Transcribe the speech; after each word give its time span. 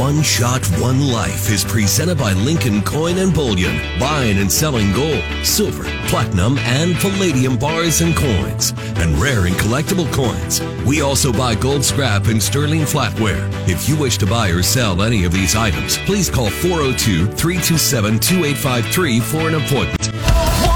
One 0.00 0.22
Shot, 0.22 0.64
One 0.80 1.08
Life 1.08 1.50
is 1.50 1.62
presented 1.62 2.16
by 2.16 2.32
Lincoln 2.32 2.80
Coin 2.80 3.18
and 3.18 3.34
Bullion, 3.34 3.76
buying 4.00 4.38
and 4.38 4.50
selling 4.50 4.94
gold, 4.94 5.22
silver, 5.44 5.84
platinum, 6.08 6.56
and 6.60 6.94
palladium 6.94 7.58
bars 7.58 8.00
and 8.00 8.16
coins, 8.16 8.70
and 8.96 9.18
rare 9.18 9.44
and 9.44 9.54
collectible 9.56 10.10
coins. 10.10 10.62
We 10.86 11.02
also 11.02 11.34
buy 11.34 11.54
gold 11.54 11.84
scrap 11.84 12.28
and 12.28 12.42
sterling 12.42 12.80
flatware. 12.80 13.46
If 13.68 13.90
you 13.90 13.96
wish 13.96 14.16
to 14.18 14.26
buy 14.26 14.48
or 14.48 14.62
sell 14.62 15.02
any 15.02 15.24
of 15.24 15.32
these 15.32 15.54
items, 15.54 15.98
please 15.98 16.30
call 16.30 16.48
402 16.48 17.26
327 17.26 18.20
2853 18.20 19.20
for 19.20 19.48
an 19.48 19.54
appointment. 19.56 20.69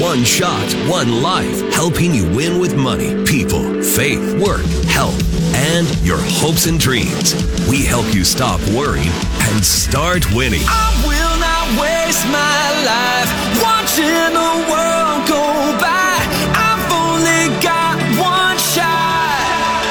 One 0.00 0.24
Shot, 0.24 0.72
One 0.88 1.20
Life, 1.20 1.74
helping 1.74 2.14
you 2.14 2.24
win 2.34 2.58
with 2.58 2.74
money, 2.74 3.22
people, 3.26 3.82
faith, 3.82 4.32
work, 4.40 4.64
health, 4.88 5.20
and 5.54 5.86
your 6.02 6.16
hopes 6.18 6.64
and 6.66 6.80
dreams. 6.80 7.34
We 7.68 7.84
help 7.84 8.14
you 8.14 8.24
stop 8.24 8.60
worrying 8.72 9.12
and 9.52 9.62
start 9.62 10.24
winning. 10.32 10.62
I 10.64 10.88
will 11.04 11.36
not 11.36 11.66
waste 11.76 12.24
my 12.32 12.64
life 12.88 13.28
watching 13.60 14.32
the 14.32 14.52
world 14.72 15.28
go 15.28 15.44
by. 15.76 16.16
I've 16.56 16.80
only 16.96 17.52
got 17.60 18.00
one 18.16 18.56
shot, 18.56 19.84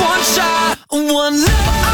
one 0.00 0.24
shot, 0.24 0.78
one 0.88 1.36
life. 1.36 1.84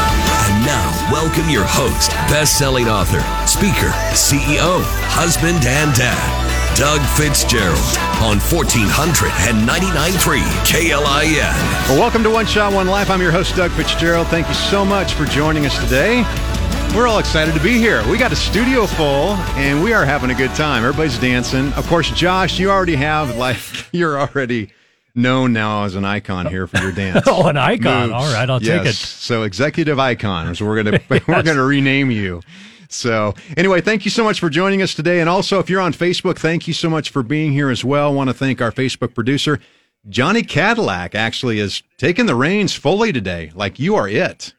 And 0.47 0.65
now, 0.65 0.87
welcome 1.11 1.49
your 1.49 1.65
host, 1.67 2.11
best 2.31 2.57
selling 2.57 2.87
author, 2.87 3.19
speaker, 3.45 3.91
CEO, 4.15 4.79
husband, 5.11 5.65
and 5.67 5.93
dad, 5.93 6.40
Doug 6.75 7.01
Fitzgerald 7.17 7.77
on 8.23 8.39
1499.3 8.39 10.41
KLIN. 10.65 11.89
Well, 11.89 11.99
welcome 11.99 12.23
to 12.23 12.29
One 12.29 12.45
Shot, 12.45 12.73
One 12.73 12.87
Life. 12.87 13.09
I'm 13.11 13.21
your 13.21 13.31
host, 13.31 13.55
Doug 13.55 13.69
Fitzgerald. 13.71 14.27
Thank 14.27 14.47
you 14.47 14.53
so 14.55 14.83
much 14.83 15.13
for 15.13 15.25
joining 15.25 15.65
us 15.65 15.77
today. 15.83 16.23
We're 16.95 17.07
all 17.07 17.19
excited 17.19 17.53
to 17.53 17.61
be 17.61 17.73
here. 17.77 18.03
We 18.09 18.17
got 18.17 18.31
a 18.31 18.35
studio 18.35 18.85
full 18.87 19.33
and 19.57 19.83
we 19.83 19.93
are 19.93 20.05
having 20.05 20.31
a 20.31 20.33
good 20.33 20.53
time. 20.55 20.83
Everybody's 20.83 21.19
dancing. 21.19 21.71
Of 21.73 21.85
course, 21.87 22.09
Josh, 22.11 22.57
you 22.57 22.71
already 22.71 22.95
have, 22.95 23.35
like, 23.37 23.57
you're 23.91 24.19
already 24.19 24.71
known 25.13 25.53
now 25.53 25.83
as 25.83 25.95
an 25.95 26.05
icon 26.05 26.47
here 26.47 26.65
for 26.67 26.77
your 26.79 26.93
dance. 26.93 27.23
Oh, 27.27 27.47
an 27.47 27.57
icon. 27.57 28.09
moves. 28.09 28.13
All 28.13 28.33
right, 28.33 28.49
I'll 28.49 28.59
take 28.59 28.85
it. 28.85 28.95
So, 28.95 29.43
executive 29.43 29.99
icon. 29.99 30.55
So, 30.55 30.65
we're 30.65 30.81
going 30.83 30.99
to, 31.09 31.21
we're 31.27 31.43
going 31.43 31.57
to 31.57 31.63
rename 31.63 32.09
you. 32.11 32.41
So, 32.93 33.33
anyway, 33.57 33.81
thank 33.81 34.05
you 34.05 34.11
so 34.11 34.23
much 34.23 34.39
for 34.39 34.49
joining 34.49 34.81
us 34.81 34.93
today. 34.93 35.19
And 35.19 35.29
also, 35.29 35.59
if 35.59 35.69
you're 35.69 35.81
on 35.81 35.93
Facebook, 35.93 36.37
thank 36.37 36.67
you 36.67 36.73
so 36.73 36.89
much 36.89 37.09
for 37.09 37.23
being 37.23 37.53
here 37.53 37.69
as 37.69 37.85
well. 37.85 38.09
I 38.09 38.13
want 38.13 38.29
to 38.29 38.33
thank 38.33 38.61
our 38.61 38.71
Facebook 38.71 39.13
producer, 39.15 39.59
Johnny 40.09 40.43
Cadillac, 40.43 41.15
actually 41.15 41.59
is 41.59 41.83
taking 41.97 42.25
the 42.25 42.35
reins 42.35 42.73
fully 42.73 43.13
today. 43.13 43.51
Like, 43.55 43.79
you 43.79 43.95
are 43.95 44.07
it. 44.07 44.53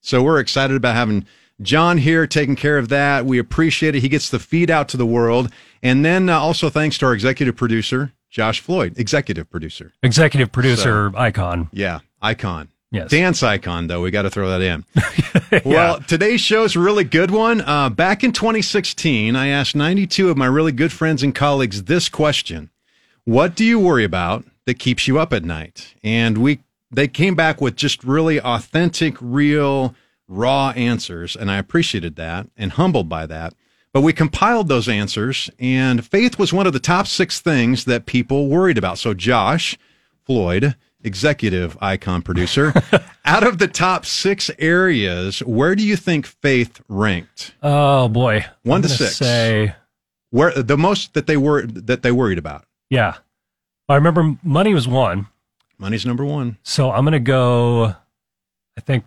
So, 0.00 0.22
we're 0.22 0.38
excited 0.38 0.76
about 0.76 0.96
having 0.96 1.26
John 1.60 1.98
here 1.98 2.26
taking 2.26 2.56
care 2.56 2.78
of 2.78 2.88
that. 2.88 3.26
We 3.26 3.38
appreciate 3.38 3.96
it. 3.96 4.00
He 4.00 4.08
gets 4.08 4.30
the 4.30 4.38
feed 4.38 4.70
out 4.70 4.88
to 4.90 4.96
the 4.96 5.06
world. 5.06 5.50
And 5.82 6.04
then 6.04 6.28
uh, 6.28 6.38
also 6.38 6.70
thanks 6.70 6.98
to 6.98 7.06
our 7.06 7.14
executive 7.14 7.56
producer, 7.56 8.12
Josh 8.30 8.60
Floyd, 8.60 8.98
executive 8.98 9.50
producer. 9.50 9.92
Executive 10.02 10.52
producer 10.52 11.12
icon. 11.16 11.68
Yeah, 11.72 12.00
icon. 12.20 12.68
Yes. 12.90 13.10
Dance 13.10 13.42
icon, 13.42 13.86
though. 13.86 14.00
We 14.00 14.10
got 14.10 14.22
to 14.22 14.30
throw 14.30 14.48
that 14.50 14.62
in. 14.62 14.84
Well, 15.64 16.00
today's 16.00 16.42
show's 16.42 16.76
a 16.76 16.80
really 16.80 17.04
good 17.04 17.30
one. 17.30 17.62
Uh, 17.62 17.88
back 17.88 18.22
in 18.22 18.32
2016, 18.32 19.34
I 19.34 19.48
asked 19.48 19.74
92 19.74 20.28
of 20.28 20.36
my 20.36 20.44
really 20.44 20.72
good 20.72 20.92
friends 20.92 21.22
and 21.22 21.34
colleagues 21.34 21.84
this 21.84 22.10
question 22.10 22.68
What 23.24 23.54
do 23.54 23.64
you 23.64 23.78
worry 23.78 24.04
about 24.04 24.44
that 24.66 24.78
keeps 24.78 25.08
you 25.08 25.18
up 25.18 25.32
at 25.32 25.44
night? 25.44 25.94
And 26.04 26.38
we 26.38 26.60
they 26.90 27.08
came 27.08 27.34
back 27.34 27.62
with 27.62 27.76
just 27.76 28.04
really 28.04 28.40
authentic, 28.40 29.16
real, 29.20 29.94
raw 30.26 30.70
answers. 30.70 31.34
And 31.34 31.50
I 31.50 31.56
appreciated 31.56 32.16
that 32.16 32.48
and 32.56 32.72
humbled 32.72 33.08
by 33.08 33.26
that. 33.26 33.54
But 33.92 34.02
we 34.02 34.12
compiled 34.12 34.68
those 34.68 34.86
answers, 34.86 35.50
and 35.58 36.04
faith 36.04 36.38
was 36.38 36.52
one 36.52 36.66
of 36.66 36.74
the 36.74 36.78
top 36.78 37.06
six 37.06 37.40
things 37.40 37.86
that 37.86 38.04
people 38.04 38.48
worried 38.48 38.76
about. 38.76 38.98
So, 38.98 39.14
Josh, 39.14 39.78
Floyd, 40.26 40.76
executive 41.02 41.76
icon 41.80 42.22
producer, 42.22 42.72
out 43.24 43.46
of 43.46 43.58
the 43.58 43.68
top 43.68 44.04
six 44.06 44.50
areas, 44.58 45.40
where 45.40 45.74
do 45.74 45.84
you 45.86 45.96
think 45.96 46.26
faith 46.26 46.80
ranked? 46.88 47.54
Oh 47.62 48.08
boy. 48.08 48.44
One 48.62 48.78
I'm 48.78 48.82
to 48.82 48.88
six. 48.88 49.16
Say 49.16 49.74
Where 50.30 50.52
the 50.52 50.76
most 50.76 51.14
that 51.14 51.26
they 51.26 51.36
were 51.36 51.66
that 51.66 52.02
they 52.02 52.12
worried 52.12 52.38
about? 52.38 52.64
yeah. 52.90 53.14
I 53.90 53.94
remember 53.94 54.36
money 54.42 54.74
was 54.74 54.86
one, 54.86 55.28
Money's 55.78 56.04
number 56.04 56.22
one. 56.24 56.58
so 56.62 56.90
I'm 56.92 57.04
gonna 57.04 57.18
go. 57.20 57.94
I 58.76 58.80
think 58.82 59.04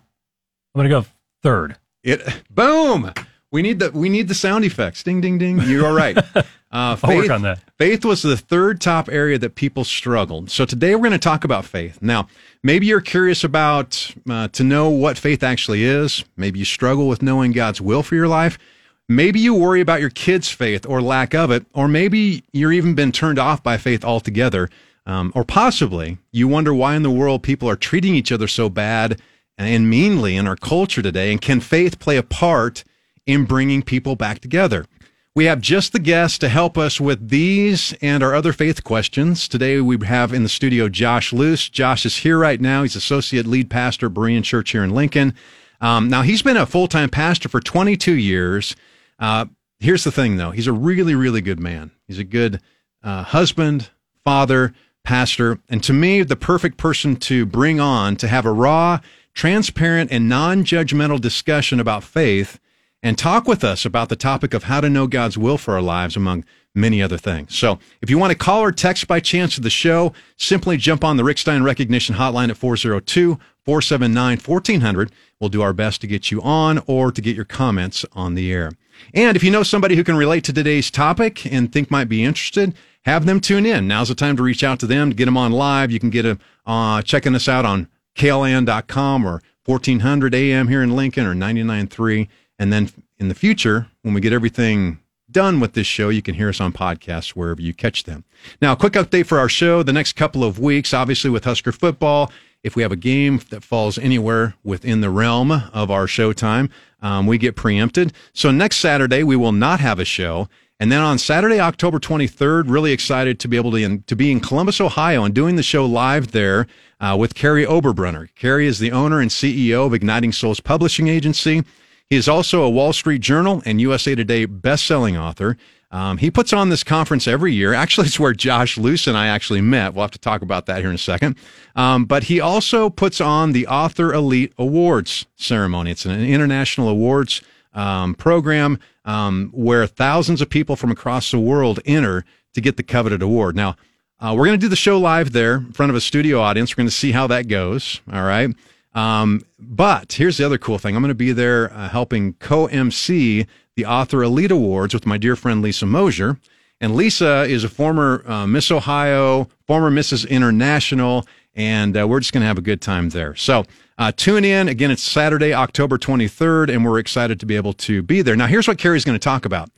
I'm 0.74 0.78
gonna 0.80 0.88
go 0.88 1.04
third. 1.42 1.76
It 2.02 2.20
boom. 2.50 3.12
We 3.52 3.62
need 3.62 3.78
the 3.78 3.92
we 3.92 4.08
need 4.08 4.26
the 4.26 4.34
sound 4.34 4.64
effects. 4.64 5.04
Ding 5.04 5.20
ding 5.20 5.38
ding. 5.38 5.60
You're 5.60 5.86
all 5.86 5.94
right. 5.94 6.18
Uh, 6.72 6.76
I'll 6.76 6.96
faith, 6.96 7.18
work 7.18 7.30
on 7.30 7.42
that. 7.42 7.60
Faith 7.76 8.04
was 8.04 8.22
the 8.22 8.36
third 8.36 8.80
top 8.80 9.10
area 9.10 9.38
that 9.38 9.54
people 9.54 9.84
struggled. 9.84 10.50
So 10.50 10.64
today 10.64 10.94
we're 10.94 11.02
going 11.02 11.12
to 11.12 11.18
talk 11.18 11.44
about 11.44 11.66
faith. 11.66 11.98
Now, 12.00 12.28
maybe 12.62 12.86
you're 12.86 13.02
curious 13.02 13.44
about 13.44 14.14
uh, 14.28 14.48
to 14.48 14.64
know 14.64 14.88
what 14.88 15.18
faith 15.18 15.42
actually 15.42 15.84
is. 15.84 16.24
Maybe 16.36 16.58
you 16.58 16.64
struggle 16.64 17.08
with 17.08 17.20
knowing 17.20 17.52
God's 17.52 17.80
will 17.80 18.02
for 18.02 18.14
your 18.14 18.28
life. 18.28 18.58
Maybe 19.06 19.38
you 19.40 19.52
worry 19.54 19.82
about 19.82 20.00
your 20.00 20.10
kids' 20.10 20.48
faith 20.48 20.86
or 20.86 21.02
lack 21.02 21.34
of 21.34 21.50
it, 21.50 21.66
or 21.74 21.88
maybe 21.88 22.44
you're 22.52 22.72
even 22.72 22.94
been 22.94 23.12
turned 23.12 23.38
off 23.38 23.62
by 23.62 23.76
faith 23.76 24.04
altogether. 24.04 24.70
Um, 25.04 25.32
or 25.34 25.44
possibly 25.44 26.18
you 26.30 26.48
wonder 26.48 26.72
why 26.72 26.94
in 26.94 27.02
the 27.02 27.10
world 27.10 27.42
people 27.42 27.68
are 27.68 27.76
treating 27.76 28.14
each 28.14 28.32
other 28.32 28.46
so 28.46 28.70
bad 28.70 29.20
and 29.58 29.90
meanly 29.90 30.36
in 30.36 30.46
our 30.46 30.56
culture 30.56 31.02
today. 31.02 31.32
And 31.32 31.40
can 31.40 31.60
faith 31.60 31.98
play 31.98 32.16
a 32.16 32.22
part 32.22 32.84
in 33.26 33.44
bringing 33.44 33.82
people 33.82 34.16
back 34.16 34.38
together? 34.38 34.86
We 35.34 35.46
have 35.46 35.62
just 35.62 35.94
the 35.94 35.98
guest 35.98 36.42
to 36.42 36.50
help 36.50 36.76
us 36.76 37.00
with 37.00 37.30
these 37.30 37.94
and 38.02 38.22
our 38.22 38.34
other 38.34 38.52
faith 38.52 38.84
questions. 38.84 39.48
Today 39.48 39.80
we 39.80 39.96
have 40.06 40.34
in 40.34 40.42
the 40.42 40.48
studio 40.48 40.90
Josh 40.90 41.32
Luce. 41.32 41.70
Josh 41.70 42.04
is 42.04 42.18
here 42.18 42.38
right 42.38 42.60
now. 42.60 42.82
He's 42.82 42.96
associate 42.96 43.46
lead 43.46 43.70
pastor 43.70 44.06
at 44.08 44.12
Berean 44.12 44.44
Church 44.44 44.72
here 44.72 44.84
in 44.84 44.90
Lincoln. 44.90 45.32
Um, 45.80 46.08
now 46.08 46.20
he's 46.20 46.42
been 46.42 46.58
a 46.58 46.66
full 46.66 46.86
time 46.86 47.08
pastor 47.08 47.48
for 47.48 47.60
22 47.60 48.12
years. 48.12 48.76
Uh, 49.18 49.46
here's 49.80 50.04
the 50.04 50.12
thing, 50.12 50.36
though. 50.36 50.50
He's 50.50 50.66
a 50.66 50.72
really, 50.72 51.14
really 51.14 51.40
good 51.40 51.60
man. 51.60 51.92
He's 52.06 52.18
a 52.18 52.24
good 52.24 52.60
uh, 53.02 53.22
husband, 53.22 53.88
father, 54.24 54.74
pastor, 55.02 55.60
and 55.70 55.82
to 55.84 55.94
me, 55.94 56.22
the 56.24 56.36
perfect 56.36 56.76
person 56.76 57.16
to 57.16 57.46
bring 57.46 57.80
on 57.80 58.16
to 58.16 58.28
have 58.28 58.44
a 58.44 58.52
raw, 58.52 59.00
transparent, 59.32 60.12
and 60.12 60.28
non 60.28 60.62
judgmental 60.62 61.18
discussion 61.18 61.80
about 61.80 62.04
faith 62.04 62.60
and 63.02 63.18
talk 63.18 63.48
with 63.48 63.64
us 63.64 63.84
about 63.84 64.08
the 64.08 64.16
topic 64.16 64.54
of 64.54 64.64
how 64.64 64.80
to 64.80 64.88
know 64.88 65.06
God's 65.06 65.36
will 65.36 65.58
for 65.58 65.74
our 65.74 65.82
lives, 65.82 66.16
among 66.16 66.44
many 66.74 67.02
other 67.02 67.18
things. 67.18 67.56
So, 67.56 67.78
if 68.00 68.08
you 68.08 68.18
want 68.18 68.32
to 68.32 68.38
call 68.38 68.62
or 68.62 68.72
text 68.72 69.06
by 69.08 69.20
chance 69.20 69.54
to 69.56 69.60
the 69.60 69.70
show, 69.70 70.12
simply 70.36 70.76
jump 70.76 71.04
on 71.04 71.16
the 71.16 71.24
Rick 71.24 71.38
Stein 71.38 71.62
Recognition 71.62 72.14
Hotline 72.14 72.50
at 72.50 72.56
402 72.56 73.38
479 73.64 74.38
1400. 74.38 75.12
We'll 75.40 75.50
do 75.50 75.62
our 75.62 75.72
best 75.72 76.00
to 76.00 76.06
get 76.06 76.30
you 76.30 76.40
on 76.42 76.82
or 76.86 77.12
to 77.12 77.20
get 77.20 77.36
your 77.36 77.44
comments 77.44 78.04
on 78.12 78.34
the 78.34 78.52
air. 78.52 78.72
And 79.14 79.36
if 79.36 79.42
you 79.42 79.50
know 79.50 79.62
somebody 79.62 79.96
who 79.96 80.04
can 80.04 80.16
relate 80.16 80.44
to 80.44 80.52
today's 80.52 80.90
topic 80.90 81.44
and 81.46 81.72
think 81.72 81.90
might 81.90 82.08
be 82.08 82.24
interested, 82.24 82.74
have 83.04 83.26
them 83.26 83.40
tune 83.40 83.66
in. 83.66 83.88
Now's 83.88 84.08
the 84.08 84.14
time 84.14 84.36
to 84.36 84.42
reach 84.42 84.62
out 84.62 84.78
to 84.80 84.86
them, 84.86 85.10
to 85.10 85.16
get 85.16 85.24
them 85.24 85.36
on 85.36 85.52
live. 85.52 85.90
You 85.90 85.98
can 85.98 86.10
get 86.10 86.22
them 86.22 86.38
uh, 86.66 87.02
checking 87.02 87.34
us 87.34 87.48
out 87.48 87.64
on 87.64 87.88
klin.com 88.16 89.24
or 89.24 89.42
1400 89.64 90.34
AM 90.34 90.68
here 90.68 90.82
in 90.82 90.94
Lincoln 90.94 91.26
or 91.26 91.34
99.3. 91.34 92.28
And 92.58 92.72
then 92.72 92.90
in 93.18 93.28
the 93.28 93.34
future, 93.34 93.88
when 94.02 94.14
we 94.14 94.20
get 94.20 94.32
everything 94.32 94.98
done 95.30 95.60
with 95.60 95.72
this 95.72 95.86
show, 95.86 96.10
you 96.10 96.22
can 96.22 96.34
hear 96.34 96.48
us 96.48 96.60
on 96.60 96.72
podcasts 96.72 97.30
wherever 97.30 97.60
you 97.60 97.72
catch 97.74 98.04
them. 98.04 98.24
Now, 98.60 98.72
a 98.72 98.76
quick 98.76 98.92
update 98.92 99.26
for 99.26 99.38
our 99.38 99.48
show 99.48 99.82
the 99.82 99.92
next 99.92 100.14
couple 100.14 100.44
of 100.44 100.58
weeks, 100.58 100.92
obviously 100.92 101.30
with 101.30 101.44
Husker 101.44 101.72
football. 101.72 102.30
If 102.62 102.76
we 102.76 102.82
have 102.82 102.92
a 102.92 102.96
game 102.96 103.40
that 103.50 103.64
falls 103.64 103.98
anywhere 103.98 104.54
within 104.62 105.00
the 105.00 105.10
realm 105.10 105.50
of 105.50 105.90
our 105.90 106.06
show 106.06 106.32
time, 106.32 106.70
um, 107.00 107.26
we 107.26 107.36
get 107.36 107.56
preempted. 107.56 108.12
So 108.32 108.52
next 108.52 108.76
Saturday, 108.76 109.24
we 109.24 109.34
will 109.34 109.52
not 109.52 109.80
have 109.80 109.98
a 109.98 110.04
show. 110.04 110.48
And 110.78 110.90
then 110.90 111.00
on 111.00 111.18
Saturday, 111.18 111.60
October 111.60 111.98
23rd, 111.98 112.64
really 112.66 112.92
excited 112.92 113.38
to 113.40 113.48
be 113.48 113.56
able 113.56 113.72
to, 113.72 113.76
in, 113.78 114.02
to 114.02 114.16
be 114.16 114.30
in 114.30 114.40
Columbus, 114.40 114.80
Ohio, 114.80 115.24
and 115.24 115.34
doing 115.34 115.56
the 115.56 115.62
show 115.62 115.86
live 115.86 116.32
there 116.32 116.66
uh, 117.00 117.16
with 117.18 117.34
Kary 117.34 117.64
Oberbrunner. 117.64 118.28
Kary 118.34 118.66
is 118.66 118.78
the 118.78 118.92
owner 118.92 119.20
and 119.20 119.30
CEO 119.30 119.86
of 119.86 119.94
Igniting 119.94 120.32
Souls 120.32 120.60
Publishing 120.60 121.08
Agency. 121.08 121.62
He 122.08 122.16
is 122.16 122.28
also 122.28 122.62
a 122.62 122.70
Wall 122.70 122.92
Street 122.92 123.20
Journal 123.20 123.62
and 123.64 123.80
USA 123.80 124.14
Today 124.14 124.44
best-selling 124.44 125.16
author. 125.16 125.56
Um, 125.90 126.16
he 126.16 126.30
puts 126.30 126.54
on 126.54 126.70
this 126.70 126.82
conference 126.82 127.28
every 127.28 127.52
year. 127.52 127.74
Actually, 127.74 128.06
it's 128.06 128.18
where 128.18 128.32
Josh 128.32 128.78
Luce 128.78 129.06
and 129.06 129.16
I 129.16 129.26
actually 129.26 129.60
met. 129.60 129.92
We'll 129.92 130.04
have 130.04 130.10
to 130.12 130.18
talk 130.18 130.40
about 130.40 130.66
that 130.66 130.78
here 130.80 130.88
in 130.88 130.94
a 130.94 130.98
second. 130.98 131.36
Um, 131.76 132.06
but 132.06 132.24
he 132.24 132.40
also 132.40 132.88
puts 132.88 133.20
on 133.20 133.52
the 133.52 133.66
Author 133.66 134.12
Elite 134.14 134.54
Awards 134.56 135.26
ceremony. 135.36 135.90
It's 135.90 136.06
an 136.06 136.24
international 136.24 136.88
awards 136.88 137.42
um, 137.74 138.14
program 138.14 138.78
um, 139.04 139.50
where 139.52 139.86
thousands 139.86 140.40
of 140.40 140.48
people 140.48 140.76
from 140.76 140.90
across 140.90 141.30
the 141.30 141.38
world 141.38 141.80
enter 141.84 142.24
to 142.54 142.60
get 142.60 142.78
the 142.78 142.82
coveted 142.82 143.22
award. 143.22 143.54
Now, 143.54 143.76
uh, 144.18 144.34
we're 144.36 144.46
going 144.46 144.58
to 144.58 144.64
do 144.64 144.68
the 144.68 144.76
show 144.76 144.98
live 144.98 145.32
there 145.32 145.56
in 145.56 145.72
front 145.72 145.90
of 145.90 145.96
a 145.96 146.00
studio 146.00 146.40
audience. 146.40 146.72
We're 146.72 146.82
going 146.82 146.88
to 146.88 146.94
see 146.94 147.12
how 147.12 147.26
that 147.26 147.48
goes. 147.48 148.00
All 148.10 148.22
right. 148.22 148.50
Um, 148.94 149.42
but 149.58 150.12
here's 150.14 150.36
the 150.36 150.44
other 150.44 150.58
cool 150.58 150.78
thing. 150.78 150.94
I'm 150.94 151.02
going 151.02 151.08
to 151.08 151.14
be 151.14 151.32
there 151.32 151.72
uh, 151.72 151.88
helping 151.88 152.34
co-MC 152.34 153.46
the 153.74 153.86
Author 153.86 154.22
Elite 154.22 154.50
Awards 154.50 154.92
with 154.92 155.06
my 155.06 155.16
dear 155.16 155.36
friend 155.36 155.62
Lisa 155.62 155.86
Mosier. 155.86 156.38
And 156.80 156.96
Lisa 156.96 157.42
is 157.42 157.64
a 157.64 157.68
former 157.68 158.22
uh, 158.28 158.46
Miss 158.46 158.70
Ohio, 158.70 159.48
former 159.66 159.90
Mrs. 159.90 160.28
International, 160.28 161.26
and 161.54 161.96
uh, 161.96 162.06
we're 162.08 162.20
just 162.20 162.32
going 162.32 162.40
to 162.42 162.46
have 162.46 162.58
a 162.58 162.62
good 162.62 162.80
time 162.80 163.10
there. 163.10 163.36
So 163.36 163.64
uh, 163.98 164.10
tune 164.10 164.44
in. 164.44 164.68
Again, 164.68 164.90
it's 164.90 165.02
Saturday, 165.02 165.54
October 165.54 165.96
23rd, 165.96 166.74
and 166.74 166.84
we're 166.84 166.98
excited 166.98 167.38
to 167.40 167.46
be 167.46 167.56
able 167.56 167.72
to 167.74 168.02
be 168.02 168.20
there. 168.20 168.34
Now, 168.34 168.46
here's 168.46 168.66
what 168.66 168.78
Kary's 168.78 169.04
going 169.04 169.18
to 169.18 169.22
talk 169.24 169.44
about. 169.44 169.70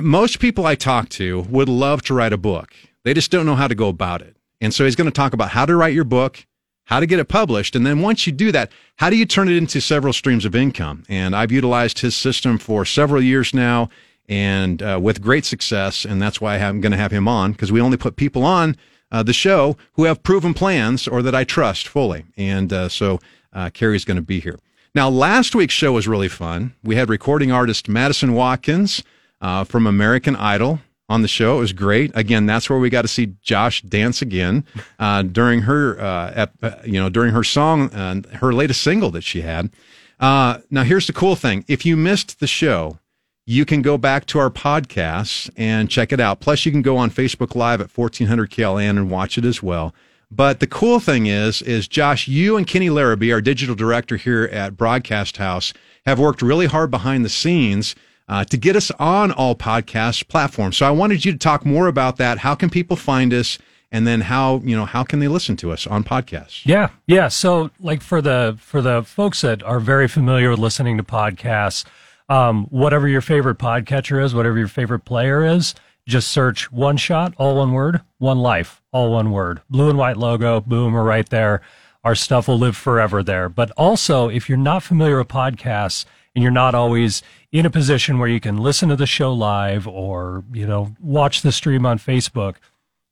Most 0.00 0.38
people 0.38 0.64
I 0.64 0.74
talk 0.74 1.08
to 1.10 1.40
would 1.42 1.68
love 1.68 2.02
to 2.02 2.14
write 2.14 2.32
a 2.32 2.38
book. 2.38 2.74
They 3.04 3.14
just 3.14 3.30
don't 3.30 3.46
know 3.46 3.54
how 3.54 3.68
to 3.68 3.74
go 3.74 3.88
about 3.88 4.22
it. 4.22 4.36
And 4.60 4.72
so 4.72 4.84
he's 4.84 4.96
going 4.96 5.06
to 5.06 5.12
talk 5.12 5.32
about 5.32 5.50
how 5.50 5.66
to 5.66 5.76
write 5.76 5.94
your 5.94 6.04
book, 6.04 6.46
how 6.86 7.00
to 7.00 7.06
get 7.06 7.18
it 7.18 7.26
published. 7.26 7.76
And 7.76 7.84
then 7.84 8.00
once 8.00 8.26
you 8.26 8.32
do 8.32 8.50
that, 8.52 8.72
how 8.96 9.10
do 9.10 9.16
you 9.16 9.26
turn 9.26 9.48
it 9.48 9.56
into 9.56 9.80
several 9.80 10.12
streams 10.12 10.44
of 10.44 10.54
income? 10.54 11.04
And 11.08 11.36
I've 11.36 11.52
utilized 11.52 11.98
his 11.98 12.16
system 12.16 12.58
for 12.58 12.84
several 12.84 13.22
years 13.22 13.52
now 13.52 13.90
and 14.28 14.82
uh, 14.82 14.98
with 15.00 15.20
great 15.20 15.44
success. 15.44 16.04
And 16.04 16.22
that's 16.22 16.40
why 16.40 16.58
I'm 16.58 16.80
going 16.80 16.92
to 16.92 16.98
have 16.98 17.12
him 17.12 17.28
on 17.28 17.52
because 17.52 17.70
we 17.70 17.80
only 17.80 17.96
put 17.96 18.16
people 18.16 18.44
on 18.44 18.76
uh, 19.10 19.22
the 19.22 19.32
show 19.32 19.76
who 19.94 20.04
have 20.04 20.22
proven 20.22 20.54
plans 20.54 21.06
or 21.06 21.22
that 21.22 21.34
I 21.34 21.44
trust 21.44 21.88
fully. 21.88 22.24
And 22.36 22.72
uh, 22.72 22.88
so 22.88 23.18
uh, 23.52 23.70
Kary's 23.70 24.04
going 24.04 24.16
to 24.16 24.22
be 24.22 24.40
here. 24.40 24.58
Now, 24.94 25.08
last 25.10 25.54
week's 25.54 25.74
show 25.74 25.92
was 25.92 26.08
really 26.08 26.28
fun. 26.28 26.74
We 26.82 26.96
had 26.96 27.08
recording 27.08 27.52
artist 27.52 27.88
Madison 27.88 28.32
Watkins 28.32 29.02
uh, 29.40 29.64
from 29.64 29.86
American 29.86 30.36
Idol 30.36 30.80
on 31.08 31.22
the 31.22 31.28
show. 31.28 31.56
It 31.56 31.60
was 31.60 31.72
great. 31.72 32.10
Again, 32.14 32.46
that's 32.46 32.68
where 32.68 32.78
we 32.78 32.90
got 32.90 33.02
to 33.02 33.08
see 33.08 33.34
Josh 33.42 33.82
dance 33.82 34.22
again 34.22 34.64
uh, 34.98 35.22
during 35.22 35.62
her, 35.62 36.00
uh, 36.00 36.32
ep- 36.34 36.56
uh, 36.62 36.76
you 36.84 37.00
know, 37.00 37.08
during 37.08 37.32
her 37.32 37.44
song, 37.44 37.90
uh, 37.92 38.22
her 38.36 38.52
latest 38.52 38.82
single 38.82 39.10
that 39.12 39.22
she 39.22 39.42
had. 39.42 39.70
Uh, 40.18 40.58
now, 40.70 40.82
here's 40.82 41.06
the 41.06 41.12
cool 41.12 41.36
thing: 41.36 41.64
if 41.68 41.84
you 41.84 41.96
missed 41.96 42.40
the 42.40 42.46
show, 42.46 42.98
you 43.44 43.64
can 43.64 43.82
go 43.82 43.96
back 43.96 44.26
to 44.26 44.38
our 44.38 44.50
podcast 44.50 45.50
and 45.56 45.90
check 45.90 46.12
it 46.12 46.20
out. 46.20 46.40
Plus, 46.40 46.66
you 46.66 46.72
can 46.72 46.82
go 46.82 46.96
on 46.96 47.10
Facebook 47.10 47.54
Live 47.54 47.80
at 47.80 47.96
1400 47.96 48.50
KLIN 48.50 48.90
and 48.90 49.10
watch 49.10 49.38
it 49.38 49.44
as 49.44 49.62
well. 49.62 49.94
But 50.30 50.58
the 50.58 50.66
cool 50.66 50.98
thing 50.98 51.26
is, 51.26 51.62
is 51.62 51.86
Josh, 51.86 52.26
you 52.26 52.56
and 52.56 52.66
Kenny 52.66 52.90
Larrabee, 52.90 53.32
our 53.32 53.40
digital 53.40 53.76
director 53.76 54.16
here 54.16 54.44
at 54.52 54.76
Broadcast 54.76 55.36
House, 55.36 55.72
have 56.04 56.18
worked 56.18 56.42
really 56.42 56.66
hard 56.66 56.90
behind 56.90 57.24
the 57.24 57.28
scenes 57.28 57.94
uh, 58.28 58.44
to 58.44 58.56
get 58.56 58.76
us 58.76 58.90
on 58.98 59.32
all 59.32 59.54
podcast 59.54 60.28
platforms. 60.28 60.76
So 60.76 60.86
I 60.86 60.90
wanted 60.90 61.24
you 61.24 61.32
to 61.32 61.38
talk 61.38 61.64
more 61.64 61.86
about 61.86 62.16
that. 62.16 62.38
How 62.38 62.54
can 62.54 62.70
people 62.70 62.96
find 62.96 63.32
us? 63.32 63.58
And 63.92 64.04
then 64.04 64.22
how, 64.22 64.60
you 64.64 64.76
know, 64.76 64.84
how 64.84 65.04
can 65.04 65.20
they 65.20 65.28
listen 65.28 65.56
to 65.58 65.70
us 65.70 65.86
on 65.86 66.02
podcasts? 66.02 66.66
Yeah, 66.66 66.88
yeah. 67.06 67.28
So, 67.28 67.70
like 67.78 68.02
for 68.02 68.20
the 68.20 68.58
for 68.58 68.82
the 68.82 69.04
folks 69.04 69.42
that 69.42 69.62
are 69.62 69.78
very 69.78 70.08
familiar 70.08 70.50
with 70.50 70.58
listening 70.58 70.96
to 70.96 71.04
podcasts, 71.04 71.84
um, 72.28 72.66
whatever 72.66 73.06
your 73.06 73.20
favorite 73.20 73.58
podcatcher 73.58 74.22
is, 74.22 74.34
whatever 74.34 74.58
your 74.58 74.68
favorite 74.68 75.04
player 75.04 75.44
is, 75.44 75.76
just 76.06 76.32
search 76.32 76.70
one 76.72 76.96
shot, 76.96 77.34
all 77.38 77.56
one 77.56 77.72
word, 77.72 78.00
one 78.18 78.38
life, 78.38 78.82
all 78.92 79.12
one 79.12 79.30
word. 79.30 79.62
Blue 79.70 79.88
and 79.88 79.98
white 79.98 80.16
logo, 80.16 80.60
boom, 80.60 80.92
we're 80.92 81.04
right 81.04 81.28
there. 81.28 81.62
Our 82.02 82.16
stuff 82.16 82.48
will 82.48 82.58
live 82.58 82.76
forever 82.76 83.22
there. 83.22 83.48
But 83.48 83.70
also, 83.72 84.28
if 84.28 84.48
you're 84.48 84.58
not 84.58 84.82
familiar 84.82 85.18
with 85.18 85.28
podcasts 85.28 86.04
and 86.36 86.42
you're 86.42 86.52
not 86.52 86.74
always 86.74 87.22
in 87.50 87.64
a 87.64 87.70
position 87.70 88.18
where 88.18 88.28
you 88.28 88.40
can 88.40 88.58
listen 88.58 88.90
to 88.90 88.96
the 88.96 89.06
show 89.06 89.32
live 89.32 89.88
or, 89.88 90.44
you 90.52 90.66
know, 90.66 90.94
watch 91.00 91.40
the 91.40 91.50
stream 91.50 91.86
on 91.86 91.98
Facebook, 91.98 92.56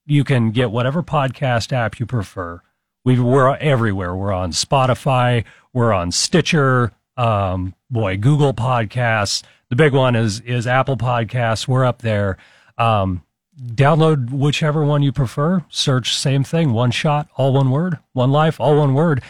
you 0.04 0.22
can 0.24 0.50
get 0.50 0.70
whatever 0.70 1.02
podcast 1.02 1.72
app 1.72 1.98
you 1.98 2.04
prefer. 2.04 2.60
We, 3.02 3.18
we're 3.18 3.56
everywhere. 3.56 4.14
We're 4.14 4.32
on 4.32 4.52
Spotify. 4.52 5.44
We're 5.72 5.94
on 5.94 6.12
Stitcher. 6.12 6.92
Um, 7.16 7.74
boy, 7.90 8.18
Google 8.18 8.52
Podcasts. 8.52 9.42
The 9.70 9.76
big 9.76 9.94
one 9.94 10.14
is 10.14 10.40
is 10.40 10.66
Apple 10.66 10.98
Podcasts. 10.98 11.66
We're 11.66 11.86
up 11.86 12.02
there. 12.02 12.36
Um, 12.76 13.22
download 13.58 14.30
whichever 14.30 14.84
one 14.84 15.02
you 15.02 15.12
prefer. 15.12 15.64
Search 15.70 16.14
same 16.14 16.44
thing, 16.44 16.72
one 16.72 16.90
shot, 16.90 17.28
all 17.36 17.54
one 17.54 17.70
word, 17.70 17.98
one 18.12 18.32
life, 18.32 18.60
all 18.60 18.76
one 18.76 18.92
word, 18.92 19.22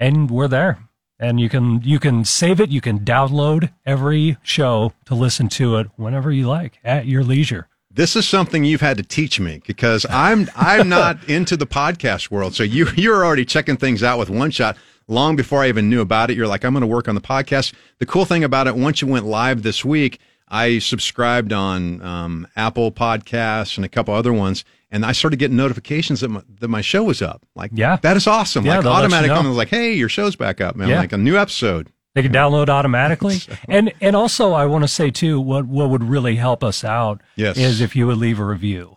and 0.00 0.30
we're 0.30 0.48
there. 0.48 0.85
And 1.18 1.40
you 1.40 1.48
can 1.48 1.80
you 1.82 1.98
can 1.98 2.24
save 2.24 2.60
it. 2.60 2.70
You 2.70 2.80
can 2.80 3.00
download 3.00 3.72
every 3.84 4.36
show 4.42 4.92
to 5.06 5.14
listen 5.14 5.48
to 5.50 5.76
it 5.76 5.88
whenever 5.96 6.30
you 6.30 6.46
like 6.46 6.78
at 6.84 7.06
your 7.06 7.24
leisure. 7.24 7.68
This 7.90 8.14
is 8.14 8.28
something 8.28 8.64
you've 8.64 8.82
had 8.82 8.98
to 8.98 9.02
teach 9.02 9.40
me 9.40 9.62
because 9.66 10.04
I'm 10.10 10.50
I'm 10.54 10.88
not 10.90 11.26
into 11.28 11.56
the 11.56 11.66
podcast 11.66 12.30
world. 12.30 12.54
So 12.54 12.62
you 12.62 12.88
you're 12.96 13.24
already 13.24 13.46
checking 13.46 13.78
things 13.78 14.02
out 14.02 14.18
with 14.18 14.28
one 14.28 14.50
shot 14.50 14.76
long 15.08 15.36
before 15.36 15.62
I 15.62 15.68
even 15.68 15.88
knew 15.88 16.00
about 16.00 16.30
it. 16.30 16.36
You're 16.36 16.46
like, 16.46 16.64
I'm 16.64 16.72
going 16.72 16.82
to 16.82 16.86
work 16.86 17.08
on 17.08 17.14
the 17.14 17.20
podcast. 17.20 17.72
The 17.98 18.06
cool 18.06 18.24
thing 18.24 18.44
about 18.44 18.66
it, 18.66 18.76
once 18.76 19.00
you 19.00 19.08
went 19.08 19.24
live 19.24 19.62
this 19.62 19.84
week, 19.84 20.18
I 20.48 20.78
subscribed 20.78 21.52
on 21.52 22.00
um, 22.02 22.46
Apple 22.56 22.92
Podcasts 22.92 23.76
and 23.76 23.84
a 23.84 23.88
couple 23.88 24.14
other 24.14 24.32
ones, 24.32 24.64
and 24.90 25.04
I 25.04 25.12
started 25.12 25.38
getting 25.38 25.56
notifications 25.56 26.20
that 26.20 26.28
my, 26.28 26.42
that 26.60 26.68
my 26.68 26.80
show 26.80 27.02
was 27.04 27.20
up. 27.22 27.44
Like, 27.54 27.70
Yeah. 27.74 27.96
that 28.02 28.16
is 28.16 28.26
awesome. 28.26 28.64
Yeah, 28.64 28.76
like 28.76 28.82
they'll 28.84 28.92
you 28.92 28.98
automatic 28.98 29.28
know. 29.28 29.34
comment 29.34 29.50
was 29.50 29.58
like, 29.58 29.68
hey, 29.68 29.94
your 29.94 30.08
show's 30.08 30.36
back 30.36 30.60
up, 30.60 30.76
man. 30.76 30.88
Yeah. 30.88 31.00
Like 31.00 31.12
a 31.12 31.16
new 31.18 31.36
episode. 31.36 31.90
They 32.14 32.22
can 32.22 32.32
download 32.32 32.68
automatically. 32.68 33.38
And 33.68 33.92
and 34.00 34.16
also 34.16 34.52
I 34.52 34.64
want 34.66 34.84
to 34.84 34.88
say 34.88 35.10
too, 35.10 35.40
what 35.40 35.66
what 35.66 35.90
would 35.90 36.02
really 36.04 36.36
help 36.36 36.64
us 36.64 36.82
out 36.84 37.20
Yes. 37.36 37.58
is 37.58 37.80
if 37.80 37.94
you 37.96 38.06
would 38.06 38.16
leave 38.18 38.38
a 38.40 38.44
review. 38.44 38.96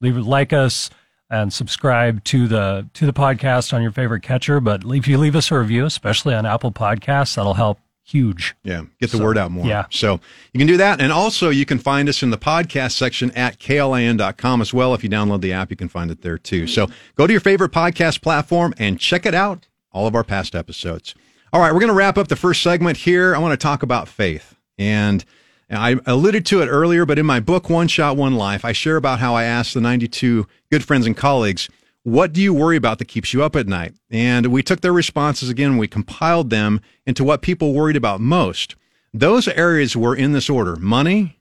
Leave 0.00 0.16
like 0.16 0.52
us 0.52 0.90
and 1.28 1.52
subscribe 1.52 2.22
to 2.24 2.46
the 2.46 2.88
to 2.94 3.04
the 3.06 3.12
podcast 3.12 3.72
on 3.72 3.82
your 3.82 3.90
favorite 3.90 4.20
catcher. 4.22 4.60
But 4.60 4.84
if 4.84 5.08
you 5.08 5.18
leave 5.18 5.34
us 5.34 5.50
a 5.50 5.58
review, 5.58 5.86
especially 5.86 6.34
on 6.34 6.46
Apple 6.46 6.70
Podcasts, 6.70 7.34
that'll 7.34 7.54
help 7.54 7.80
huge. 8.06 8.54
Yeah, 8.62 8.82
get 9.00 9.10
the 9.10 9.18
So, 9.18 9.24
word 9.24 9.36
out 9.36 9.50
more. 9.50 9.66
yeah. 9.66 9.86
So 9.90 10.20
you 10.52 10.58
can 10.58 10.66
do 10.66 10.76
that. 10.76 11.00
And 11.00 11.12
also, 11.12 11.50
you 11.50 11.66
can 11.66 11.78
find 11.78 12.08
us 12.08 12.22
in 12.22 12.30
the 12.30 12.38
podcast 12.38 12.92
section 12.92 13.30
at 13.32 13.58
klin.com 13.58 14.60
as 14.60 14.72
well. 14.72 14.94
If 14.94 15.02
you 15.04 15.10
download 15.10 15.40
the 15.40 15.52
app, 15.52 15.70
you 15.70 15.76
can 15.76 15.88
find 15.88 16.10
it 16.10 16.22
there 16.22 16.38
too. 16.38 16.66
So 16.66 16.86
go 17.16 17.26
to 17.26 17.32
your 17.32 17.40
favorite 17.40 17.72
podcast 17.72 18.22
platform 18.22 18.72
and 18.78 18.98
check 19.00 19.26
it 19.26 19.34
out. 19.34 19.66
All 19.92 20.06
of 20.06 20.14
our 20.14 20.24
past 20.24 20.54
episodes. 20.54 21.14
All 21.52 21.60
right, 21.60 21.72
we're 21.72 21.80
going 21.80 21.88
to 21.88 21.94
wrap 21.94 22.18
up 22.18 22.28
the 22.28 22.36
first 22.36 22.62
segment 22.62 22.98
here. 22.98 23.34
I 23.34 23.38
want 23.38 23.52
to 23.52 23.56
talk 23.62 23.82
about 23.82 24.08
faith. 24.08 24.54
And 24.78 25.24
I 25.70 25.96
alluded 26.04 26.44
to 26.46 26.60
it 26.60 26.66
earlier, 26.66 27.06
but 27.06 27.18
in 27.18 27.24
my 27.24 27.40
book, 27.40 27.70
One 27.70 27.88
Shot, 27.88 28.16
One 28.16 28.34
Life, 28.36 28.62
I 28.64 28.72
share 28.72 28.96
about 28.96 29.20
how 29.20 29.34
I 29.34 29.44
asked 29.44 29.72
the 29.74 29.80
92 29.80 30.46
good 30.70 30.84
friends 30.84 31.06
and 31.06 31.16
colleagues, 31.16 31.70
what 32.06 32.32
do 32.32 32.40
you 32.40 32.54
worry 32.54 32.76
about 32.76 33.00
that 33.00 33.06
keeps 33.06 33.34
you 33.34 33.42
up 33.42 33.56
at 33.56 33.66
night? 33.66 33.92
And 34.12 34.46
we 34.46 34.62
took 34.62 34.80
their 34.80 34.92
responses 34.92 35.48
again, 35.48 35.76
we 35.76 35.88
compiled 35.88 36.50
them 36.50 36.80
into 37.04 37.24
what 37.24 37.42
people 37.42 37.74
worried 37.74 37.96
about 37.96 38.20
most. 38.20 38.76
Those 39.12 39.48
areas 39.48 39.96
were 39.96 40.14
in 40.14 40.30
this 40.30 40.48
order 40.48 40.76
money, 40.76 41.40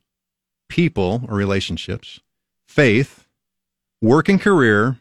people 0.68 1.24
or 1.30 1.36
relationships, 1.36 2.20
faith, 2.68 3.28
work 4.02 4.28
and 4.28 4.42
career, 4.42 4.98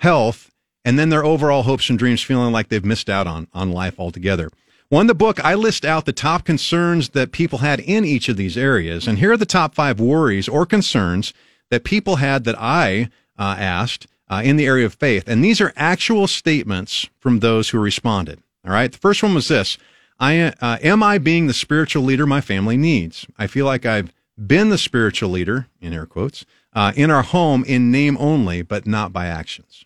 health, 0.00 0.50
and 0.84 0.98
then 0.98 1.08
their 1.08 1.24
overall 1.24 1.62
hopes 1.62 1.88
and 1.88 1.98
dreams 1.98 2.22
feeling 2.22 2.52
like 2.52 2.68
they've 2.68 2.84
missed 2.84 3.08
out 3.08 3.26
on, 3.26 3.48
on 3.54 3.72
life 3.72 3.98
altogether. 3.98 4.50
Well, 4.90 5.00
in 5.00 5.06
the 5.06 5.14
book, 5.14 5.42
I 5.42 5.54
list 5.54 5.86
out 5.86 6.04
the 6.04 6.12
top 6.12 6.44
concerns 6.44 7.08
that 7.10 7.32
people 7.32 7.60
had 7.60 7.80
in 7.80 8.04
each 8.04 8.28
of 8.28 8.36
these 8.36 8.58
areas. 8.58 9.08
And 9.08 9.18
here 9.18 9.32
are 9.32 9.38
the 9.38 9.46
top 9.46 9.74
five 9.74 10.00
worries 10.00 10.50
or 10.50 10.66
concerns 10.66 11.32
that 11.70 11.82
people 11.82 12.16
had 12.16 12.44
that 12.44 12.60
I 12.60 13.08
uh, 13.38 13.56
asked 13.58 14.06
uh, 14.30 14.42
in 14.44 14.56
the 14.56 14.66
area 14.66 14.86
of 14.86 14.94
faith. 14.94 15.24
And 15.26 15.44
these 15.44 15.60
are 15.60 15.72
actual 15.76 16.26
statements 16.26 17.08
from 17.18 17.40
those 17.40 17.70
who 17.70 17.78
responded. 17.78 18.40
All 18.64 18.72
right. 18.72 18.90
The 18.90 18.98
first 18.98 19.22
one 19.22 19.34
was 19.34 19.48
this 19.48 19.78
I, 20.18 20.40
uh, 20.60 20.78
Am 20.82 21.02
I 21.02 21.18
being 21.18 21.46
the 21.46 21.54
spiritual 21.54 22.02
leader 22.02 22.26
my 22.26 22.40
family 22.40 22.76
needs? 22.76 23.26
I 23.38 23.46
feel 23.46 23.66
like 23.66 23.86
I've 23.86 24.12
been 24.36 24.68
the 24.68 24.78
spiritual 24.78 25.30
leader, 25.30 25.66
in 25.80 25.92
air 25.92 26.06
quotes, 26.06 26.44
uh, 26.72 26.92
in 26.94 27.10
our 27.10 27.22
home 27.22 27.64
in 27.64 27.90
name 27.90 28.16
only, 28.18 28.62
but 28.62 28.86
not 28.86 29.12
by 29.12 29.26
actions. 29.26 29.84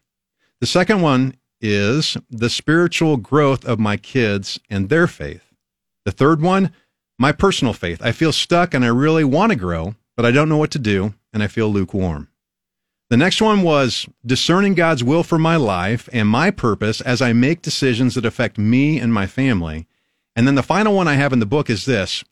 The 0.60 0.66
second 0.66 1.00
one 1.00 1.36
is 1.60 2.16
the 2.30 2.50
spiritual 2.50 3.16
growth 3.16 3.64
of 3.64 3.78
my 3.78 3.96
kids 3.96 4.58
and 4.68 4.88
their 4.88 5.06
faith. 5.06 5.52
The 6.04 6.12
third 6.12 6.42
one, 6.42 6.72
my 7.18 7.32
personal 7.32 7.72
faith. 7.72 8.02
I 8.02 8.12
feel 8.12 8.32
stuck 8.32 8.74
and 8.74 8.84
I 8.84 8.88
really 8.88 9.24
want 9.24 9.50
to 9.50 9.56
grow, 9.56 9.94
but 10.16 10.26
I 10.26 10.32
don't 10.32 10.48
know 10.48 10.56
what 10.56 10.72
to 10.72 10.78
do 10.78 11.14
and 11.32 11.42
I 11.42 11.46
feel 11.46 11.68
lukewarm. 11.68 12.28
The 13.12 13.18
next 13.18 13.42
one 13.42 13.60
was 13.60 14.06
discerning 14.24 14.72
God's 14.72 15.04
will 15.04 15.22
for 15.22 15.36
my 15.36 15.56
life 15.56 16.08
and 16.14 16.26
my 16.26 16.50
purpose 16.50 17.02
as 17.02 17.20
I 17.20 17.34
make 17.34 17.60
decisions 17.60 18.14
that 18.14 18.24
affect 18.24 18.56
me 18.56 18.98
and 18.98 19.12
my 19.12 19.26
family. 19.26 19.86
And 20.34 20.46
then 20.46 20.54
the 20.54 20.62
final 20.62 20.94
one 20.94 21.06
I 21.06 21.16
have 21.16 21.30
in 21.30 21.38
the 21.38 21.44
book 21.44 21.68
is 21.68 21.84
this. 21.84 22.24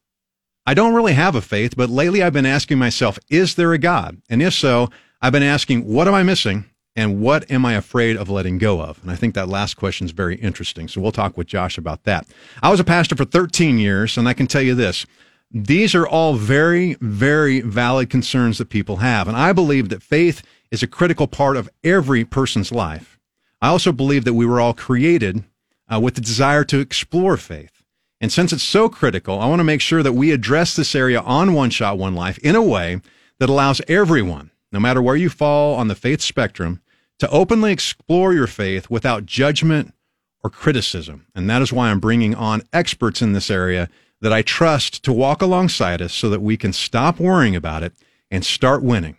I 0.64 0.72
don't 0.72 0.94
really 0.94 1.12
have 1.12 1.34
a 1.34 1.42
faith, 1.42 1.76
but 1.76 1.90
lately 1.90 2.22
I've 2.22 2.32
been 2.32 2.46
asking 2.46 2.78
myself, 2.78 3.18
is 3.28 3.56
there 3.56 3.74
a 3.74 3.78
God? 3.78 4.22
And 4.30 4.40
if 4.40 4.54
so, 4.54 4.88
I've 5.20 5.34
been 5.34 5.42
asking, 5.42 5.84
what 5.84 6.08
am 6.08 6.14
I 6.14 6.22
missing? 6.22 6.64
And 6.96 7.20
what 7.20 7.50
am 7.50 7.66
I 7.66 7.74
afraid 7.74 8.16
of 8.16 8.30
letting 8.30 8.56
go 8.56 8.80
of? 8.80 9.02
And 9.02 9.10
I 9.10 9.16
think 9.16 9.34
that 9.34 9.50
last 9.50 9.74
question 9.74 10.06
is 10.06 10.12
very 10.12 10.36
interesting. 10.36 10.88
So 10.88 11.02
we'll 11.02 11.12
talk 11.12 11.36
with 11.36 11.46
Josh 11.46 11.76
about 11.76 12.04
that. 12.04 12.26
I 12.62 12.70
was 12.70 12.80
a 12.80 12.84
pastor 12.84 13.16
for 13.16 13.26
13 13.26 13.78
years, 13.78 14.16
and 14.16 14.26
I 14.26 14.32
can 14.32 14.46
tell 14.46 14.62
you 14.62 14.74
this. 14.74 15.04
These 15.52 15.94
are 15.94 16.08
all 16.08 16.36
very, 16.36 16.94
very 17.02 17.60
valid 17.60 18.08
concerns 18.08 18.56
that 18.56 18.70
people 18.70 18.96
have. 18.96 19.28
And 19.28 19.36
I 19.36 19.52
believe 19.52 19.90
that 19.90 20.02
faith 20.02 20.42
is 20.70 20.82
a 20.82 20.86
critical 20.86 21.26
part 21.26 21.56
of 21.56 21.68
every 21.82 22.24
person's 22.24 22.72
life. 22.72 23.18
I 23.60 23.68
also 23.68 23.92
believe 23.92 24.24
that 24.24 24.34
we 24.34 24.46
were 24.46 24.60
all 24.60 24.72
created 24.72 25.44
uh, 25.92 26.00
with 26.00 26.14
the 26.14 26.20
desire 26.20 26.64
to 26.64 26.78
explore 26.78 27.36
faith. 27.36 27.82
And 28.20 28.30
since 28.30 28.52
it's 28.52 28.62
so 28.62 28.88
critical, 28.88 29.40
I 29.40 29.46
want 29.46 29.60
to 29.60 29.64
make 29.64 29.80
sure 29.80 30.02
that 30.02 30.12
we 30.12 30.30
address 30.30 30.76
this 30.76 30.94
area 30.94 31.20
on 31.20 31.54
One 31.54 31.70
Shot, 31.70 31.98
One 31.98 32.14
Life 32.14 32.38
in 32.38 32.54
a 32.54 32.62
way 32.62 33.00
that 33.38 33.48
allows 33.48 33.80
everyone, 33.88 34.50
no 34.72 34.78
matter 34.78 35.02
where 35.02 35.16
you 35.16 35.30
fall 35.30 35.74
on 35.74 35.88
the 35.88 35.94
faith 35.94 36.20
spectrum, 36.20 36.80
to 37.18 37.28
openly 37.30 37.72
explore 37.72 38.32
your 38.32 38.46
faith 38.46 38.88
without 38.88 39.26
judgment 39.26 39.94
or 40.42 40.50
criticism. 40.50 41.26
And 41.34 41.48
that 41.50 41.62
is 41.62 41.72
why 41.72 41.90
I'm 41.90 42.00
bringing 42.00 42.34
on 42.34 42.62
experts 42.72 43.20
in 43.20 43.32
this 43.32 43.50
area 43.50 43.88
that 44.20 44.32
I 44.32 44.42
trust 44.42 45.02
to 45.04 45.12
walk 45.12 45.42
alongside 45.42 46.00
us 46.02 46.12
so 46.12 46.28
that 46.30 46.42
we 46.42 46.56
can 46.56 46.72
stop 46.72 47.18
worrying 47.18 47.56
about 47.56 47.82
it 47.82 47.92
and 48.30 48.44
start 48.44 48.82
winning 48.82 49.16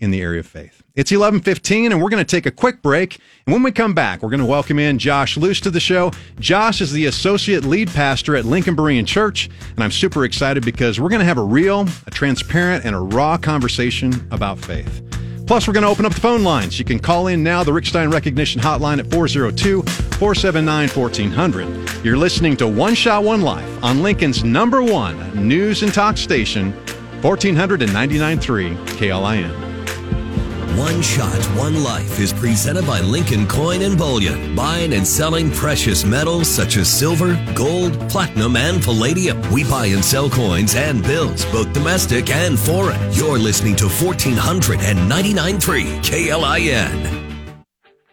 in 0.00 0.10
the 0.10 0.20
area 0.20 0.40
of 0.40 0.46
faith. 0.46 0.82
It's 0.96 1.12
11:15 1.12 1.92
and 1.92 2.02
we're 2.02 2.10
going 2.10 2.24
to 2.24 2.30
take 2.30 2.46
a 2.46 2.50
quick 2.50 2.82
break 2.82 3.18
and 3.46 3.52
when 3.52 3.62
we 3.62 3.70
come 3.70 3.94
back 3.94 4.22
we're 4.22 4.30
going 4.30 4.40
to 4.40 4.46
welcome 4.46 4.78
in 4.78 4.98
Josh 4.98 5.36
Luce 5.36 5.60
to 5.60 5.70
the 5.70 5.80
show. 5.80 6.10
Josh 6.40 6.80
is 6.80 6.92
the 6.92 7.06
associate 7.06 7.64
lead 7.64 7.88
pastor 7.90 8.34
at 8.34 8.44
Lincoln 8.44 8.74
Berean 8.74 9.06
Church 9.06 9.48
and 9.70 9.84
I'm 9.84 9.92
super 9.92 10.24
excited 10.24 10.64
because 10.64 10.98
we're 10.98 11.10
going 11.10 11.20
to 11.20 11.26
have 11.26 11.38
a 11.38 11.44
real, 11.44 11.86
a 12.06 12.10
transparent 12.10 12.84
and 12.84 12.96
a 12.96 13.00
raw 13.00 13.36
conversation 13.36 14.26
about 14.30 14.58
faith. 14.58 15.02
Plus, 15.50 15.66
we're 15.66 15.74
going 15.74 15.82
to 15.82 15.88
open 15.88 16.06
up 16.06 16.14
the 16.14 16.20
phone 16.20 16.44
lines. 16.44 16.78
You 16.78 16.84
can 16.84 17.00
call 17.00 17.26
in 17.26 17.42
now, 17.42 17.64
the 17.64 17.72
Rick 17.72 17.86
Stein 17.86 18.08
Recognition 18.08 18.60
Hotline 18.60 19.00
at 19.00 19.10
402 19.10 19.82
479 19.82 20.88
1400. 20.90 22.04
You're 22.04 22.16
listening 22.16 22.56
to 22.58 22.68
One 22.68 22.94
Shot, 22.94 23.24
One 23.24 23.42
Life 23.42 23.82
on 23.82 24.00
Lincoln's 24.00 24.44
number 24.44 24.80
one 24.80 25.48
news 25.48 25.82
and 25.82 25.92
talk 25.92 26.18
station, 26.18 26.72
1499.3 27.22 28.76
KLIN. 28.96 29.69
One 30.76 31.02
Shot, 31.02 31.44
One 31.56 31.82
Life 31.82 32.20
is 32.20 32.32
presented 32.32 32.86
by 32.86 33.00
Lincoln 33.00 33.48
Coin 33.48 33.82
and 33.82 33.98
Bullion, 33.98 34.54
buying 34.54 34.94
and 34.94 35.04
selling 35.06 35.50
precious 35.50 36.04
metals 36.04 36.48
such 36.48 36.76
as 36.76 36.88
silver, 36.88 37.36
gold, 37.54 37.98
platinum, 38.08 38.54
and 38.56 38.80
palladium. 38.82 39.42
We 39.50 39.64
buy 39.64 39.86
and 39.86 40.04
sell 40.04 40.30
coins 40.30 40.76
and 40.76 41.02
bills, 41.02 41.44
both 41.46 41.72
domestic 41.72 42.30
and 42.30 42.56
foreign. 42.58 43.00
You're 43.12 43.38
listening 43.38 43.74
to 43.76 43.86
1499.3 43.86 46.04
KLIN. 46.04 47.30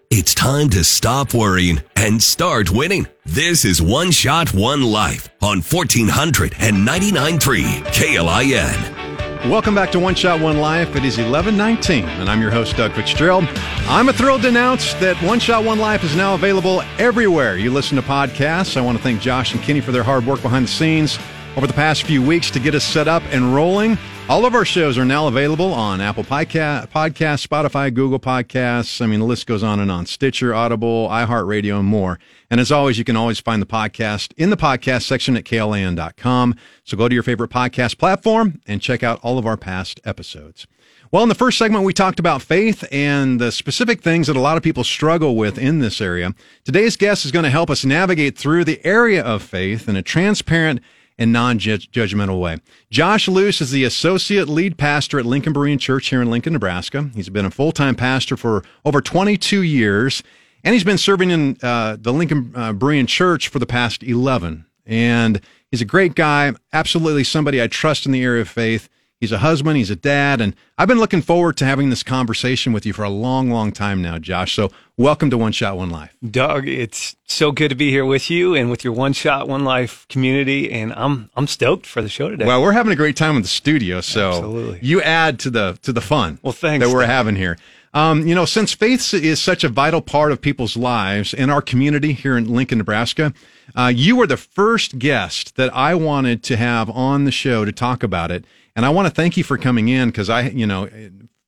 It's 0.09 0.33
time 0.33 0.69
to 0.69 0.83
stop 0.83 1.33
worrying 1.33 1.81
and 1.95 2.23
start 2.23 2.71
winning. 2.71 3.07
This 3.25 3.65
is 3.65 3.81
One 3.81 4.09
Shot, 4.09 4.53
One 4.53 4.81
Life 4.81 5.29
on 5.41 5.59
1499.3 5.59 7.83
KLIN. 7.93 9.16
Welcome 9.46 9.75
back 9.75 9.91
to 9.91 10.00
One 10.00 10.15
Shot, 10.15 10.41
One 10.41 10.58
Life. 10.58 10.89
It 10.96 11.06
is 11.06 11.17
1119, 11.17 12.03
and 12.06 12.29
I'm 12.29 12.41
your 12.41 12.51
host, 12.51 12.75
Doug 12.75 12.91
Fitzgerald. 12.94 13.46
I'm 13.88 14.10
a 14.10 14.13
thrilled 14.13 14.41
to 14.41 14.50
announce 14.50 14.94
that 14.96 15.15
One 15.24 15.39
Shot, 15.39 15.63
One 15.63 15.79
Life 15.79 16.03
is 16.03 16.15
now 16.15 16.34
available 16.34 16.82
everywhere 16.98 17.56
you 17.56 17.72
listen 17.72 17.96
to 17.96 18.01
podcasts. 18.01 18.75
I 18.75 18.82
want 18.82 18.98
to 18.98 19.03
thank 19.03 19.22
Josh 19.22 19.53
and 19.53 19.63
Kenny 19.63 19.79
for 19.79 19.94
their 19.94 20.03
hard 20.03 20.25
work 20.25 20.41
behind 20.41 20.65
the 20.65 20.70
scenes 20.70 21.17
over 21.56 21.65
the 21.65 21.74
past 21.74 22.03
few 22.03 22.22
weeks 22.22 22.51
to 22.51 22.60
get 22.60 22.75
us 22.75 22.84
set 22.84 23.08
up 23.08 23.24
and 23.29 23.56
rolling. 23.56 23.98
All 24.29 24.46
of 24.46 24.53
our 24.55 24.65
shows 24.65 24.98
are 24.98 25.05
now 25.05 25.29
available 25.29 25.74
on 25.74 26.01
Apple 26.01 26.25
Podcast, 26.25 26.89
Podcast, 26.89 27.48
Spotify, 27.48 27.93
Google 27.93 28.19
Podcasts. 28.19 29.01
I 29.01 29.07
mean, 29.07 29.22
the 29.22 29.25
list 29.25 29.48
goes 29.48 29.63
on 29.63 29.79
and 29.79 29.89
on. 29.89 30.05
Stitcher, 30.05 30.53
Audible, 30.53 31.07
iHeartRadio, 31.07 31.79
and 31.79 31.88
more. 31.88 32.19
And 32.51 32.60
as 32.60 32.69
always, 32.69 32.98
you 32.98 33.05
can 33.05 33.15
always 33.15 33.39
find 33.39 33.62
the 33.62 33.65
podcast 33.65 34.34
in 34.36 34.50
the 34.50 34.57
podcast 34.57 35.03
section 35.03 35.38
at 35.38 35.46
KLIN.com. 35.46 36.55
So 36.84 36.98
go 36.98 37.07
to 37.07 37.13
your 37.13 37.24
favorite 37.24 37.51
podcast 37.51 37.98
platform 37.98 38.60
and 38.67 38.81
check 38.81 39.01
out 39.01 39.17
all 39.24 39.38
of 39.38 39.46
our 39.46 39.55
past 39.55 40.01
episodes. 40.03 40.67
Well, 41.10 41.24
in 41.24 41.29
the 41.29 41.36
first 41.36 41.57
segment, 41.57 41.86
we 41.86 41.93
talked 41.93 42.19
about 42.19 42.41
faith 42.41 42.84
and 42.91 43.39
the 43.39 43.53
specific 43.53 44.01
things 44.01 44.27
that 44.27 44.36
a 44.36 44.41
lot 44.41 44.57
of 44.57 44.63
people 44.63 44.84
struggle 44.84 45.38
with 45.38 45.57
in 45.57 45.79
this 45.79 46.01
area. 46.01 46.36
Today's 46.65 46.98
guest 46.98 47.24
is 47.24 47.31
going 47.31 47.46
to 47.46 47.50
help 47.50 47.69
us 47.69 47.86
navigate 47.86 48.38
through 48.38 48.65
the 48.65 48.86
area 48.86 49.24
of 49.24 49.41
faith 49.41 49.88
in 49.88 49.96
a 49.96 50.01
transparent 50.01 50.81
and 51.17 51.33
non-judgmental 51.33 52.39
way. 52.39 52.59
Josh 52.89 53.27
Luce 53.27 53.62
is 53.62 53.71
the 53.71 53.83
associate 53.83 54.47
lead 54.47 54.77
pastor 54.77 55.19
at 55.19 55.25
Lincoln 55.25 55.53
Berean 55.53 55.79
Church 55.79 56.07
here 56.07 56.21
in 56.21 56.29
Lincoln, 56.29 56.53
Nebraska. 56.53 57.09
He's 57.15 57.29
been 57.29 57.45
a 57.45 57.51
full-time 57.51 57.95
pastor 57.95 58.38
for 58.38 58.63
over 58.86 59.01
22 59.01 59.62
years, 59.63 60.21
and 60.63 60.74
he's 60.74 60.83
been 60.83 60.97
serving 60.97 61.31
in 61.31 61.57
uh, 61.63 61.97
the 62.00 62.13
Lincoln 62.13 62.51
uh, 62.55 62.74
Berean 62.74 63.07
Church 63.07 63.47
for 63.47 63.59
the 63.59 63.65
past 63.65 64.03
11. 64.03 64.65
And 64.86 65.41
he's 65.71 65.81
a 65.81 65.86
great 65.86 66.15
guy, 66.15 66.53
absolutely 66.71 67.24
somebody 67.24 67.62
I 67.62 67.67
trust 67.67 68.05
in 68.05 68.12
the 68.12 68.24
area 68.24 68.41
of 68.41 68.50
faith. 68.50 68.89
He's 69.19 69.31
a 69.31 69.39
husband, 69.39 69.77
he's 69.77 69.89
a 69.89 69.95
dad, 69.95 70.39
and 70.39 70.55
I've 70.77 70.88
been 70.88 71.00
looking 71.00 71.24
forward 71.24 71.57
to 71.57 71.65
having 71.65 71.89
this 71.89 72.03
conversation 72.03 72.71
with 72.71 72.86
you 72.86 72.93
for 72.93 73.01
a 73.01 73.09
long, 73.09 73.50
long 73.50 73.71
time 73.71 74.00
now, 74.00 74.19
Josh. 74.19 74.53
So, 74.53 74.69
welcome 74.95 75.31
to 75.31 75.38
One 75.39 75.51
Shot, 75.51 75.75
One 75.75 75.89
Life. 75.89 76.15
Doug, 76.29 76.67
it's 76.67 77.15
so 77.25 77.51
good 77.51 77.69
to 77.69 77.75
be 77.75 77.89
here 77.89 78.05
with 78.05 78.29
you 78.29 78.53
and 78.53 78.69
with 78.69 78.83
your 78.83 78.93
One 78.93 79.13
Shot, 79.13 79.47
One 79.47 79.63
Life 79.63 80.07
community, 80.07 80.71
and 80.71 80.93
I'm 80.93 81.31
I'm 81.36 81.47
stoked 81.47 81.88
for 81.88 82.03
the 82.03 82.09
show 82.09 82.29
today. 82.29 82.45
Well, 82.45 82.62
we're 82.62 82.74
having 82.74 82.93
a 82.93 82.95
great 82.95 83.15
time 83.15 83.36
in 83.36 83.41
the 83.41 83.47
studio, 83.47 84.01
so 84.01 84.29
Absolutely. 84.33 84.79
you 84.83 85.01
add 85.01 85.39
to 85.39 85.50
the 85.50 85.79
to 85.81 85.91
the 85.91 86.01
fun. 86.01 86.38
Well, 86.43 86.53
thanks, 86.53 86.86
that 86.86 86.93
we're 86.93 87.01
Doug. 87.01 87.09
having 87.09 87.36
here. 87.36 87.57
Um, 87.95 88.27
you 88.27 88.36
know, 88.36 88.45
since 88.45 88.75
faith 88.75 89.15
is 89.15 89.41
such 89.41 89.63
a 89.63 89.69
vital 89.69 90.01
part 90.01 90.31
of 90.31 90.41
people's 90.41 90.77
lives 90.77 91.33
in 91.33 91.50
our 91.50 91.63
community 91.63 92.13
here 92.13 92.38
in 92.38 92.53
Lincoln, 92.53 92.77
Nebraska, 92.77 93.33
uh, 93.75 93.91
you 93.95 94.15
were 94.15 94.27
the 94.27 94.38
first 94.38 95.00
guest 95.00 95.55
that 95.55 95.75
I 95.75 95.95
wanted 95.95 96.43
to 96.43 96.57
have 96.57 96.91
on 96.91 97.24
the 97.24 97.31
show 97.31 97.65
to 97.65 97.71
talk 97.71 98.03
about 98.03 98.29
it. 98.29 98.45
And 98.77 98.86
I 98.86 98.89
want 98.89 99.07
to 99.07 99.13
thank 99.13 99.36
you 99.36 99.43
for 99.43 99.57
coming 99.57 99.89
in 99.89 100.10
because 100.10 100.29
I, 100.29 100.50
you 100.50 100.67
know, 100.67 100.88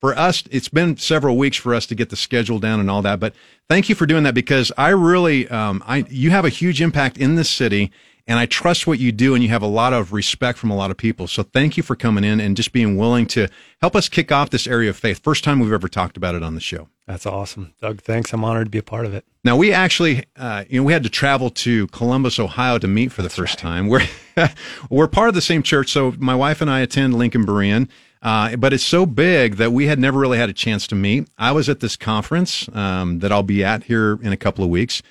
for 0.01 0.17
us, 0.17 0.43
it's 0.49 0.67
been 0.67 0.97
several 0.97 1.37
weeks 1.37 1.57
for 1.57 1.75
us 1.75 1.85
to 1.85 1.95
get 1.95 2.09
the 2.09 2.15
schedule 2.15 2.57
down 2.57 2.79
and 2.79 2.89
all 2.89 3.03
that. 3.03 3.19
But 3.19 3.35
thank 3.69 3.87
you 3.87 3.93
for 3.93 4.07
doing 4.07 4.23
that 4.23 4.33
because 4.33 4.71
I 4.79 4.89
really, 4.89 5.47
um, 5.49 5.83
I, 5.85 6.05
you 6.09 6.31
have 6.31 6.43
a 6.43 6.49
huge 6.49 6.81
impact 6.81 7.19
in 7.19 7.35
this 7.35 7.47
city 7.47 7.91
and 8.25 8.39
I 8.39 8.47
trust 8.47 8.87
what 8.87 8.97
you 8.97 9.11
do 9.11 9.35
and 9.35 9.43
you 9.43 9.49
have 9.49 9.61
a 9.61 9.67
lot 9.67 9.93
of 9.93 10.11
respect 10.11 10.57
from 10.57 10.71
a 10.71 10.75
lot 10.75 10.89
of 10.89 10.97
people. 10.97 11.27
So 11.27 11.43
thank 11.43 11.77
you 11.77 11.83
for 11.83 11.95
coming 11.95 12.23
in 12.23 12.39
and 12.39 12.57
just 12.57 12.71
being 12.71 12.97
willing 12.97 13.27
to 13.27 13.47
help 13.79 13.95
us 13.95 14.09
kick 14.09 14.31
off 14.31 14.49
this 14.49 14.65
area 14.65 14.89
of 14.89 14.97
faith. 14.97 15.21
First 15.23 15.43
time 15.43 15.59
we've 15.59 15.71
ever 15.71 15.87
talked 15.87 16.17
about 16.17 16.33
it 16.33 16.41
on 16.41 16.55
the 16.55 16.61
show. 16.61 16.89
That's 17.09 17.25
awesome, 17.25 17.73
Doug. 17.81 18.01
Thanks. 18.01 18.33
I'm 18.33 18.43
honored 18.43 18.67
to 18.67 18.69
be 18.69 18.77
a 18.77 18.83
part 18.83 19.07
of 19.07 19.15
it. 19.15 19.25
Now 19.43 19.57
we 19.57 19.73
actually, 19.73 20.25
uh, 20.35 20.65
you 20.69 20.79
know, 20.79 20.83
we 20.83 20.93
had 20.93 21.01
to 21.01 21.09
travel 21.09 21.49
to 21.49 21.87
Columbus, 21.87 22.37
Ohio, 22.37 22.77
to 22.77 22.87
meet 22.87 23.11
for 23.11 23.23
the 23.23 23.31
first 23.31 23.57
time. 23.57 23.87
We're 23.87 24.05
we're 24.91 25.07
part 25.07 25.27
of 25.27 25.33
the 25.33 25.41
same 25.41 25.63
church, 25.63 25.89
so 25.91 26.13
my 26.19 26.35
wife 26.35 26.61
and 26.61 26.69
I 26.69 26.81
attend 26.81 27.15
Lincoln 27.15 27.47
Berean. 27.47 27.89
Uh, 28.21 28.55
but 28.57 28.73
it's 28.73 28.85
so 28.85 29.07
big 29.07 29.55
that 29.55 29.71
we 29.71 29.87
had 29.87 29.97
never 29.97 30.19
really 30.19 30.37
had 30.37 30.49
a 30.49 30.53
chance 30.53 30.85
to 30.85 30.93
meet. 30.93 31.27
I 31.35 31.51
was 31.51 31.67
at 31.67 31.79
this 31.79 31.95
conference 31.95 32.69
um, 32.73 33.19
that 33.19 33.31
I'll 33.31 33.41
be 33.41 33.63
at 33.63 33.85
here 33.85 34.19
in 34.21 34.31
a 34.31 34.37
couple 34.37 34.63
of 34.63 34.69
weeks, 34.69 35.01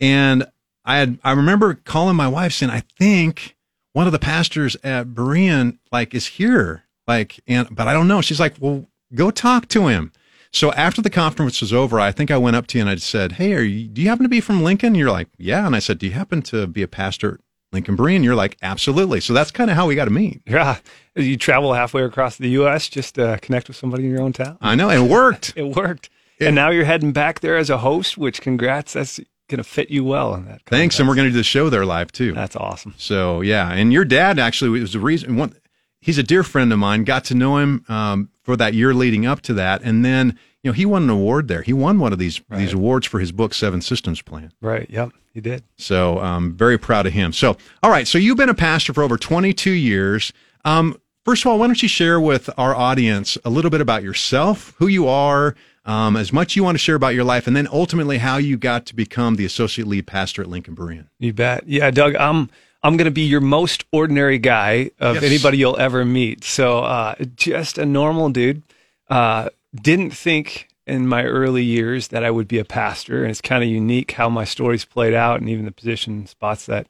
and 0.00 0.46
I 0.86 0.96
had 0.96 1.18
I 1.22 1.32
remember 1.32 1.74
calling 1.74 2.16
my 2.16 2.28
wife 2.28 2.54
saying, 2.54 2.72
"I 2.72 2.82
think 2.98 3.56
one 3.92 4.06
of 4.06 4.12
the 4.12 4.18
pastors 4.18 4.74
at 4.82 5.08
Berean 5.08 5.76
like 5.90 6.14
is 6.14 6.28
here, 6.28 6.84
like, 7.06 7.40
and 7.46 7.68
but 7.76 7.88
I 7.88 7.92
don't 7.92 8.08
know." 8.08 8.22
She's 8.22 8.40
like, 8.40 8.54
"Well, 8.58 8.86
go 9.14 9.30
talk 9.30 9.68
to 9.68 9.88
him." 9.88 10.12
So 10.52 10.72
after 10.72 11.00
the 11.00 11.10
conference 11.10 11.60
was 11.60 11.72
over, 11.72 11.98
I 11.98 12.12
think 12.12 12.30
I 12.30 12.36
went 12.36 12.56
up 12.56 12.66
to 12.68 12.78
you 12.78 12.82
and 12.82 12.90
I 12.90 12.96
said, 12.96 13.32
"Hey, 13.32 13.54
are 13.54 13.62
you? 13.62 13.88
Do 13.88 14.02
you 14.02 14.08
happen 14.08 14.24
to 14.24 14.28
be 14.28 14.40
from 14.40 14.62
Lincoln?" 14.62 14.94
You're 14.94 15.10
like, 15.10 15.28
"Yeah," 15.38 15.66
and 15.66 15.74
I 15.74 15.78
said, 15.78 15.98
"Do 15.98 16.06
you 16.06 16.12
happen 16.12 16.42
to 16.42 16.66
be 16.66 16.82
a 16.82 16.88
pastor?" 16.88 17.34
at 17.34 17.40
Lincoln 17.72 17.96
Berean, 17.96 18.22
you're 18.22 18.34
like, 18.34 18.56
absolutely. 18.62 19.20
So 19.20 19.32
that's 19.32 19.50
kind 19.50 19.70
of 19.70 19.76
how 19.76 19.86
we 19.86 19.94
got 19.94 20.04
to 20.04 20.10
meet. 20.10 20.42
Yeah, 20.46 20.78
you 21.16 21.36
travel 21.36 21.72
halfway 21.72 22.02
across 22.02 22.36
the 22.36 22.50
U.S. 22.50 22.88
just 22.88 23.14
to 23.14 23.38
connect 23.40 23.68
with 23.68 23.76
somebody 23.76 24.04
in 24.04 24.10
your 24.10 24.20
own 24.20 24.32
town. 24.32 24.58
I 24.60 24.74
know 24.74 24.90
it 24.90 25.00
worked. 25.08 25.54
It 25.62 25.74
worked, 25.74 26.10
and 26.40 26.54
now 26.54 26.70
you're 26.70 26.84
heading 26.84 27.12
back 27.12 27.40
there 27.40 27.56
as 27.56 27.70
a 27.70 27.78
host. 27.78 28.18
Which, 28.18 28.40
congrats, 28.40 28.92
that's 28.92 29.20
going 29.48 29.58
to 29.58 29.64
fit 29.64 29.90
you 29.90 30.04
well 30.04 30.34
in 30.34 30.46
that. 30.46 30.62
Thanks, 30.66 30.98
and 30.98 31.08
we're 31.08 31.14
going 31.14 31.28
to 31.28 31.32
do 31.32 31.38
the 31.38 31.44
show 31.44 31.68
there 31.68 31.84
live 31.84 32.12
too. 32.12 32.32
That's 32.32 32.56
awesome. 32.56 32.94
So 32.96 33.40
yeah, 33.40 33.70
and 33.72 33.92
your 33.92 34.04
dad 34.04 34.38
actually 34.38 34.80
was 34.80 34.92
the 34.92 34.98
reason. 35.00 35.36
One, 35.36 35.54
he's 36.02 36.18
a 36.18 36.22
dear 36.22 36.42
friend 36.42 36.70
of 36.72 36.78
mine. 36.78 37.04
Got 37.04 37.24
to 37.26 37.34
know 37.34 37.56
him 37.56 37.84
um, 37.88 38.28
for 38.42 38.56
that 38.56 38.74
year 38.74 38.92
leading 38.92 39.24
up 39.24 39.40
to 39.42 39.54
that, 39.54 39.80
and 39.82 40.04
then 40.04 40.38
you 40.62 40.68
know 40.70 40.74
he 40.74 40.84
won 40.84 41.04
an 41.04 41.10
award 41.10 41.48
there. 41.48 41.62
He 41.62 41.72
won 41.72 41.98
one 41.98 42.12
of 42.12 42.18
these 42.18 42.42
Right. 42.50 42.58
these 42.58 42.74
awards 42.74 43.06
for 43.06 43.18
his 43.20 43.32
book 43.32 43.54
Seven 43.54 43.80
Systems 43.80 44.20
Plan. 44.20 44.52
Right. 44.60 44.86
Yep. 44.90 45.12
He 45.32 45.40
did. 45.40 45.64
So 45.78 46.18
um, 46.18 46.54
very 46.54 46.76
proud 46.78 47.06
of 47.06 47.14
him. 47.14 47.32
So 47.32 47.56
all 47.82 47.90
right, 47.90 48.06
so 48.06 48.18
you've 48.18 48.36
been 48.36 48.50
a 48.50 48.54
pastor 48.54 48.92
for 48.92 49.02
over 49.02 49.16
22 49.16 49.70
years. 49.70 50.30
Um, 50.66 51.00
first 51.24 51.42
of 51.44 51.50
all, 51.50 51.58
why 51.58 51.66
don't 51.68 51.82
you 51.82 51.88
share 51.88 52.20
with 52.20 52.50
our 52.58 52.74
audience 52.74 53.38
a 53.44 53.48
little 53.50 53.70
bit 53.70 53.80
about 53.80 54.02
yourself, 54.02 54.74
who 54.76 54.88
you 54.88 55.08
are, 55.08 55.54
um, 55.86 56.16
as 56.16 56.32
much 56.34 56.54
you 56.54 56.62
want 56.62 56.74
to 56.74 56.78
share 56.78 56.94
about 56.96 57.14
your 57.14 57.24
life, 57.24 57.46
and 57.46 57.56
then 57.56 57.66
ultimately 57.72 58.18
how 58.18 58.36
you 58.36 58.56
got 58.58 58.84
to 58.86 58.94
become 58.94 59.36
the 59.36 59.44
associate 59.46 59.88
lead 59.88 60.06
pastor 60.06 60.42
at 60.42 60.48
Lincoln 60.48 60.76
Berean. 60.76 61.08
You 61.18 61.32
bet. 61.32 61.66
Yeah, 61.66 61.90
Doug, 61.90 62.14
I'm 62.16 62.50
I'm 62.82 62.96
going 62.96 63.04
to 63.06 63.10
be 63.12 63.22
your 63.22 63.40
most 63.40 63.84
ordinary 63.92 64.38
guy 64.38 64.90
of 64.98 65.16
Yes. 65.16 65.24
anybody 65.24 65.58
you'll 65.58 65.78
ever 65.78 66.04
meet. 66.04 66.42
So, 66.44 66.80
uh, 66.80 67.14
just 67.36 67.78
a 67.78 67.86
normal 67.86 68.30
dude. 68.30 68.62
Uh, 69.08 69.50
didn't 69.74 70.10
think 70.10 70.68
in 70.86 71.06
my 71.06 71.24
early 71.24 71.62
years 71.62 72.08
that 72.08 72.24
I 72.24 72.30
would 72.30 72.48
be 72.48 72.58
a 72.58 72.64
pastor, 72.64 73.22
and 73.22 73.30
it's 73.30 73.40
kind 73.40 73.62
of 73.62 73.70
unique 73.70 74.12
how 74.12 74.28
my 74.28 74.44
stories 74.44 74.84
played 74.84 75.14
out, 75.14 75.40
and 75.40 75.48
even 75.48 75.64
the 75.64 75.70
position 75.72 76.26
spots 76.26 76.66
that 76.66 76.86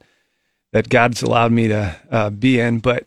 that 0.73 0.89
God's 0.89 1.21
allowed 1.23 1.53
me 1.53 1.69
to 1.69 1.97
uh, 2.11 2.31
be 2.31 2.59
in. 2.59 2.79
But 2.79 3.05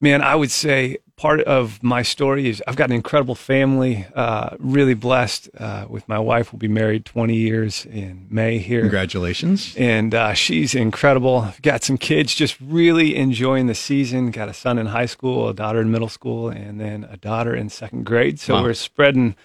man, 0.00 0.22
I 0.22 0.34
would 0.34 0.50
say 0.50 0.96
part 1.22 1.40
of 1.42 1.80
my 1.84 2.02
story 2.02 2.48
is 2.48 2.60
I've 2.66 2.74
got 2.74 2.90
an 2.90 2.96
incredible 2.96 3.36
family, 3.36 4.04
uh, 4.16 4.56
really 4.58 4.94
blessed 4.94 5.48
uh, 5.56 5.86
with 5.88 6.08
my 6.08 6.18
wife. 6.18 6.52
We'll 6.52 6.58
be 6.58 6.66
married 6.66 7.04
20 7.04 7.36
years 7.36 7.86
in 7.86 8.26
May 8.28 8.58
here. 8.58 8.80
Congratulations. 8.80 9.72
And 9.78 10.16
uh, 10.16 10.32
she's 10.34 10.74
incredible. 10.74 11.36
I've 11.38 11.62
got 11.62 11.84
some 11.84 11.96
kids 11.96 12.34
just 12.34 12.56
really 12.60 13.14
enjoying 13.14 13.68
the 13.68 13.74
season. 13.76 14.32
Got 14.32 14.48
a 14.48 14.52
son 14.52 14.78
in 14.78 14.86
high 14.86 15.06
school, 15.06 15.48
a 15.48 15.54
daughter 15.54 15.80
in 15.80 15.92
middle 15.92 16.08
school, 16.08 16.48
and 16.48 16.80
then 16.80 17.04
a 17.08 17.16
daughter 17.16 17.54
in 17.54 17.68
second 17.68 18.04
grade. 18.04 18.40
So 18.40 18.54
Wow. 18.54 18.64
we're 18.64 18.74
spreading 18.74 19.36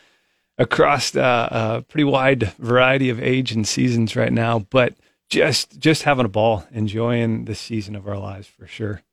across 0.58 1.16
uh, 1.16 1.48
a 1.52 1.82
pretty 1.84 2.06
wide 2.06 2.54
variety 2.58 3.12
of 3.12 3.22
age 3.22 3.52
and 3.52 3.68
seasons 3.68 4.16
right 4.16 4.34
now, 4.34 4.66
but 4.72 4.96
just 5.30 5.78
just 5.78 6.02
having 6.04 6.26
a 6.26 6.30
ball, 6.30 6.66
enjoying 6.72 7.46
the 7.46 7.54
season 7.54 7.96
of 7.96 8.08
our 8.08 8.18
lives 8.18 8.48
for 8.48 8.66
sure. 8.66 9.04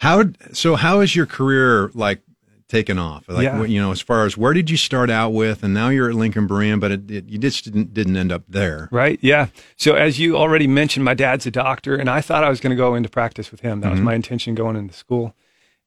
How 0.00 0.24
so? 0.52 0.76
How 0.76 1.00
is 1.00 1.14
your 1.14 1.26
career 1.26 1.90
like 1.94 2.20
taken 2.68 2.98
off? 2.98 3.28
Like 3.28 3.44
Yeah. 3.44 3.62
you 3.64 3.80
know, 3.80 3.90
as 3.90 4.00
far 4.00 4.24
as 4.24 4.36
where 4.36 4.52
did 4.52 4.70
you 4.70 4.76
start 4.76 5.10
out 5.10 5.30
with, 5.30 5.62
and 5.62 5.74
now 5.74 5.88
you're 5.88 6.08
at 6.08 6.14
Lincoln 6.14 6.48
Berean, 6.48 6.80
but 6.80 6.90
it, 6.90 7.10
it, 7.10 7.28
you 7.28 7.38
just 7.38 7.64
didn't 7.64 7.92
didn't 7.92 8.16
end 8.16 8.32
up 8.32 8.42
there. 8.48 8.88
Right. 8.90 9.18
Yeah. 9.22 9.48
So 9.76 9.94
as 9.94 10.18
you 10.18 10.36
already 10.36 10.66
mentioned, 10.66 11.04
my 11.04 11.14
dad's 11.14 11.46
a 11.46 11.50
doctor, 11.50 11.96
and 11.96 12.08
I 12.08 12.20
thought 12.20 12.44
I 12.44 12.48
was 12.48 12.60
going 12.60 12.70
to 12.70 12.76
go 12.76 12.94
into 12.94 13.08
practice 13.08 13.50
with 13.50 13.60
him. 13.60 13.80
That 13.80 13.92
was 13.92 14.00
my 14.00 14.14
intention 14.14 14.54
going 14.54 14.76
into 14.76 14.94
school. 14.94 15.34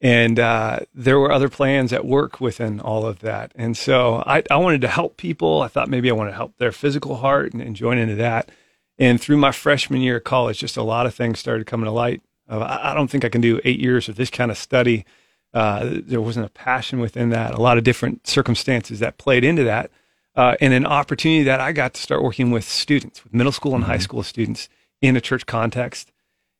And 0.02 0.38
uh, 0.38 0.80
there 0.94 1.18
were 1.18 1.32
other 1.32 1.48
plans 1.48 1.94
at 1.94 2.06
work 2.06 2.42
within 2.42 2.82
all 2.82 3.06
of 3.06 3.20
that. 3.20 3.54
And 3.56 3.78
so 3.78 4.22
I, 4.28 4.44
I 4.52 4.58
wanted 4.58 4.82
to 4.82 4.90
help 4.90 5.16
people. 5.16 5.62
I 5.62 5.70
thought 5.70 5.88
maybe 5.88 6.10
I 6.10 6.14
wanted 6.14 6.32
to 6.32 6.36
help 6.36 6.58
their 6.58 6.74
physical 6.74 7.16
heart 7.16 7.54
and, 7.54 7.62
and 7.62 7.74
join 7.74 7.98
into 7.98 8.16
that. 8.16 8.52
And 9.00 9.20
through 9.22 9.38
my 9.38 9.54
freshman 9.54 10.02
year 10.02 10.18
of 10.18 10.26
college, 10.26 10.60
just 10.60 10.76
a 10.76 10.84
lot 10.84 11.06
of 11.06 11.16
things 11.16 11.40
started 11.40 11.68
coming 11.68 11.86
to 11.86 11.92
light. 11.92 12.22
I, 12.62 12.92
I 12.92 12.94
don't 12.94 13.10
think 13.10 13.26
I 13.26 13.30
can 13.30 13.42
do 13.42 13.60
eight 13.64 13.80
years 13.80 14.10
of 14.10 14.16
this 14.16 14.30
kind 14.30 14.52
of 14.52 14.58
study. 14.58 15.06
Uh, 15.54 16.00
there 16.06 16.22
wasn't 16.22 16.46
a 16.46 16.50
passion 16.50 17.00
within 17.00 17.30
that. 17.30 17.54
A 17.54 17.62
lot 17.62 17.78
of 17.78 17.84
different 17.84 18.26
circumstances 18.28 19.00
that 19.00 19.18
played 19.18 19.44
into 19.44 19.64
that 19.64 19.92
uh, 20.36 20.56
and 20.60 20.74
an 20.74 20.86
opportunity 20.86 21.44
that 21.44 21.60
I 21.60 21.72
got 21.72 21.94
to 21.94 22.02
start 22.02 22.24
working 22.24 22.52
with 22.52 22.64
students, 22.64 23.24
with 23.24 23.34
middle 23.34 23.52
school 23.52 23.76
and 23.76 23.84
high 23.84 23.98
school 24.00 24.24
students 24.24 24.68
in 25.02 25.16
a 25.16 25.22
church 25.22 25.46
context, 25.46 26.12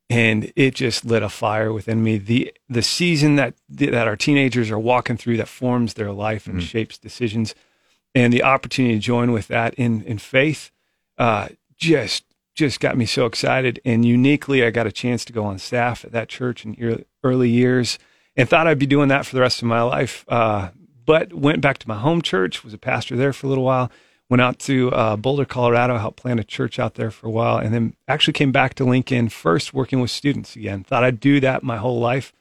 and 0.08 0.52
it 0.54 0.74
just 0.74 1.04
lit 1.04 1.22
a 1.22 1.28
fire 1.28 1.72
within 1.72 2.04
me. 2.04 2.18
the 2.18 2.54
The 2.68 2.82
season 2.82 3.36
that 3.36 3.54
that 3.68 4.06
our 4.06 4.16
teenagers 4.16 4.70
are 4.70 4.78
walking 4.78 5.16
through 5.16 5.38
that 5.38 5.48
forms 5.48 5.94
their 5.94 6.12
life 6.12 6.46
and 6.46 6.62
shapes 6.62 6.98
decisions, 6.98 7.54
and 8.14 8.32
the 8.32 8.42
opportunity 8.42 8.94
to 8.94 9.00
join 9.00 9.32
with 9.32 9.48
that 9.48 9.74
in 9.74 10.02
in 10.02 10.18
faith, 10.18 10.70
uh, 11.18 11.48
just 11.76 12.24
just 12.54 12.80
got 12.80 12.96
me 12.96 13.06
so 13.06 13.26
excited. 13.26 13.80
And 13.84 14.04
uniquely, 14.04 14.64
I 14.64 14.70
got 14.70 14.86
a 14.86 14.92
chance 14.92 15.24
to 15.26 15.32
go 15.32 15.44
on 15.44 15.58
staff 15.58 16.04
at 16.04 16.12
that 16.12 16.28
church 16.28 16.64
in 16.64 17.04
early 17.22 17.50
years, 17.50 17.98
and 18.36 18.48
thought 18.48 18.66
I'd 18.66 18.78
be 18.78 18.86
doing 18.86 19.08
that 19.08 19.26
for 19.26 19.34
the 19.34 19.40
rest 19.40 19.62
of 19.62 19.68
my 19.68 19.82
life. 19.82 20.24
Uh, 20.28 20.70
but 21.06 21.32
went 21.32 21.60
back 21.60 21.78
to 21.78 21.88
my 21.88 21.98
home 21.98 22.22
church, 22.22 22.64
was 22.64 22.74
a 22.74 22.78
pastor 22.78 23.16
there 23.16 23.32
for 23.32 23.46
a 23.46 23.48
little 23.48 23.64
while. 23.64 23.90
Went 24.30 24.40
out 24.40 24.58
to 24.60 24.90
uh, 24.92 25.16
Boulder, 25.16 25.44
Colorado, 25.44 25.98
helped 25.98 26.16
plant 26.16 26.40
a 26.40 26.44
church 26.44 26.78
out 26.78 26.94
there 26.94 27.10
for 27.10 27.26
a 27.26 27.30
while, 27.30 27.58
and 27.58 27.74
then 27.74 27.94
actually 28.08 28.32
came 28.32 28.52
back 28.52 28.74
to 28.74 28.84
Lincoln 28.84 29.28
first, 29.28 29.74
working 29.74 30.00
with 30.00 30.10
students 30.10 30.56
again. 30.56 30.82
Thought 30.82 31.04
I'd 31.04 31.20
do 31.20 31.40
that 31.40 31.62
my 31.62 31.76
whole 31.76 32.00
life, 32.00 32.32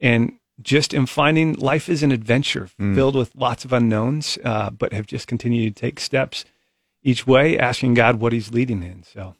and 0.00 0.32
just 0.60 0.92
am 0.92 1.06
finding 1.06 1.54
life 1.54 1.88
is 1.88 2.02
an 2.02 2.10
adventure 2.10 2.66
filled 2.94 3.14
with 3.14 3.36
lots 3.36 3.64
of 3.64 3.72
unknowns, 3.72 4.36
uh, 4.44 4.70
but 4.70 4.92
have 4.92 5.06
just 5.06 5.28
continued 5.28 5.76
to 5.76 5.80
take 5.80 6.00
steps 6.00 6.44
each 7.04 7.28
way, 7.28 7.56
asking 7.56 7.94
God 7.94 8.16
what 8.16 8.32
He's 8.32 8.52
leading 8.52 8.82
in. 8.82 9.04
So 9.04 9.36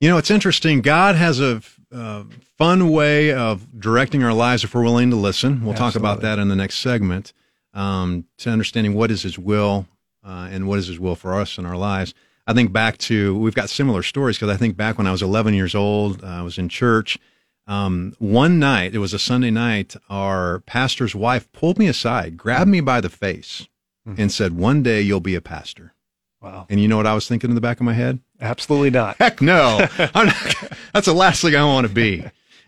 You 0.00 0.08
know, 0.08 0.16
it's 0.16 0.30
interesting. 0.30 0.80
God 0.80 1.14
has 1.16 1.40
a 1.40 1.60
uh, 1.92 2.24
fun 2.56 2.90
way 2.90 3.34
of 3.34 3.78
directing 3.78 4.24
our 4.24 4.32
lives 4.32 4.64
if 4.64 4.74
we're 4.74 4.82
willing 4.82 5.10
to 5.10 5.16
listen. 5.16 5.62
We'll 5.62 5.74
talk 5.74 5.94
about 5.94 6.22
that 6.22 6.38
in 6.38 6.48
the 6.48 6.56
next 6.56 6.78
segment. 6.78 7.34
Um, 7.74 8.24
to 8.38 8.50
understanding 8.50 8.94
what 8.94 9.10
is 9.10 9.22
His 9.22 9.38
will 9.38 9.86
uh, 10.24 10.48
and 10.50 10.66
what 10.66 10.78
is 10.78 10.86
His 10.88 10.98
will 10.98 11.14
for 11.14 11.38
us 11.38 11.58
in 11.58 11.66
our 11.66 11.76
lives. 11.76 12.14
I 12.46 12.54
think 12.54 12.72
back 12.72 12.96
to 12.98 13.38
we've 13.38 13.54
got 13.54 13.68
similar 13.68 14.02
stories 14.02 14.36
because 14.36 14.48
I 14.48 14.56
think 14.56 14.76
back 14.76 14.96
when 14.96 15.06
I 15.06 15.12
was 15.12 15.22
11 15.22 15.52
years 15.54 15.74
old, 15.74 16.24
uh, 16.24 16.26
I 16.26 16.42
was 16.42 16.56
in 16.58 16.68
church. 16.70 17.18
Um, 17.66 18.14
one 18.18 18.58
night, 18.58 18.94
it 18.94 18.98
was 18.98 19.12
a 19.12 19.18
Sunday 19.18 19.50
night. 19.50 19.94
Our 20.08 20.60
pastor's 20.60 21.14
wife 21.14 21.52
pulled 21.52 21.78
me 21.78 21.86
aside, 21.86 22.36
grabbed 22.38 22.70
me 22.70 22.80
by 22.80 23.00
the 23.00 23.10
face, 23.10 23.68
and 24.16 24.32
said, 24.32 24.54
"One 24.56 24.82
day 24.82 25.02
you'll 25.02 25.20
be 25.20 25.36
a 25.36 25.40
pastor." 25.40 25.94
wow, 26.40 26.66
And 26.70 26.80
you 26.80 26.88
know 26.88 26.96
what 26.96 27.06
I 27.06 27.14
was 27.14 27.28
thinking 27.28 27.50
in 27.50 27.54
the 27.54 27.60
back 27.60 27.78
of 27.78 27.86
my 27.86 27.92
head? 27.92 28.18
Absolutely 28.40 28.90
not. 28.90 29.16
Heck 29.18 29.40
no. 29.40 29.86
I'm 29.98 30.26
not, 30.26 30.56
that's 30.92 31.06
the 31.06 31.14
last 31.14 31.42
thing 31.42 31.54
I 31.54 31.64
want 31.64 31.86
to 31.86 31.92
be. 31.92 32.24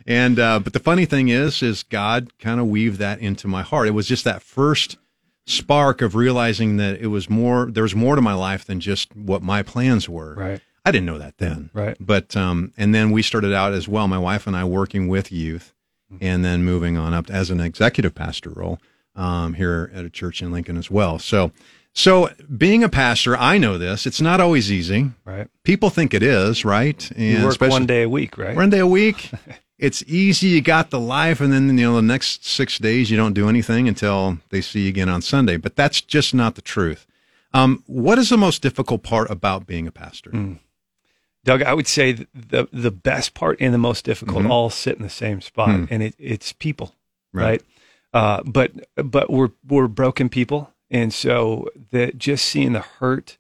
And 0.07 0.39
uh, 0.39 0.59
but 0.59 0.73
the 0.73 0.81
funny 0.81 1.05
thing 1.07 1.29
is, 1.29 1.63
is 1.63 1.83
God 1.85 2.37
kind 2.39 2.61
of 2.61 2.67
weaved 2.67 2.99
that 2.99 3.21
into 3.21 3.49
my 3.49 3.63
heart. 3.63 3.89
It 3.89 3.93
was 3.93 4.09
just 4.09 4.25
that 4.25 4.43
first 4.43 4.97
spark 5.47 6.03
of 6.03 6.15
realizing 6.15 6.77
that 6.79 7.01
it 7.01 7.09
was 7.09 7.31
more. 7.31 7.67
There 7.71 7.85
was 7.85 7.95
more 7.95 8.17
to 8.17 8.23
my 8.23 8.35
life 8.35 8.65
than 8.65 8.81
just 8.81 9.15
what 9.15 9.43
my 9.43 9.63
plans 9.63 10.09
were. 10.09 10.35
Right. 10.35 10.61
I 10.85 10.91
didn't 10.91 11.07
know 11.07 11.19
that 11.19 11.39
then. 11.39 11.71
Right. 11.73 11.97
But 12.01 12.37
um, 12.37 12.73
and 12.77 12.95
then 12.95 13.13
we 13.13 13.23
started 13.23 13.53
out 13.53 13.73
as 13.73 13.87
well. 13.87 14.09
My 14.09 14.19
wife 14.19 14.47
and 14.47 14.57
I 14.57 14.65
working 14.65 15.07
with 15.07 15.31
youth, 15.31 15.73
and 16.21 16.45
then 16.45 16.65
moving 16.65 16.97
on 16.97 17.15
up 17.15 17.31
as 17.31 17.51
an 17.51 17.61
executive 17.61 18.15
pastor 18.15 18.51
role 18.51 18.81
um, 19.15 19.55
here 19.55 19.91
at 19.95 20.05
a 20.05 20.11
church 20.11 20.43
in 20.43 20.51
Lincoln 20.53 20.77
as 20.77 20.91
well. 20.91 21.19
So. 21.19 21.53
So, 21.95 22.31
being 22.57 22.83
a 22.83 22.89
pastor, 22.89 23.37
I 23.37 23.59
know 23.59 23.77
this. 23.77 24.07
It's 24.07 24.21
not 24.21 24.41
always 24.41 24.73
easy. 24.73 25.11
Right. 25.27 25.49
People 25.63 25.91
think 25.91 26.15
it 26.15 26.23
is, 26.23 26.65
right? 26.65 27.11
You 27.19 27.45
work 27.45 27.61
one 27.61 27.85
day 27.87 28.03
a 28.03 28.09
week, 28.09 28.39
right? 28.39 28.57
one 28.57 28.71
day 28.71 28.79
a 28.79 28.87
week. 28.87 29.31
it's 29.79 30.03
easy. 30.07 30.49
You 30.49 30.63
got 30.63 30.89
the 30.91 30.99
life, 31.01 31.41
and 31.41 31.53
then 31.53 31.67
you 31.69 31.85
know 31.85 31.97
the 31.97 32.03
next 32.03 32.47
six 32.47 32.79
days 32.79 33.11
you 33.11 33.17
don't 33.19 33.35
do 33.35 33.47
anything 33.49 33.89
until 33.89 34.39
they 34.49 34.63
see 34.63 34.85
you 34.85 34.89
again 34.89 35.11
on 35.11 35.21
Sunday. 35.21 35.59
But 35.59 35.77
that's 35.77 36.01
just 36.01 36.33
not 36.35 36.55
the 36.55 36.63
truth. 36.63 37.07
Um, 37.53 37.83
what 37.87 38.19
is 38.19 38.31
the 38.31 38.39
most 38.39 38.63
difficult 38.63 39.03
part 39.03 39.31
about 39.31 39.67
being 39.67 39.87
a 39.87 39.93
pastor? 39.93 40.31
Mm. 40.31 40.61
Doug, 41.45 41.63
I 41.63 41.75
would 41.75 41.87
say 41.89 42.13
the 42.13 42.69
the 42.73 42.91
best 42.91 43.35
part 43.35 43.59
and 43.61 43.75
the 43.75 43.79
most 43.79 44.07
difficult 44.07 44.45
Mhm. 44.45 44.51
all 44.51 44.71
sit 44.71 44.97
in 44.97 45.03
the 45.03 45.11
same 45.11 45.43
spot, 45.43 45.69
Hmm. 45.71 45.85
and 45.91 46.03
it, 46.03 46.15
it's 46.19 46.53
people, 46.55 46.95
Right. 47.35 47.45
right? 47.45 47.63
Uh, 48.15 48.43
but 48.45 48.73
but 48.97 49.29
we're 49.31 49.51
we're 49.69 49.89
broken 49.89 50.29
people, 50.31 50.72
and 50.93 51.13
so 51.13 51.69
that 51.91 52.19
just 52.19 52.45
seeing 52.45 52.75
the 52.75 52.81
hurt 52.81 53.39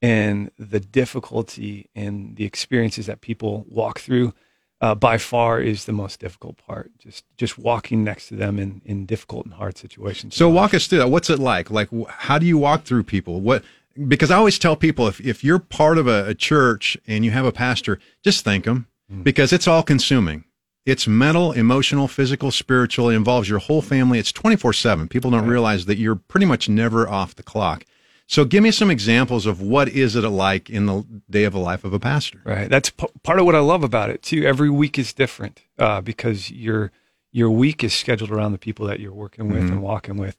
and 0.00 0.50
the 0.58 0.80
difficulty 0.80 1.90
and 1.94 2.36
the 2.36 2.44
experiences 2.44 3.06
that 3.06 3.20
people 3.20 3.66
walk 3.68 3.98
through, 3.98 4.32
uh, 4.80 4.94
by 4.94 5.18
far 5.18 5.60
is 5.60 5.84
the 5.84 5.92
most 5.92 6.20
difficult 6.20 6.56
part. 6.56 6.90
Just 6.98 7.24
just 7.36 7.58
walking 7.58 8.04
next 8.04 8.28
to 8.28 8.36
them 8.36 8.58
in 8.58 8.80
in 8.84 9.04
difficult 9.04 9.44
and 9.44 9.54
hard 9.54 9.76
situations. 9.76 10.36
So 10.36 10.48
walk 10.48 10.74
us 10.74 10.86
through 10.86 10.98
that. 10.98 11.10
What's 11.10 11.28
it 11.28 11.40
like? 11.40 11.70
Like, 11.70 11.88
how 12.08 12.38
do 12.38 12.46
you 12.46 12.56
walk 12.56 12.84
through 12.84 13.02
people? 13.02 13.40
What? 13.40 13.64
Because 14.08 14.30
I 14.30 14.36
always 14.36 14.58
tell 14.58 14.76
people 14.76 15.08
if 15.08 15.20
if 15.20 15.44
you're 15.44 15.58
part 15.58 15.98
of 15.98 16.06
a, 16.06 16.28
a 16.28 16.34
church 16.34 16.96
and 17.06 17.24
you 17.24 17.32
have 17.32 17.44
a 17.44 17.52
pastor, 17.52 17.98
just 18.24 18.44
thank 18.44 18.64
them 18.64 18.86
because 19.22 19.52
it's 19.52 19.68
all 19.68 19.82
consuming. 19.82 20.44
It's 20.84 21.06
mental, 21.06 21.52
emotional, 21.52 22.08
physical, 22.08 22.50
spiritual. 22.50 23.08
It 23.08 23.14
involves 23.14 23.48
your 23.48 23.60
whole 23.60 23.82
family. 23.82 24.18
It's 24.18 24.32
24 24.32 24.72
7. 24.72 25.08
People 25.08 25.30
don't 25.30 25.46
realize 25.46 25.86
that 25.86 25.96
you're 25.96 26.16
pretty 26.16 26.46
much 26.46 26.68
never 26.68 27.08
off 27.08 27.36
the 27.36 27.42
clock. 27.42 27.84
So 28.26 28.44
give 28.44 28.62
me 28.62 28.70
some 28.70 28.90
examples 28.90 29.46
of 29.46 29.60
what 29.60 29.88
is 29.88 30.16
it 30.16 30.22
like 30.22 30.70
in 30.70 30.86
the 30.86 31.04
day 31.28 31.44
of 31.44 31.54
a 31.54 31.58
life 31.58 31.84
of 31.84 31.92
a 31.92 32.00
pastor? 32.00 32.40
Right. 32.44 32.68
That's 32.68 32.90
p- 32.90 33.06
part 33.22 33.38
of 33.38 33.44
what 33.44 33.54
I 33.54 33.60
love 33.60 33.84
about 33.84 34.10
it 34.10 34.22
too. 34.22 34.44
Every 34.44 34.70
week 34.70 34.98
is 34.98 35.12
different 35.12 35.62
uh, 35.78 36.00
because 36.00 36.50
your 36.50 36.90
your 37.30 37.50
week 37.50 37.84
is 37.84 37.94
scheduled 37.94 38.30
around 38.30 38.52
the 38.52 38.58
people 38.58 38.86
that 38.86 39.00
you're 39.00 39.12
working 39.12 39.48
with 39.48 39.64
and 39.64 39.82
walking 39.82 40.16
with. 40.16 40.36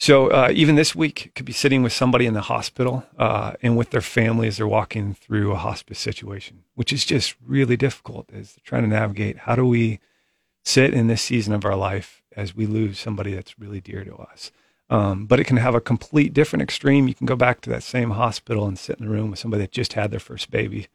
So 0.00 0.28
uh, 0.28 0.48
even 0.52 0.76
this 0.76 0.96
week 0.96 1.30
could 1.34 1.44
be 1.44 1.52
sitting 1.52 1.82
with 1.82 1.92
somebody 1.92 2.24
in 2.24 2.32
the 2.32 2.40
hospital 2.40 3.04
uh, 3.18 3.52
and 3.62 3.76
with 3.76 3.90
their 3.90 4.00
family 4.00 4.48
as 4.48 4.56
they're 4.56 4.66
walking 4.66 5.12
through 5.12 5.52
a 5.52 5.56
hospice 5.56 5.98
situation, 5.98 6.64
which 6.74 6.90
is 6.90 7.04
just 7.04 7.36
really 7.46 7.76
difficult. 7.76 8.30
As 8.32 8.54
they're 8.54 8.62
trying 8.64 8.84
to 8.84 8.88
navigate 8.88 9.40
how 9.40 9.56
do 9.56 9.66
we 9.66 10.00
sit 10.64 10.94
in 10.94 11.08
this 11.08 11.20
season 11.20 11.52
of 11.52 11.66
our 11.66 11.76
life 11.76 12.22
as 12.34 12.56
we 12.56 12.64
lose 12.64 12.98
somebody 12.98 13.34
that's 13.34 13.58
really 13.58 13.80
dear 13.80 14.02
to 14.04 14.16
us. 14.16 14.50
Um, 14.88 15.26
but 15.26 15.38
it 15.38 15.44
can 15.44 15.58
have 15.58 15.74
a 15.74 15.80
complete 15.80 16.32
different 16.32 16.62
extreme. 16.62 17.06
You 17.06 17.14
can 17.14 17.26
go 17.26 17.36
back 17.36 17.60
to 17.60 17.70
that 17.70 17.82
same 17.82 18.12
hospital 18.12 18.66
and 18.66 18.78
sit 18.78 18.98
in 18.98 19.04
the 19.04 19.12
room 19.12 19.30
with 19.30 19.38
somebody 19.38 19.64
that 19.64 19.70
just 19.70 19.92
had 19.92 20.10
their 20.10 20.18
first 20.18 20.50
baby 20.50 20.88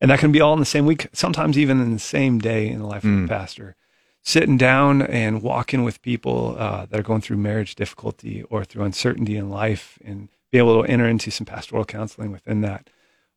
and 0.00 0.10
that 0.10 0.18
can 0.18 0.32
be 0.32 0.40
all 0.40 0.54
in 0.54 0.60
the 0.60 0.66
same 0.66 0.86
week, 0.86 1.08
sometimes 1.12 1.58
even 1.58 1.80
in 1.80 1.92
the 1.92 1.98
same 1.98 2.38
day 2.38 2.68
in 2.68 2.78
the 2.78 2.86
life 2.86 3.04
of 3.04 3.24
a 3.24 3.28
pastor. 3.28 3.76
Sitting 4.22 4.58
down 4.58 5.02
and 5.02 5.42
walking 5.42 5.82
with 5.82 6.02
people 6.02 6.54
uh, 6.58 6.86
that 6.86 7.00
are 7.00 7.02
going 7.02 7.22
through 7.22 7.38
marriage 7.38 7.74
difficulty 7.74 8.42
or 8.44 8.64
through 8.64 8.84
uncertainty 8.84 9.36
in 9.36 9.48
life, 9.48 9.98
and 10.04 10.28
be 10.52 10.58
able 10.58 10.82
to 10.82 10.90
enter 10.90 11.06
into 11.06 11.30
some 11.30 11.46
pastoral 11.46 11.84
counseling 11.84 12.30
within 12.30 12.60
that, 12.60 12.90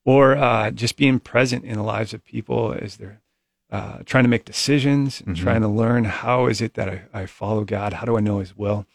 or 0.04 0.36
uh, 0.36 0.72
just 0.72 0.98
being 0.98 1.19
present 1.19 1.63
in 1.63 1.76
the 1.76 1.84
lives 1.84 2.13
of 2.13 2.26
people 2.26 2.76
as 2.80 2.98
they're 2.98 3.22
uh, 3.72 4.00
trying 4.06 4.24
to 4.24 4.30
make 4.30 4.46
decisions 4.46 5.24
and 5.26 5.36
trying 5.36 5.62
to 5.62 5.67
learn 5.67 6.04
how 6.04 6.46
is 6.46 6.62
it 6.62 6.76
that 6.76 6.88
I, 6.88 7.02
I 7.12 7.26
follow 7.26 7.63
God? 7.63 7.93
How 7.93 8.06
do 8.06 8.15
I 8.15 8.19
know 8.19 8.38
His 8.38 8.56
will? 8.56 8.86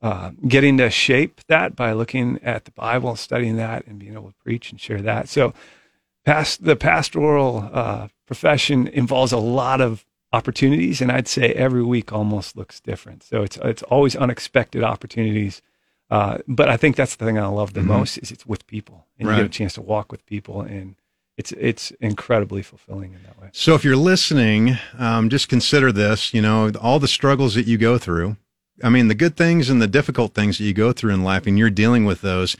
Uh, 0.00 0.30
getting 0.46 0.78
to 0.78 0.90
shape 0.90 1.40
that 1.48 1.74
by 1.74 1.90
looking 1.92 2.38
at 2.44 2.64
the 2.64 2.70
Bible, 2.70 3.16
studying 3.16 3.56
that, 3.56 3.84
and 3.88 3.98
being 3.98 4.12
able 4.12 4.28
to 4.28 4.34
preach 4.34 4.70
and 4.70 4.80
share 4.80 5.02
that. 5.02 5.28
So, 5.28 5.54
past 6.24 6.62
the 6.62 6.76
pastoral 6.76 7.68
uh, 7.72 8.08
profession 8.26 8.86
involves 8.86 9.32
a 9.32 9.38
lot 9.38 9.80
of 9.80 10.04
opportunities, 10.32 11.00
and 11.00 11.10
I'd 11.10 11.28
say 11.28 11.52
every 11.52 11.82
week 11.82 12.12
almost 12.12 12.56
looks 12.56 12.80
different. 12.80 13.22
So 13.22 13.42
it's 13.42 13.56
it's 13.58 13.82
always 13.84 14.14
unexpected 14.16 14.82
opportunities. 14.82 15.62
Uh, 16.10 16.38
but 16.48 16.68
I 16.70 16.76
think 16.78 16.96
that's 16.96 17.16
the 17.16 17.24
thing 17.26 17.38
I 17.38 17.46
love 17.46 17.74
the 17.74 17.82
most 17.82 18.16
is 18.18 18.30
it's 18.30 18.46
with 18.46 18.66
people, 18.66 19.06
and 19.18 19.28
Right. 19.28 19.36
you 19.36 19.42
get 19.42 19.46
a 19.46 19.58
chance 19.58 19.74
to 19.74 19.82
walk 19.82 20.10
with 20.10 20.24
people, 20.26 20.62
and 20.62 20.96
it's 21.36 21.52
it's 21.52 21.90
incredibly 22.00 22.62
fulfilling 22.62 23.12
in 23.14 23.22
that 23.24 23.38
way. 23.40 23.48
So 23.52 23.74
if 23.74 23.84
you're 23.84 23.96
listening, 23.96 24.78
um, 24.98 25.28
just 25.28 25.48
consider 25.48 25.92
this. 25.92 26.32
You 26.32 26.40
know, 26.42 26.70
all 26.80 26.98
the 26.98 27.08
struggles 27.08 27.54
that 27.54 27.66
you 27.66 27.76
go 27.78 27.98
through. 27.98 28.36
I 28.82 28.90
mean, 28.90 29.08
the 29.08 29.14
good 29.16 29.36
things 29.36 29.68
and 29.68 29.82
the 29.82 29.88
difficult 29.88 30.34
things 30.34 30.58
that 30.58 30.64
you 30.64 30.72
go 30.72 30.92
through 30.92 31.12
in 31.12 31.24
life, 31.24 31.46
and 31.46 31.58
you're 31.58 31.68
dealing 31.70 32.04
with 32.04 32.20
those. 32.20 32.56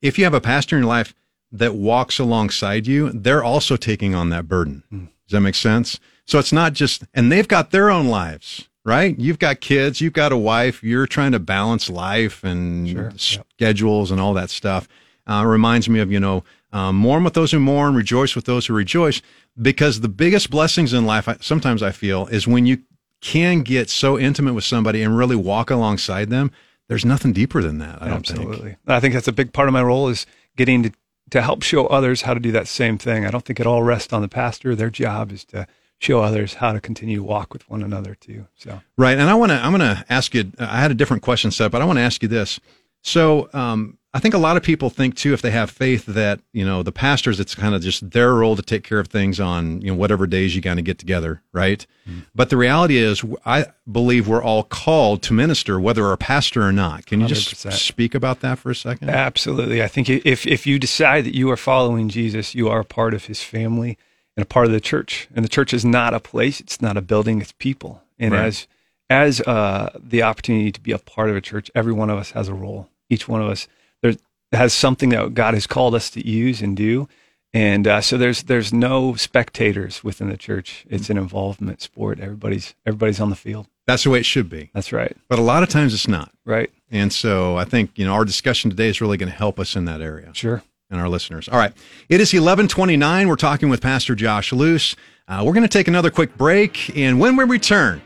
If 0.00 0.16
you 0.18 0.24
have 0.24 0.34
a 0.34 0.40
pastor 0.40 0.76
in 0.76 0.82
your 0.82 0.88
life 0.88 1.14
that 1.52 1.74
walks 1.74 2.18
alongside 2.18 2.86
you, 2.86 3.10
they're 3.10 3.44
also 3.44 3.76
taking 3.76 4.14
on 4.14 4.30
that 4.30 4.48
burden. 4.48 4.82
Does 4.90 5.32
that 5.32 5.40
make 5.40 5.54
sense? 5.54 5.98
So 6.28 6.38
it's 6.38 6.52
not 6.52 6.74
just, 6.74 7.04
and 7.14 7.32
they've 7.32 7.48
got 7.48 7.70
their 7.70 7.90
own 7.90 8.08
lives, 8.08 8.68
right? 8.84 9.18
You've 9.18 9.38
got 9.38 9.62
kids, 9.62 10.02
you've 10.02 10.12
got 10.12 10.30
a 10.30 10.36
wife, 10.36 10.84
you're 10.84 11.06
trying 11.06 11.32
to 11.32 11.38
balance 11.38 11.88
life 11.88 12.44
and 12.44 12.86
Sure, 12.86 13.04
yep. 13.04 13.46
schedules 13.54 14.10
and 14.10 14.20
all 14.20 14.34
that 14.34 14.50
stuff. 14.50 14.86
Uh, 15.26 15.44
reminds 15.46 15.88
me 15.88 16.00
of, 16.00 16.12
you 16.12 16.20
know, 16.20 16.44
um, 16.70 16.96
mourn 16.96 17.24
with 17.24 17.32
those 17.32 17.52
who 17.52 17.58
mourn, 17.58 17.94
rejoice 17.94 18.36
with 18.36 18.44
those 18.44 18.66
who 18.66 18.74
rejoice. 18.74 19.22
Because 19.60 20.00
the 20.00 20.08
biggest 20.08 20.50
blessings 20.50 20.92
in 20.92 21.06
life, 21.06 21.28
I, 21.28 21.38
sometimes 21.40 21.82
I 21.82 21.92
feel, 21.92 22.26
is 22.26 22.46
when 22.46 22.66
you 22.66 22.82
can 23.22 23.62
get 23.62 23.88
so 23.88 24.18
intimate 24.18 24.52
with 24.52 24.64
somebody 24.64 25.02
and 25.02 25.16
really 25.16 25.34
walk 25.34 25.70
alongside 25.70 26.28
them. 26.28 26.50
There's 26.88 27.06
nothing 27.06 27.32
deeper 27.32 27.62
than 27.62 27.78
that. 27.78 28.02
I 28.02 28.08
don't 28.08 28.26
think. 28.26 28.40
Absolutely. 28.40 28.76
I 28.86 29.00
think 29.00 29.14
that's 29.14 29.28
a 29.28 29.32
big 29.32 29.54
part 29.54 29.68
of 29.68 29.72
my 29.72 29.82
role 29.82 30.08
is 30.08 30.26
getting 30.56 30.82
to, 30.82 30.92
to 31.30 31.40
help 31.40 31.62
show 31.62 31.86
others 31.86 32.22
how 32.22 32.34
to 32.34 32.40
do 32.40 32.52
that 32.52 32.68
same 32.68 32.98
thing. 32.98 33.24
I 33.24 33.30
don't 33.30 33.44
think 33.46 33.60
it 33.60 33.66
all 33.66 33.82
rests 33.82 34.12
on 34.12 34.20
the 34.20 34.28
pastor. 34.28 34.74
Their 34.74 34.90
job 34.90 35.32
is 35.32 35.44
to 35.46 35.66
show 35.98 36.20
others 36.20 36.54
how 36.54 36.72
to 36.72 36.80
continue 36.80 37.16
to 37.16 37.22
walk 37.22 37.52
with 37.52 37.68
one 37.68 37.82
another 37.82 38.14
too. 38.14 38.46
So 38.56 38.80
Right. 38.96 39.18
And 39.18 39.28
I 39.28 39.34
want 39.34 39.50
to, 39.50 39.56
I'm 39.56 39.76
going 39.76 39.96
to 39.96 40.04
ask 40.08 40.34
you, 40.34 40.50
I 40.58 40.80
had 40.80 40.90
a 40.90 40.94
different 40.94 41.22
question 41.22 41.50
set, 41.50 41.70
but 41.70 41.82
I 41.82 41.84
want 41.84 41.98
to 41.98 42.02
ask 42.02 42.22
you 42.22 42.28
this. 42.28 42.60
So, 43.02 43.48
um, 43.52 43.98
I 44.14 44.20
think 44.20 44.32
a 44.32 44.38
lot 44.38 44.56
of 44.56 44.62
people 44.62 44.88
think 44.88 45.16
too, 45.16 45.34
if 45.34 45.42
they 45.42 45.50
have 45.50 45.70
faith 45.70 46.06
that, 46.06 46.40
you 46.52 46.64
know, 46.64 46.82
the 46.82 46.90
pastors, 46.90 47.38
it's 47.38 47.54
kind 47.54 47.74
of 47.74 47.82
just 47.82 48.10
their 48.10 48.34
role 48.34 48.56
to 48.56 48.62
take 48.62 48.82
care 48.82 48.98
of 48.98 49.08
things 49.08 49.38
on, 49.38 49.82
you 49.82 49.88
know, 49.88 49.94
whatever 49.94 50.26
days 50.26 50.56
you 50.56 50.62
kind 50.62 50.78
of 50.78 50.86
get 50.86 50.98
together. 50.98 51.42
Right. 51.52 51.86
But 52.34 52.48
the 52.48 52.56
reality 52.56 52.96
is, 52.96 53.22
I 53.44 53.66
believe 53.90 54.26
we're 54.26 54.42
all 54.42 54.62
called 54.62 55.22
to 55.24 55.34
minister, 55.34 55.78
whether 55.78 56.02
we're 56.02 56.14
a 56.14 56.16
pastor 56.16 56.62
or 56.62 56.72
not. 56.72 57.04
Can 57.04 57.20
you 57.20 57.26
just 57.26 57.54
100%. 57.54 57.72
speak 57.74 58.14
about 58.14 58.40
that 58.40 58.58
for 58.58 58.70
a 58.70 58.74
second? 58.74 59.10
absolutely. 59.10 59.82
I 59.82 59.88
think 59.88 60.08
if, 60.08 60.46
if 60.46 60.66
you 60.66 60.78
decide 60.78 61.26
that 61.26 61.36
you 61.36 61.50
are 61.50 61.56
following 61.58 62.08
Jesus, 62.08 62.54
you 62.54 62.68
are 62.70 62.80
a 62.80 62.86
part 62.86 63.12
of 63.12 63.26
his 63.26 63.42
family 63.42 63.98
and 64.38 64.44
a 64.44 64.46
part 64.46 64.66
of 64.66 64.72
the 64.72 64.80
church. 64.80 65.26
And 65.34 65.44
the 65.44 65.48
church 65.48 65.74
is 65.74 65.84
not 65.84 66.14
a 66.14 66.20
place. 66.20 66.60
It's 66.60 66.80
not 66.80 66.96
a 66.96 67.02
building. 67.02 67.40
It's 67.40 67.50
people. 67.58 68.02
And 68.20 68.32
Right. 68.32 68.44
as, 68.46 68.68
as, 69.10 69.40
uh, 69.40 69.90
the 70.00 70.22
opportunity 70.22 70.70
to 70.70 70.80
be 70.80 70.92
a 70.92 70.98
part 70.98 71.28
of 71.28 71.34
a 71.34 71.40
church, 71.40 71.72
every 71.74 71.92
one 71.92 72.08
of 72.08 72.18
us 72.18 72.30
has 72.30 72.46
a 72.46 72.54
role. 72.54 72.88
Each 73.10 73.26
one 73.26 73.42
of 73.42 73.48
us 73.48 73.66
there 74.00 74.14
has 74.52 74.72
something 74.72 75.08
that 75.08 75.34
God 75.34 75.54
has 75.54 75.66
called 75.66 75.92
us 75.96 76.08
to 76.10 76.24
use 76.24 76.62
and 76.62 76.76
do. 76.76 77.08
And 77.52 77.88
uh, 77.88 78.00
so 78.00 78.16
there's 78.16 78.44
there's 78.44 78.72
no 78.72 79.14
spectators 79.14 80.04
within 80.04 80.28
the 80.28 80.36
church. 80.36 80.86
It's 80.88 81.10
an 81.10 81.18
involvement 81.18 81.82
sport. 81.82 82.20
Everybody's 82.20 82.74
everybody's 82.86 83.18
on 83.18 83.30
the 83.30 83.36
field. 83.36 83.66
That's 83.88 84.04
the 84.04 84.10
way 84.10 84.20
it 84.20 84.26
should 84.26 84.48
be. 84.48 84.70
That's 84.72 84.92
right. 84.92 85.16
But 85.28 85.40
a 85.40 85.42
lot 85.42 85.64
of 85.64 85.68
times 85.68 85.94
it's 85.94 86.06
not. 86.06 86.30
Right. 86.44 86.70
And 86.92 87.12
so 87.12 87.56
I 87.56 87.64
think, 87.64 87.98
you 87.98 88.04
know, 88.04 88.12
our 88.12 88.24
discussion 88.24 88.70
today 88.70 88.88
is 88.88 89.00
really 89.00 89.16
going 89.16 89.32
to 89.32 89.36
help 89.36 89.58
us 89.58 89.74
in 89.74 89.86
that 89.86 90.00
area. 90.00 90.30
Sure. 90.34 90.62
And 90.90 91.00
our 91.00 91.08
listeners. 91.08 91.48
All 91.48 91.58
right. 91.58 91.72
It 92.08 92.20
is 92.20 92.32
1129. 92.32 93.28
We're 93.28 93.36
talking 93.36 93.68
with 93.68 93.80
Pastor 93.80 94.14
Josh 94.14 94.52
Luce. 94.52 94.96
Uh, 95.26 95.42
we're 95.44 95.52
going 95.52 95.62
to 95.62 95.68
take 95.68 95.88
another 95.88 96.10
quick 96.10 96.36
break. 96.36 96.96
And 96.96 97.20
when 97.20 97.36
we 97.36 97.44
return, 97.44 98.00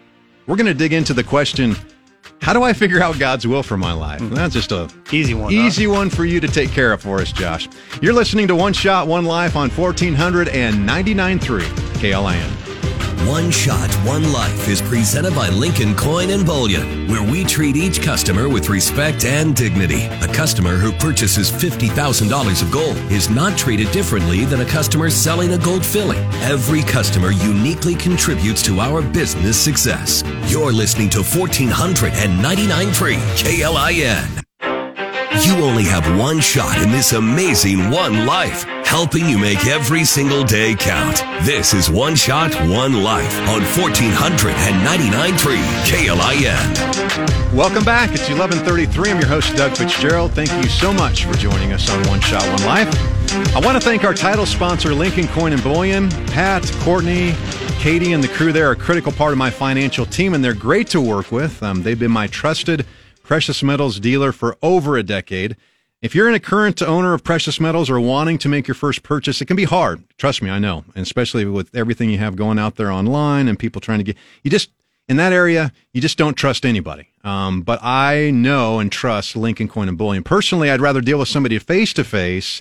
we're 0.47 0.57
going 0.57 0.67
to 0.67 0.75
dig 0.75 0.93
into 0.93 1.15
the 1.15 1.23
question, 1.23 1.77
how 2.41 2.53
do 2.53 2.63
I 2.65 2.73
figure 2.73 3.01
out 3.01 3.19
God's 3.19 3.47
will 3.47 3.63
for 3.63 3.77
my 3.77 3.93
life? 3.93 4.21
And 4.21 4.33
that's 4.37 4.55
just 4.55 4.73
a 4.73 4.89
Easy 5.13 5.35
one. 5.35 5.53
huh? 5.55 5.61
easy 5.61 5.87
one 5.87 6.11
for 6.11 6.25
you 6.25 6.41
to 6.41 6.49
take 6.49 6.71
care 6.71 6.93
of 6.93 7.01
for 7.03 7.21
us, 7.21 7.31
Josh. 7.31 7.69
You're 8.01 8.15
listening 8.15 8.49
to 8.49 8.57
One 8.57 8.73
Shot, 8.73 9.07
One 9.07 9.25
Life 9.25 9.55
on 9.55 9.71
1499.3 9.71 11.39
KLIN. 12.01 12.62
One 13.27 13.51
Shot, 13.51 13.91
One 14.07 14.33
Life 14.33 14.69
is 14.69 14.83
presented 14.83 15.35
by 15.35 15.49
Lincoln 15.49 15.95
Coin 15.95 16.31
and 16.31 16.45
Bullion, 16.45 17.09
where 17.09 17.23
we 17.23 17.45
treat 17.45 17.77
each 17.77 18.03
customer 18.03 18.49
with 18.49 18.69
respect 18.69 19.25
and 19.25 19.55
dignity. 19.55 20.07
A 20.23 20.29
customer 20.29 20.77
who 20.77 20.93
purchases 20.93 21.51
$50,000 21.51 22.63
of 22.63 22.71
gold 22.71 22.97
is 23.11 23.31
not 23.31 23.57
treated 23.59 23.91
differently 23.93 24.45
than 24.45 24.61
a 24.61 24.67
customer 24.67 25.11
selling 25.11 25.53
a 25.53 25.59
gold 25.59 25.85
filling. 25.85 26.23
Every 26.43 26.83
customer 26.83 27.31
uniquely 27.31 27.95
contributes 27.95 28.63
to 28.65 28.81
our 28.81 29.03
business 29.03 29.57
success. 29.57 30.23
You're 30.47 30.73
listening 30.73 31.11
to 31.11 31.19
1499.3 31.19 33.17
KLIN. 33.39 34.52
You 35.45 35.57
only 35.65 35.83
have 35.85 36.07
one 36.17 36.39
shot 36.39 36.81
in 36.81 36.93
this 36.93 37.15
amazing 37.15 37.91
one 37.91 38.27
life, 38.27 38.63
helping 38.85 39.29
you 39.29 39.37
make 39.37 39.67
every 39.67 40.05
single 40.05 40.45
day 40.45 40.77
count. 40.77 41.17
This 41.45 41.75
is 41.75 41.91
One 41.91 42.15
Shot, 42.15 42.55
One 42.71 43.03
Life 43.03 43.37
on 43.49 43.63
1499.3 43.63 45.33
KLIN. 45.89 47.53
Welcome 47.53 47.83
back. 47.83 48.11
It's 48.13 48.29
1133. 48.29 49.11
I'm 49.11 49.19
your 49.19 49.27
host, 49.27 49.57
Doug 49.57 49.77
Fitzgerald. 49.77 50.31
Thank 50.31 50.53
you 50.53 50.69
so 50.69 50.93
much 50.93 51.25
for 51.25 51.35
joining 51.35 51.73
us 51.73 51.91
on 51.91 52.01
One 52.07 52.21
Shot, 52.21 52.45
One 52.45 52.65
Life. 52.65 53.57
I 53.57 53.59
want 53.59 53.77
to 53.77 53.81
thank 53.81 54.05
our 54.05 54.15
title 54.15 54.47
sponsor, 54.47 54.95
Lincoln 54.95 55.27
Coin 55.27 55.53
and 55.53 55.63
Bullion. 55.65 56.09
Pat, 56.29 56.63
Courtney, 56.83 57.35
Katie, 57.81 58.13
and 58.13 58.23
the 58.23 58.29
crew 58.29 58.53
there 58.53 58.69
are 58.69 58.73
a 58.73 58.77
critical 58.77 59.11
part 59.11 59.33
of 59.33 59.39
my 59.39 59.51
financial 59.51 60.07
team, 60.07 60.35
and 60.35 60.45
they're 60.45 60.55
great 60.55 60.87
to 60.91 61.01
work 61.01 61.33
with. 61.33 61.61
Um, 61.65 61.83
they've 61.83 61.99
been 61.99 62.13
my 62.13 62.29
trusted 62.29 62.87
precious 63.33 63.63
metals 63.63 63.99
dealer 63.99 64.31
for 64.31 64.59
over 64.61 64.99
a 64.99 65.03
decade. 65.03 65.57
If 66.03 66.15
you're 66.15 66.29
an 66.29 66.35
a 66.35 66.39
current 66.39 66.83
owner 66.83 67.15
of 67.15 67.25
precious 67.25 67.59
metals 67.59 67.89
or 67.89 67.99
wanting 67.99 68.37
to 68.37 68.47
make 68.47 68.69
your 68.69 68.75
first 68.75 69.03
purchase, 69.03 69.41
it 69.41 69.47
can 69.47 69.57
be 69.57 69.65
hard. 69.65 70.03
Trust 70.19 70.43
me, 70.43 70.51
I 70.51 70.59
know. 70.59 70.85
And 70.95 71.03
especially 71.03 71.47
with 71.47 71.75
everything 71.75 72.11
you 72.11 72.19
have 72.19 72.37
going 72.37 72.59
out 72.59 72.77
there 72.77 72.93
online 72.93 73.49
and 73.49 73.59
people 73.59 73.81
trying 73.81 74.01
to 74.01 74.05
get, 74.05 74.19
you 74.43 74.51
just, 74.51 74.71
in 75.09 75.17
that 75.17 75.33
area, 75.33 75.73
you 75.95 76.03
just 76.03 76.19
don't 76.19 76.35
trust 76.35 76.67
anybody. 76.67 77.09
Um, 77.25 77.63
but 77.63 77.83
I 77.83 78.33
know 78.33 78.81
and 78.81 78.93
trust 78.93 79.35
Lincoln 79.35 79.67
Coin 79.67 79.89
and 79.89 79.97
Bullion. 79.97 80.25
Personally, 80.25 80.71
I'd 80.71 80.83
rather 80.83 81.01
deal 81.01 81.19
with 81.19 81.29
somebody 81.29 81.59
face 81.59 81.95
to 81.95 82.05
face 82.05 82.61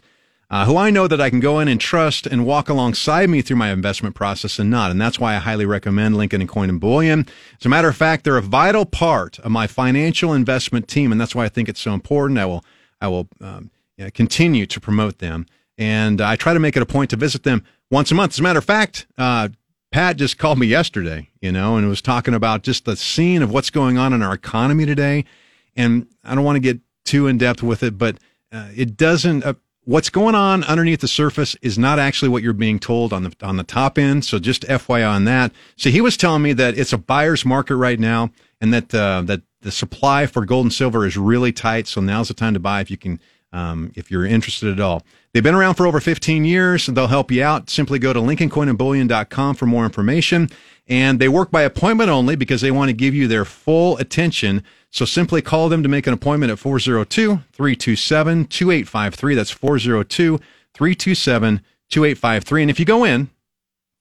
uh, 0.52 0.66
who 0.66 0.76
I 0.76 0.90
know 0.90 1.08
that 1.08 1.22
I 1.22 1.30
can 1.30 1.40
go 1.40 1.60
in 1.60 1.70
and 1.70 1.80
trust 1.80 2.28
and 2.28 2.46
walk 2.46 2.68
alongside 2.68 3.30
me 3.30 3.42
through 3.42 3.56
my 3.56 3.72
investment 3.72 4.16
process 4.16 4.60
and 4.60 4.70
not. 4.70 4.92
And 4.92 5.00
that's 5.00 5.18
why 5.18 5.34
I 5.34 5.40
highly 5.40 5.66
recommend 5.66 6.18
Lincoln 6.18 6.42
and 6.42 6.50
Coin 6.50 6.68
and 6.68 6.80
Bullion. 6.80 7.26
As 7.58 7.66
a 7.66 7.70
matter 7.70 7.88
of 7.88 7.96
fact, 7.96 8.26
they're 8.26 8.38
a 8.38 8.42
vital 8.42 8.86
part 8.86 9.40
of 9.40 9.50
my 9.50 9.66
financial 9.66 10.34
investment 10.34 10.90
team, 10.90 11.14
and 11.14 11.22
that's 11.22 11.34
why 11.34 11.46
I 11.46 11.50
think 11.50 11.70
it's 11.70 11.80
so 11.80 11.94
important. 11.94 12.38
I 12.38 12.46
will, 12.46 12.66
I 13.00 13.08
will 13.08 13.30
um, 13.40 13.72
you 13.96 14.04
know, 14.04 14.12
continue 14.12 14.66
to 14.66 14.80
promote 14.82 15.20
them, 15.20 15.46
and 15.78 16.20
I 16.20 16.36
try 16.36 16.54
to 16.54 16.60
make 16.60 16.76
it 16.76 16.84
a 16.84 16.86
point 16.86 17.12
to 17.12 17.16
visit 17.16 17.44
them 17.44 17.64
once 17.90 18.12
a 18.12 18.16
month. 18.16 18.34
As 18.34 18.40
a 18.40 18.44
matter 18.44 18.60
of 18.60 18.66
fact, 18.66 19.08
uh, 19.18 19.48
Pat 19.94 20.18
just 20.18 20.38
called 20.38 20.60
me 20.60 20.68
yesterday, 20.68 21.30
you 21.40 21.54
know, 21.54 21.78
and 21.78 21.88
was 21.88 22.02
talking 22.02 22.34
about 22.34 22.64
just 22.64 22.84
the 22.84 22.98
scene 22.98 23.42
of 23.42 23.52
what's 23.52 23.70
going 23.70 23.98
on 23.98 24.12
in 24.12 24.22
our 24.22 24.34
economy 24.34 24.86
today. 24.86 25.24
And 25.78 26.08
I 26.26 26.36
don't 26.36 26.44
want 26.44 26.58
to 26.58 26.62
get 26.62 26.82
too 27.06 27.28
in 27.28 27.38
depth 27.38 27.64
with 27.64 27.84
it, 27.84 27.98
but 27.98 28.18
uh, 28.52 28.68
it 28.76 28.98
doesn't. 28.98 29.46
What's 29.84 30.12
going 30.12 30.36
on 30.36 30.64
underneath 30.66 31.02
the 31.02 31.08
surface 31.08 31.56
is 31.64 31.80
not 31.80 31.98
actually 31.98 32.30
what 32.30 32.44
you're 32.44 32.54
being 32.54 32.78
told 32.78 33.12
on 33.12 33.24
the 33.24 33.36
on 33.42 33.58
the 33.58 33.64
top 33.64 33.98
end. 33.98 34.24
So 34.26 34.38
just 34.38 34.62
FYI 34.64 35.10
on 35.10 35.26
that. 35.26 35.52
So 35.76 35.90
he 35.90 36.02
was 36.02 36.16
telling 36.18 36.44
me 36.44 36.54
that 36.54 36.78
it's 36.78 36.94
a 36.94 37.00
buyer's 37.00 37.46
market 37.46 37.76
right 37.76 38.00
now, 38.00 38.30
and 38.60 38.72
that 38.74 38.94
uh, 38.94 39.24
that 39.24 39.42
the 39.62 39.72
supply 39.72 40.28
for 40.28 40.46
gold 40.46 40.66
and 40.66 40.74
silver 40.74 41.06
is 41.06 41.18
really 41.18 41.52
tight. 41.52 41.88
So 41.88 42.02
now's 42.02 42.28
the 42.28 42.34
time 42.34 42.54
to 42.54 42.60
buy 42.60 42.82
if 42.82 42.92
you 42.92 42.98
can, 42.98 43.20
um, 43.54 43.92
if 43.96 44.12
you're 44.12 44.26
interested 44.26 44.72
at 44.72 44.80
all. 44.80 45.04
They've 45.34 45.44
been 45.44 45.56
around 45.56 45.76
for 45.76 45.88
over 45.88 46.00
15 46.00 46.46
years, 46.46 46.88
they'll 46.88 47.08
help 47.08 47.32
you 47.32 47.44
out. 47.44 47.70
Simply 47.70 48.00
go 48.00 48.12
to 48.12 48.20
lincolncoinandbullion.com 48.20 49.56
for 49.56 49.66
more 49.66 49.86
information. 49.86 50.50
And 50.88 51.20
they 51.20 51.30
work 51.30 51.52
by 51.52 51.62
appointment 51.62 52.10
only 52.10 52.36
because 52.36 52.60
they 52.62 52.72
want 52.72 52.90
to 52.90 52.94
give 52.94 53.14
you 53.14 53.28
their 53.28 53.46
full 53.46 53.98
attention. 53.98 54.64
So 54.92 55.06
simply 55.06 55.42
call 55.42 55.70
them 55.70 55.82
to 55.84 55.90
make 55.90 56.06
an 56.06 56.14
appointment 56.14 56.52
at 56.52 56.60
402-327-2853. 56.60 59.36
That's 59.36 59.56
402-327-2853. 60.78 62.62
And 62.62 62.70
if 62.70 62.80
you 62.80 62.86
go 62.86 63.06
in, 63.06 63.30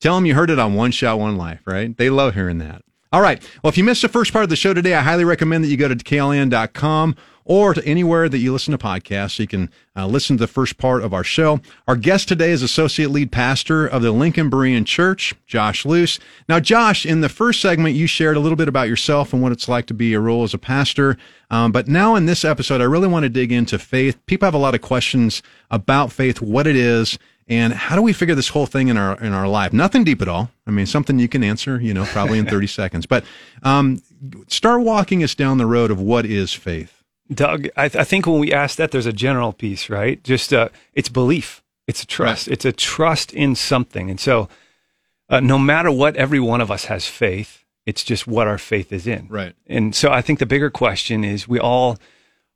tell 0.00 0.16
them 0.16 0.26
you 0.26 0.34
heard 0.34 0.50
it 0.50 0.58
on 0.58 0.74
One 0.74 0.90
Shot, 0.90 1.18
One 1.18 1.36
Life, 1.36 1.60
right? 1.64 1.96
They 1.96 2.10
love 2.10 2.34
hearing 2.34 2.58
that. 2.58 2.82
All 3.12 3.20
right. 3.20 3.42
Well, 3.62 3.70
if 3.70 3.78
you 3.78 3.84
missed 3.84 4.02
the 4.02 4.08
first 4.08 4.32
part 4.32 4.42
of 4.42 4.50
the 4.50 4.56
show 4.56 4.74
today, 4.74 4.94
I 4.94 5.00
highly 5.00 5.24
recommend 5.24 5.64
that 5.64 5.68
you 5.68 5.76
go 5.76 5.88
to 5.88 5.96
klin.com 5.96 7.16
or 7.44 7.74
to 7.74 7.84
anywhere 7.84 8.28
that 8.28 8.38
you 8.38 8.52
listen 8.52 8.72
to 8.72 8.78
podcasts 8.78 9.36
so 9.36 9.42
you 9.42 9.46
can 9.46 9.70
uh, 9.96 10.06
listen 10.06 10.36
to 10.36 10.42
the 10.42 10.46
first 10.46 10.78
part 10.78 11.02
of 11.02 11.12
our 11.12 11.24
show. 11.24 11.60
Our 11.88 11.96
guest 11.96 12.28
today 12.28 12.50
is 12.50 12.62
Associate 12.62 13.10
Lead 13.10 13.32
Pastor 13.32 13.86
of 13.86 14.02
the 14.02 14.12
Lincoln 14.12 14.50
Berean 14.50 14.86
Church, 14.86 15.34
Josh 15.46 15.84
Luce. 15.84 16.18
Now, 16.48 16.60
Josh, 16.60 17.04
in 17.04 17.20
the 17.20 17.28
first 17.28 17.60
segment, 17.60 17.96
you 17.96 18.06
shared 18.06 18.36
a 18.36 18.40
little 18.40 18.56
bit 18.56 18.68
about 18.68 18.88
yourself 18.88 19.32
and 19.32 19.42
what 19.42 19.52
it's 19.52 19.68
like 19.68 19.86
to 19.86 19.94
be 19.94 20.14
a 20.14 20.20
role 20.20 20.42
as 20.42 20.54
a 20.54 20.58
pastor. 20.58 21.16
Um, 21.50 21.72
but 21.72 21.88
now 21.88 22.14
in 22.14 22.26
this 22.26 22.44
episode, 22.44 22.80
I 22.80 22.84
really 22.84 23.08
want 23.08 23.24
to 23.24 23.28
dig 23.28 23.50
into 23.50 23.78
faith. 23.78 24.24
People 24.26 24.46
have 24.46 24.54
a 24.54 24.58
lot 24.58 24.74
of 24.74 24.80
questions 24.80 25.42
about 25.70 26.12
faith, 26.12 26.40
what 26.40 26.66
it 26.66 26.76
is, 26.76 27.18
And 27.48 27.72
how 27.72 27.96
do 27.96 28.02
we 28.02 28.12
figure 28.12 28.36
this 28.36 28.50
whole 28.50 28.66
thing 28.66 28.86
in 28.86 28.96
our 28.96 29.18
in 29.20 29.32
our 29.32 29.48
life? 29.48 29.72
Nothing 29.72 30.04
deep 30.04 30.22
at 30.22 30.28
all. 30.28 30.52
I 30.68 30.70
mean, 30.70 30.86
something 30.86 31.18
you 31.18 31.26
can 31.26 31.42
answer, 31.42 31.80
you 31.80 31.92
know, 31.92 32.04
probably 32.04 32.38
in 32.38 32.46
30 32.54 32.68
seconds. 32.68 33.06
But 33.06 33.24
um, 33.64 34.00
start 34.46 34.82
walking 34.82 35.24
us 35.24 35.34
down 35.34 35.58
the 35.58 35.66
road 35.66 35.90
of 35.90 36.00
what 36.00 36.24
is 36.24 36.52
faith. 36.52 36.99
Doug, 37.32 37.68
I, 37.76 37.88
th- 37.88 38.00
I 38.00 38.04
think 38.04 38.26
when 38.26 38.40
we 38.40 38.52
ask 38.52 38.76
that, 38.76 38.90
there's 38.90 39.06
a 39.06 39.12
general 39.12 39.52
piece, 39.52 39.88
right? 39.88 40.22
Just 40.24 40.52
uh, 40.52 40.68
it's 40.94 41.08
belief, 41.08 41.62
it's 41.86 42.02
a 42.02 42.06
trust, 42.06 42.46
Right. 42.48 42.52
it's 42.54 42.64
a 42.64 42.72
trust 42.72 43.32
in 43.32 43.54
something. 43.54 44.10
And 44.10 44.18
so, 44.18 44.48
uh, 45.28 45.38
no 45.40 45.58
matter 45.58 45.90
what, 45.92 46.16
every 46.16 46.40
one 46.40 46.60
of 46.60 46.70
us 46.70 46.86
has 46.86 47.06
faith. 47.06 47.64
It's 47.86 48.02
just 48.04 48.26
what 48.26 48.46
our 48.48 48.58
faith 48.58 48.92
is 48.92 49.06
in. 49.06 49.28
Right. 49.28 49.54
And 49.68 49.94
so, 49.94 50.10
I 50.10 50.22
think 50.22 50.38
the 50.40 50.46
bigger 50.46 50.70
question 50.70 51.22
is 51.24 51.46
we 51.48 51.60
all 51.60 51.98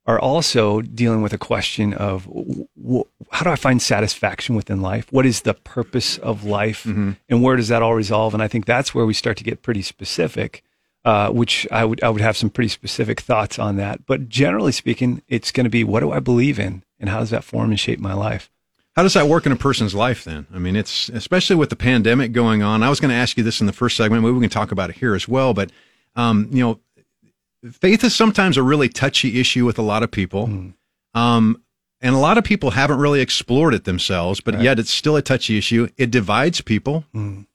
are 0.06 0.18
also 0.20 0.80
dealing 0.82 1.22
with 1.22 1.32
a 1.32 1.38
question 1.38 1.94
of 1.94 2.26
w- 2.26 2.66
w- 2.76 3.04
how 3.30 3.44
do 3.44 3.50
I 3.50 3.56
find 3.56 3.80
satisfaction 3.80 4.54
within 4.56 4.82
life? 4.82 5.06
What 5.12 5.24
is 5.24 5.42
the 5.42 5.54
purpose 5.54 6.18
of 6.18 6.44
life? 6.44 6.84
And 6.84 7.16
where 7.28 7.56
does 7.56 7.68
that 7.68 7.80
all 7.80 7.94
resolve? 7.94 8.34
And 8.34 8.42
I 8.42 8.48
think 8.48 8.66
that's 8.66 8.92
where 8.94 9.06
we 9.06 9.14
start 9.14 9.36
to 9.38 9.44
get 9.44 9.62
pretty 9.62 9.82
specific, 9.82 10.63
uh, 11.04 11.30
which 11.30 11.66
I 11.70 11.84
would, 11.84 12.02
I 12.02 12.10
would 12.10 12.20
have 12.20 12.36
some 12.36 12.50
pretty 12.50 12.68
specific 12.68 13.20
thoughts 13.20 13.58
on 13.58 13.76
that. 13.76 14.06
But 14.06 14.28
generally 14.28 14.72
speaking, 14.72 15.22
it's 15.28 15.52
going 15.52 15.64
to 15.64 15.70
be 15.70 15.84
what 15.84 16.00
do 16.00 16.12
I 16.12 16.20
believe 16.20 16.58
in 16.58 16.82
and 16.98 17.10
how 17.10 17.20
does 17.20 17.30
that 17.30 17.44
form 17.44 17.70
and 17.70 17.78
shape 17.78 18.00
my 18.00 18.14
life? 18.14 18.50
How 18.96 19.02
does 19.02 19.14
that 19.14 19.26
work 19.26 19.44
in 19.44 19.52
a 19.52 19.56
person's 19.56 19.94
life 19.94 20.24
then? 20.24 20.46
I 20.54 20.58
mean, 20.58 20.76
it's 20.76 21.08
especially 21.08 21.56
with 21.56 21.68
the 21.68 21.76
pandemic 21.76 22.32
going 22.32 22.62
on. 22.62 22.82
I 22.82 22.88
was 22.88 23.00
going 23.00 23.10
to 23.10 23.16
ask 23.16 23.36
you 23.36 23.42
this 23.42 23.60
in 23.60 23.66
the 23.66 23.72
first 23.72 23.96
segment. 23.96 24.22
Maybe 24.22 24.34
we 24.34 24.40
can 24.40 24.50
talk 24.50 24.70
about 24.70 24.88
it 24.88 24.96
here 24.96 25.14
as 25.14 25.26
well. 25.26 25.52
But, 25.52 25.72
um, 26.14 26.48
you 26.52 26.62
know, 26.62 27.70
faith 27.72 28.04
is 28.04 28.14
sometimes 28.14 28.56
a 28.56 28.62
really 28.62 28.88
touchy 28.88 29.40
issue 29.40 29.66
with 29.66 29.78
a 29.78 29.82
lot 29.82 30.04
of 30.04 30.10
people. 30.12 30.46
Um, 31.12 31.60
and 32.00 32.14
a 32.14 32.18
lot 32.18 32.38
of 32.38 32.44
people 32.44 32.70
haven't 32.70 32.98
really 32.98 33.20
explored 33.20 33.74
it 33.74 33.84
themselves, 33.84 34.40
but 34.40 34.60
yet 34.60 34.78
it's 34.78 34.90
still 34.90 35.16
a 35.16 35.22
touchy 35.22 35.58
issue. 35.58 35.88
It 35.96 36.10
divides 36.10 36.60
people. 36.60 37.04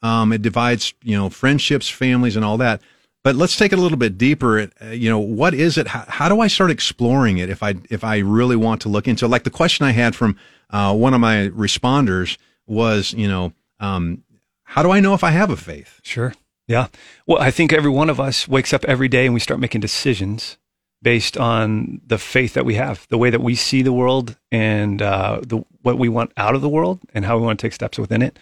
Um, 0.02 0.34
it 0.34 0.42
divides, 0.42 0.94
you 1.04 1.16
know, 1.16 1.30
friendships, 1.30 1.88
families, 1.88 2.36
and 2.36 2.44
all 2.44 2.58
that. 2.58 2.82
But 3.24 3.36
let's 3.36 3.58
take 3.58 3.74
it 3.74 3.80
a 3.80 3.82
little 3.82 3.98
bit 3.98 4.18
deeper. 4.18 4.70
Uh, 4.82 4.86
you 4.88 5.10
know, 5.10 5.20
what 5.20 5.54
is 5.54 5.78
it? 5.78 5.88
How, 5.88 6.06
how 6.08 6.30
do 6.30 6.40
I 6.40 6.48
start 6.48 6.72
exploring 6.72 7.38
it 7.38 7.50
if 7.50 7.62
I 7.62 7.76
if 7.90 8.04
I 8.04 8.20
really 8.20 8.56
want 8.56 8.82
to 8.82 8.90
look 8.90 9.08
into? 9.08 9.28
Like 9.28 9.44
the 9.44 9.50
question 9.50 9.86
I 9.86 9.92
had 9.92 10.16
from 10.16 10.38
uh, 10.70 10.96
one 10.96 11.14
of 11.14 11.20
my 11.20 11.50
responders 11.50 12.38
was, 12.66 13.14
you 13.14 13.28
know, 13.28 13.54
um, 13.80 14.24
how 14.64 14.84
do 14.84 14.92
I 14.92 15.00
know 15.00 15.14
if 15.14 15.24
I 15.24 15.32
have 15.32 15.50
a 15.50 15.58
faith? 15.58 16.00
Sure. 16.04 16.34
Yeah. 16.68 16.88
Well, 17.26 17.42
I 17.42 17.50
think 17.50 17.74
every 17.74 17.90
one 17.90 18.10
of 18.10 18.20
us 18.20 18.48
wakes 18.48 18.74
up 18.74 18.86
every 18.86 19.08
day 19.08 19.26
and 19.26 19.34
we 19.34 19.40
start 19.40 19.60
making 19.60 19.82
decisions 19.82 20.58
based 21.02 21.38
on 21.38 22.02
the 22.06 22.18
faith 22.18 22.54
that 22.54 22.66
we 22.66 22.76
have, 22.76 23.08
the 23.10 23.18
way 23.18 23.30
that 23.30 23.42
we 23.42 23.56
see 23.56 23.82
the 23.82 23.94
world, 23.94 24.38
and 24.52 25.02
uh, 25.02 25.40
the 25.42 25.64
what 25.82 25.98
we 25.98 26.10
want 26.10 26.32
out 26.38 26.56
of 26.56 26.62
the 26.62 26.70
world, 26.70 27.00
and 27.14 27.26
how 27.26 27.38
we 27.38 27.44
want 27.44 27.60
to 27.60 27.66
take 27.66 27.74
steps 27.74 27.98
within 27.98 28.22
it. 28.22 28.38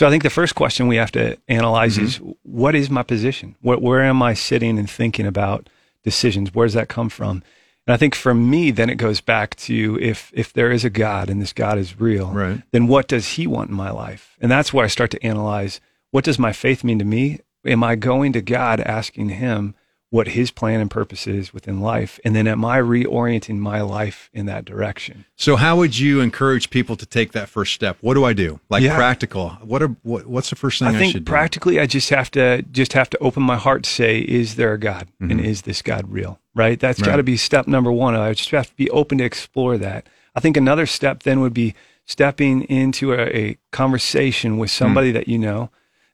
So 0.00 0.06
I 0.06 0.10
think 0.10 0.22
the 0.22 0.30
first 0.30 0.54
question 0.54 0.88
we 0.88 0.96
have 0.96 1.12
to 1.12 1.36
analyze 1.46 1.96
mm-hmm. 1.96 2.06
is 2.06 2.34
what 2.42 2.74
is 2.74 2.88
my 2.88 3.02
position? 3.02 3.54
What, 3.60 3.82
where 3.82 4.02
am 4.02 4.22
I 4.22 4.32
sitting 4.32 4.78
and 4.78 4.88
thinking 4.88 5.26
about 5.26 5.68
decisions? 6.04 6.54
Where 6.54 6.66
does 6.66 6.72
that 6.72 6.88
come 6.88 7.10
from? 7.10 7.42
And 7.86 7.92
I 7.92 7.98
think 7.98 8.14
for 8.14 8.32
me, 8.32 8.70
then 8.70 8.88
it 8.88 8.94
goes 8.94 9.20
back 9.20 9.56
to 9.56 9.98
if 10.00 10.32
if 10.32 10.54
there 10.54 10.72
is 10.72 10.86
a 10.86 10.88
God 10.88 11.28
and 11.28 11.38
this 11.38 11.52
God 11.52 11.76
is 11.76 12.00
real, 12.00 12.30
Right. 12.30 12.62
then 12.72 12.86
what 12.86 13.08
does 13.08 13.32
He 13.32 13.46
want 13.46 13.68
in 13.68 13.76
my 13.76 13.90
life? 13.90 14.38
And 14.40 14.50
that's 14.50 14.72
where 14.72 14.86
I 14.86 14.88
start 14.88 15.10
to 15.10 15.22
analyze 15.22 15.82
what 16.12 16.24
does 16.24 16.38
my 16.38 16.54
faith 16.54 16.82
mean 16.82 16.98
to 16.98 17.04
me? 17.04 17.40
Am 17.66 17.84
I 17.84 17.94
going 17.94 18.32
to 18.32 18.40
God 18.40 18.80
asking 18.80 19.28
Him 19.28 19.74
what 20.10 20.28
His 20.28 20.50
plan 20.50 20.80
and 20.80 20.90
purpose 20.90 21.26
is 21.26 21.54
within 21.54 21.80
life? 21.80 22.18
And 22.24 22.34
then 22.36 22.46
am 22.46 22.64
I 22.64 22.78
reorienting 22.78 23.58
my 23.58 23.80
life 23.80 24.28
in 24.32 24.46
that 24.46 24.64
direction? 24.64 25.24
So, 25.36 25.56
how 25.56 25.76
would 25.76 25.98
you 25.98 26.20
encourage 26.20 26.68
people 26.70 26.96
to 26.96 27.06
take 27.06 27.32
that 27.32 27.48
first 27.48 27.72
step? 27.72 27.96
What 28.00 28.14
do 28.14 28.24
I 28.24 28.32
do? 28.32 28.60
Like 28.68 28.82
Yeah. 28.82 28.96
practical. 28.96 29.50
What 29.62 29.82
are 29.82 29.94
what, 30.02 30.26
what's 30.26 30.50
the 30.50 30.56
first 30.56 30.78
thing 30.80 30.88
I, 30.88 30.92
I 30.94 30.98
think 30.98 31.12
should 31.12 31.24
do? 31.24 31.30
practically, 31.30 31.80
I 31.80 31.86
just 31.86 32.10
have 32.10 32.30
to 32.32 32.62
just 32.62 32.92
have 32.94 33.08
to 33.10 33.18
open 33.18 33.42
my 33.42 33.56
heart 33.56 33.84
to 33.84 33.90
say, 33.90 34.18
is 34.20 34.56
there 34.56 34.72
a 34.72 34.78
God, 34.78 35.08
and 35.20 35.40
is 35.40 35.62
this 35.62 35.80
God 35.82 36.10
real? 36.10 36.38
Right. 36.54 36.78
That's 36.80 37.00
got 37.00 37.16
to 37.16 37.22
Mm-hmm. 37.22 37.26
Be 37.26 37.36
step 37.36 37.66
number 37.68 37.92
one. 37.92 38.14
I 38.16 38.32
just 38.32 38.50
have 38.50 38.68
to 38.68 38.74
be 38.76 38.90
open 38.90 39.18
to 39.18 39.24
explore 39.24 39.78
that. 39.78 40.08
I 40.34 40.40
think 40.40 40.56
another 40.56 40.86
step 40.86 41.22
then 41.22 41.40
would 41.40 41.54
be 41.54 41.74
stepping 42.06 42.62
into 42.64 43.12
a, 43.12 43.20
a 43.36 43.58
conversation 43.70 44.58
with 44.58 44.70
Hmm. 44.70 44.74
somebody 44.84 45.12
that 45.12 45.28
you 45.28 45.38
know 45.38 45.70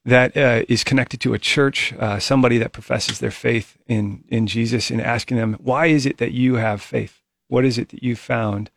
that 0.06 0.36
uh, 0.36 0.62
is 0.68 0.84
connected 0.84 1.20
to 1.20 1.34
a 1.34 1.38
church, 1.38 1.92
uh, 1.94 2.20
somebody 2.20 2.58
that 2.58 2.72
professes 2.72 3.18
their 3.18 3.32
faith 3.32 3.76
in 3.86 4.24
in 4.28 4.46
Jesus, 4.46 4.90
and 4.90 5.00
asking 5.02 5.36
them, 5.36 5.56
why 5.60 5.86
is 5.86 6.06
it 6.06 6.18
that 6.18 6.32
you 6.32 6.54
have 6.54 6.80
faith? 6.80 7.20
What 7.48 7.64
is 7.64 7.76
it 7.76 7.88
that 7.90 8.02
you 8.02 8.16
found 8.16 8.70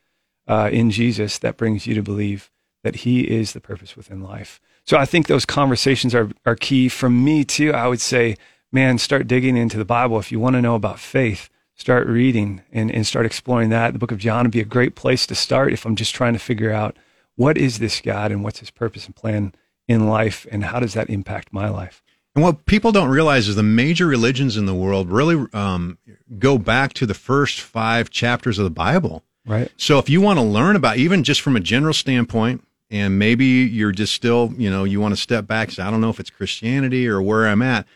uh, 0.47 0.69
in 0.73 0.89
Jesus 0.91 1.37
that 1.37 1.55
brings 1.55 1.85
you 1.85 1.93
to 1.93 2.01
believe 2.01 2.51
that 2.83 2.97
He 2.97 3.21
is 3.21 3.53
the 3.53 3.61
purpose 3.61 3.95
within 3.95 4.23
life? 4.23 4.59
So 4.85 4.97
I 4.97 5.05
think 5.05 5.27
those 5.27 5.45
conversations 5.45 6.15
are 6.15 6.29
are 6.45 6.55
key. 6.55 6.89
For 6.89 7.09
me 7.09 7.45
too, 7.45 7.73
I 7.73 7.87
would 7.87 8.01
say, 8.01 8.35
man, 8.71 8.97
start 8.97 9.27
digging 9.27 9.55
into 9.55 9.77
the 9.77 9.85
Bible 9.85 10.17
if 10.17 10.31
you 10.31 10.39
want 10.39 10.55
to 10.55 10.61
know 10.61 10.75
about 10.75 10.99
faith. 10.99 11.49
Start 11.75 12.07
reading 12.07 12.61
and, 12.73 12.91
and 12.91 13.07
start 13.07 13.25
exploring 13.25 13.69
that. 13.69 13.93
The 13.93 13.99
book 13.99 14.11
of 14.11 14.17
John 14.17 14.43
would 14.43 14.51
be 14.51 14.59
a 14.59 14.65
great 14.65 14.95
place 14.95 15.25
to 15.27 15.35
start 15.35 15.71
if 15.71 15.85
I'm 15.85 15.95
just 15.95 16.13
trying 16.13 16.33
to 16.33 16.39
figure 16.39 16.73
out 16.73 16.97
what 17.35 17.57
is 17.57 17.79
this 17.79 18.01
God 18.01 18.33
and 18.33 18.43
what's 18.43 18.59
his 18.59 18.71
purpose 18.71 19.05
and 19.05 19.15
plan 19.15 19.53
in 19.89 20.07
life 20.07 20.45
and 20.51 20.63
how 20.63 20.79
does 20.79 20.93
that 20.93 21.09
impact 21.09 21.51
my 21.51 21.67
life? 21.67 22.01
And 22.35 22.43
what 22.43 22.65
people 22.67 22.91
don't 22.91 23.09
realize 23.09 23.47
is 23.49 23.55
the 23.55 23.63
major 23.63 24.05
religions 24.07 24.55
in 24.55 24.65
the 24.67 24.75
world 24.75 25.09
really 25.09 25.47
um, 25.51 25.97
go 26.37 26.57
back 26.57 26.93
to 26.93 27.05
the 27.05 27.15
first 27.15 27.59
five 27.59 28.09
chapters 28.11 28.59
of 28.59 28.63
the 28.63 28.69
Bible. 28.69 29.23
Right. 29.45 29.71
So 29.77 29.97
if 29.97 30.07
you 30.07 30.21
want 30.21 30.37
to 30.37 30.43
learn 30.45 30.75
about, 30.75 30.97
even 30.97 31.23
just 31.23 31.41
from 31.41 31.55
a 31.55 31.59
general 31.59 31.93
standpoint, 31.93 32.63
and 32.91 33.17
maybe 33.17 33.45
you're 33.45 33.91
just 33.91 34.13
still, 34.13 34.53
you 34.57 34.69
know, 34.69 34.83
you 34.83 35.01
want 35.01 35.13
to 35.13 35.19
step 35.19 35.47
back, 35.47 35.71
say, 35.71 35.81
I 35.83 35.89
don't 35.91 36.01
know 36.01 36.09
if 36.11 36.19
it's 36.19 36.29
Christianity 36.29 37.07
or 37.07 37.19
where 37.21 37.47
I'm 37.47 37.63
at, 37.63 37.87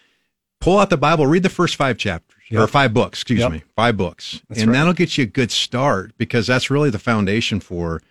pull 0.59 0.79
out 0.79 0.89
the 0.89 0.97
Bible, 0.97 1.27
read 1.27 1.43
the 1.43 1.49
first 1.49 1.75
five 1.75 1.97
chapters 1.97 2.41
or 2.55 2.67
five 2.67 2.93
books, 2.93 3.19
excuse 3.19 3.39
Yep. 3.39 3.51
me, 3.51 3.63
five 3.75 3.97
books. 3.97 4.41
That's 4.49 4.61
and 4.61 4.71
right. 4.71 4.77
that'll 4.77 4.93
get 4.93 5.17
you 5.17 5.23
a 5.23 5.27
good 5.27 5.51
start 5.51 6.11
because 6.17 6.47
that's 6.47 6.69
really 6.69 6.89
the 6.89 6.99
foundation 6.99 7.59
for, 7.59 8.01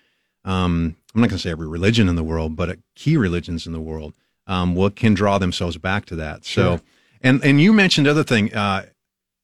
um, 0.44 0.96
I'm 1.14 1.20
not 1.20 1.28
going 1.28 1.38
to 1.38 1.42
say 1.42 1.50
every 1.50 1.68
religion 1.68 2.08
in 2.08 2.16
the 2.16 2.24
world, 2.24 2.56
but 2.56 2.70
uh, 2.70 2.74
key 2.94 3.16
religions 3.16 3.66
in 3.66 3.72
the 3.72 3.80
world, 3.80 4.14
um, 4.46 4.74
what 4.74 4.96
can 4.96 5.14
draw 5.14 5.38
themselves 5.38 5.76
back 5.76 6.06
to 6.06 6.16
that. 6.16 6.44
So, 6.44 6.62
Sure. 6.62 6.80
and, 7.20 7.44
and 7.44 7.60
you 7.60 7.72
mentioned 7.72 8.06
the 8.06 8.10
other 8.10 8.24
thing, 8.24 8.52
uh, 8.54 8.86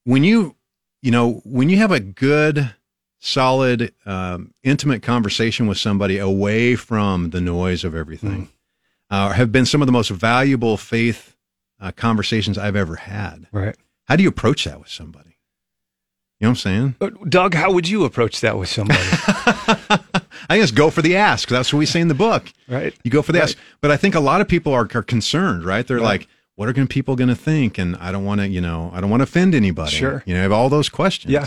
when 0.04 0.24
you, 0.24 0.56
you 1.02 1.10
know, 1.10 1.42
when 1.44 1.68
you 1.68 1.76
have 1.76 1.92
a 1.92 2.00
good, 2.00 2.74
solid, 3.18 3.92
um, 4.06 4.54
intimate 4.62 5.02
conversation 5.02 5.66
with 5.66 5.76
somebody 5.78 6.18
away 6.18 6.74
from 6.76 7.30
the 7.30 7.40
noise 7.40 7.84
of 7.84 7.94
everything, 7.94 8.48
uh, 9.10 9.30
have 9.30 9.52
been 9.52 9.66
some 9.66 9.82
of 9.82 9.86
the 9.86 9.92
most 9.92 10.10
valuable 10.10 10.76
faith 10.76 11.36
uh, 11.80 11.92
conversations 11.92 12.56
I've 12.58 12.76
ever 12.76 12.96
had. 12.96 13.46
Right. 13.52 13.76
How 14.04 14.16
do 14.16 14.22
you 14.22 14.28
approach 14.28 14.64
that 14.64 14.78
with 14.80 14.88
somebody? 14.88 15.36
You 16.40 16.44
know 16.46 16.50
what 16.50 16.52
I'm 16.52 16.56
saying? 16.56 16.94
But 16.98 17.30
Doug, 17.30 17.54
how 17.54 17.72
would 17.72 17.88
you 17.88 18.04
approach 18.04 18.40
that 18.40 18.56
with 18.56 18.68
somebody? 18.68 19.00
I 20.48 20.58
just 20.58 20.74
go 20.74 20.90
for 20.90 21.02
the 21.02 21.16
ask. 21.16 21.48
That's 21.48 21.72
what 21.72 21.78
we 21.78 21.86
say 21.86 22.00
in 22.00 22.08
the 22.08 22.14
book. 22.14 22.52
right. 22.68 22.94
You 23.04 23.10
go 23.10 23.22
for 23.22 23.32
the 23.32 23.38
Right. 23.38 23.48
ask. 23.50 23.58
But 23.80 23.90
I 23.90 23.96
think 23.96 24.14
a 24.14 24.20
lot 24.20 24.40
of 24.40 24.48
people 24.48 24.72
are, 24.72 24.88
are 24.94 25.02
concerned, 25.02 25.64
right? 25.64 25.86
They're 25.86 25.98
Right. 25.98 26.20
like, 26.20 26.28
what 26.56 26.68
are 26.68 26.72
gonna, 26.72 26.86
people 26.86 27.16
going 27.16 27.28
to 27.28 27.36
think? 27.36 27.78
And 27.78 27.96
I 27.96 28.10
don't 28.10 28.24
want 28.24 28.40
to, 28.40 28.48
you 28.48 28.60
know, 28.60 28.90
I 28.94 29.00
don't 29.00 29.10
want 29.10 29.20
to 29.20 29.24
offend 29.24 29.54
anybody. 29.54 29.92
Sure. 29.92 30.22
You 30.26 30.34
know, 30.34 30.40
I 30.40 30.42
have 30.42 30.52
all 30.52 30.68
those 30.68 30.88
questions. 30.88 31.32
Yeah. 31.32 31.46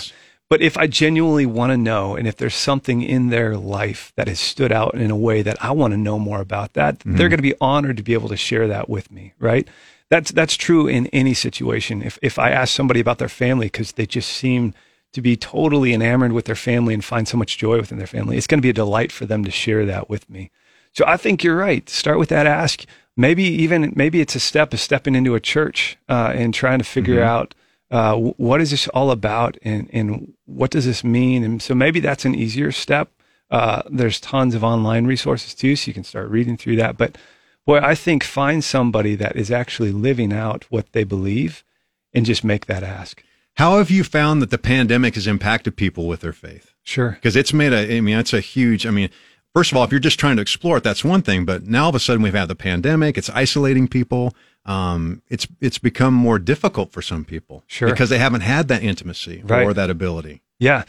But 0.50 0.62
if 0.62 0.78
I 0.78 0.86
genuinely 0.88 1.46
want 1.46 1.72
to 1.72 1.78
know, 1.78 2.16
and 2.16 2.28
if 2.28 2.36
there's 2.36 2.56
something 2.56 3.02
in 3.02 3.30
their 3.30 3.56
life 3.56 4.12
that 4.18 4.28
has 4.28 4.40
stood 4.40 4.72
out 4.72 4.96
in 4.96 5.10
a 5.10 5.16
way 5.16 5.42
that 5.42 5.58
I 5.64 5.72
want 5.72 5.94
to 5.94 5.98
know 5.98 6.20
more 6.20 6.42
about 6.42 6.74
that, 6.74 7.00
mm-hmm. 7.00 7.16
they're 7.16 7.30
going 7.30 7.38
to 7.38 7.42
be 7.42 7.56
honored 7.62 7.98
to 7.98 8.04
be 8.04 8.14
able 8.14 8.28
to 8.30 8.36
share 8.38 8.68
that 8.68 8.90
with 8.90 9.12
me, 9.12 9.34
right? 9.40 9.68
That's 10.10 10.30
that's 10.32 10.56
true 10.56 10.88
in 10.88 11.08
any 11.08 11.34
situation. 11.34 12.02
If 12.02 12.20
if 12.22 12.38
I 12.38 12.52
ask 12.52 12.76
somebody 12.76 13.00
about 13.00 13.18
their 13.18 13.30
family 13.30 13.68
because 13.68 13.94
they 13.94 14.06
just 14.06 14.30
seem 14.30 14.74
to 15.14 15.22
be 15.22 15.36
totally 15.36 15.94
enamored 15.94 16.32
with 16.32 16.46
their 16.46 16.56
family 16.56 16.94
and 16.94 17.04
find 17.04 17.28
so 17.28 17.38
much 17.38 17.58
joy 17.58 17.78
within 17.78 17.98
their 17.98 18.08
family, 18.08 18.38
it's 18.38 18.48
going 18.48 18.60
to 18.60 18.66
be 18.66 18.70
a 18.70 18.74
delight 18.74 19.12
for 19.12 19.26
them 19.26 19.44
to 19.44 19.52
share 19.52 19.86
that 19.86 20.10
with 20.10 20.30
me. 20.30 20.52
So 20.94 21.06
I 21.08 21.18
think 21.18 21.44
you're 21.44 21.56
right. 21.56 21.90
Start 21.90 22.20
with 22.20 22.30
that 22.30 22.48
ask. 22.48 22.86
Maybe 23.18 23.44
even 23.44 23.94
maybe 23.96 24.22
it's 24.22 24.36
a 24.36 24.40
step 24.40 24.74
of 24.74 24.80
stepping 24.80 25.16
into 25.16 25.36
a 25.36 25.40
church 25.40 25.98
uh, 26.08 26.32
and 26.34 26.54
trying 26.54 26.80
to 26.80 26.86
figure 26.86 27.22
out 27.22 27.54
uh, 27.92 28.16
what 28.16 28.62
is 28.62 28.72
this 28.72 28.88
all 28.90 29.12
about 29.12 29.58
and, 29.64 29.90
and 29.92 30.34
what 30.46 30.72
does 30.72 30.86
this 30.86 31.04
mean? 31.04 31.44
And 31.44 31.62
so 31.62 31.76
maybe 31.76 32.00
that's 32.00 32.24
an 32.24 32.36
easier 32.36 32.72
step. 32.72 33.10
Uh, 33.50 33.82
there's 33.90 34.22
tons 34.22 34.56
of 34.56 34.64
online 34.64 35.06
resources 35.06 35.54
too, 35.54 35.76
so 35.76 35.90
you 35.90 35.94
can 35.94 36.06
start 36.06 36.30
reading 36.30 36.56
through 36.56 36.78
that. 36.78 36.96
But 36.96 37.18
boy, 37.66 37.80
I 37.80 37.96
think 37.96 38.24
find 38.24 38.64
somebody 38.64 39.16
that 39.16 39.36
is 39.36 39.52
actually 39.52 39.92
living 39.92 40.32
out 40.32 40.66
what 40.70 40.94
they 40.94 41.04
believe 41.04 41.66
and 42.14 42.26
just 42.26 42.46
make 42.46 42.68
that 42.68 42.84
ask. 42.84 43.22
How 43.56 43.78
have 43.78 43.92
you 43.92 44.04
found 44.04 44.42
that 44.42 44.50
the 44.50 44.58
pandemic 44.58 45.16
has 45.16 45.28
impacted 45.28 45.76
people 45.76 46.08
with 46.08 46.22
their 46.22 46.34
faith? 46.34 46.74
Sure. 46.84 47.12
Because 47.12 47.36
it's 47.36 47.54
made 47.54 47.74
a, 47.74 47.98
I 47.98 48.02
mean, 48.02 48.16
that's 48.16 48.34
a 48.34 48.40
huge, 48.40 48.86
I 48.88 48.92
mean, 48.92 49.10
first 49.54 49.72
of 49.72 49.78
all, 49.78 49.84
if 49.84 49.92
you're 49.92 50.00
just 50.00 50.20
trying 50.20 50.38
to 50.38 50.42
explore 50.42 50.78
it, 50.78 50.84
that's 50.84 51.04
one 51.04 51.22
thing. 51.22 51.46
But 51.46 51.68
now 51.68 51.84
all 51.84 51.90
of 51.90 51.96
a 51.96 52.00
sudden 52.00 52.22
we've 52.24 52.34
had 52.34 52.48
the 52.48 52.56
pandemic, 52.56 53.18
it's 53.18 53.30
isolating 53.30 53.88
people. 53.88 54.34
Um, 54.66 55.22
it's, 55.28 55.48
it's 55.60 55.78
become 55.80 56.14
more 56.14 56.40
difficult 56.40 56.92
for 56.92 57.02
some 57.02 57.26
people. 57.26 57.64
Sure. 57.68 57.90
Because 57.90 58.10
they 58.10 58.20
haven't 58.20 58.42
had 58.42 58.68
that 58.70 58.84
intimacy 58.84 59.42
Right. 59.46 59.64
or 59.66 59.74
that 59.74 59.90
ability. 59.90 60.42
Yeah. 60.60 60.84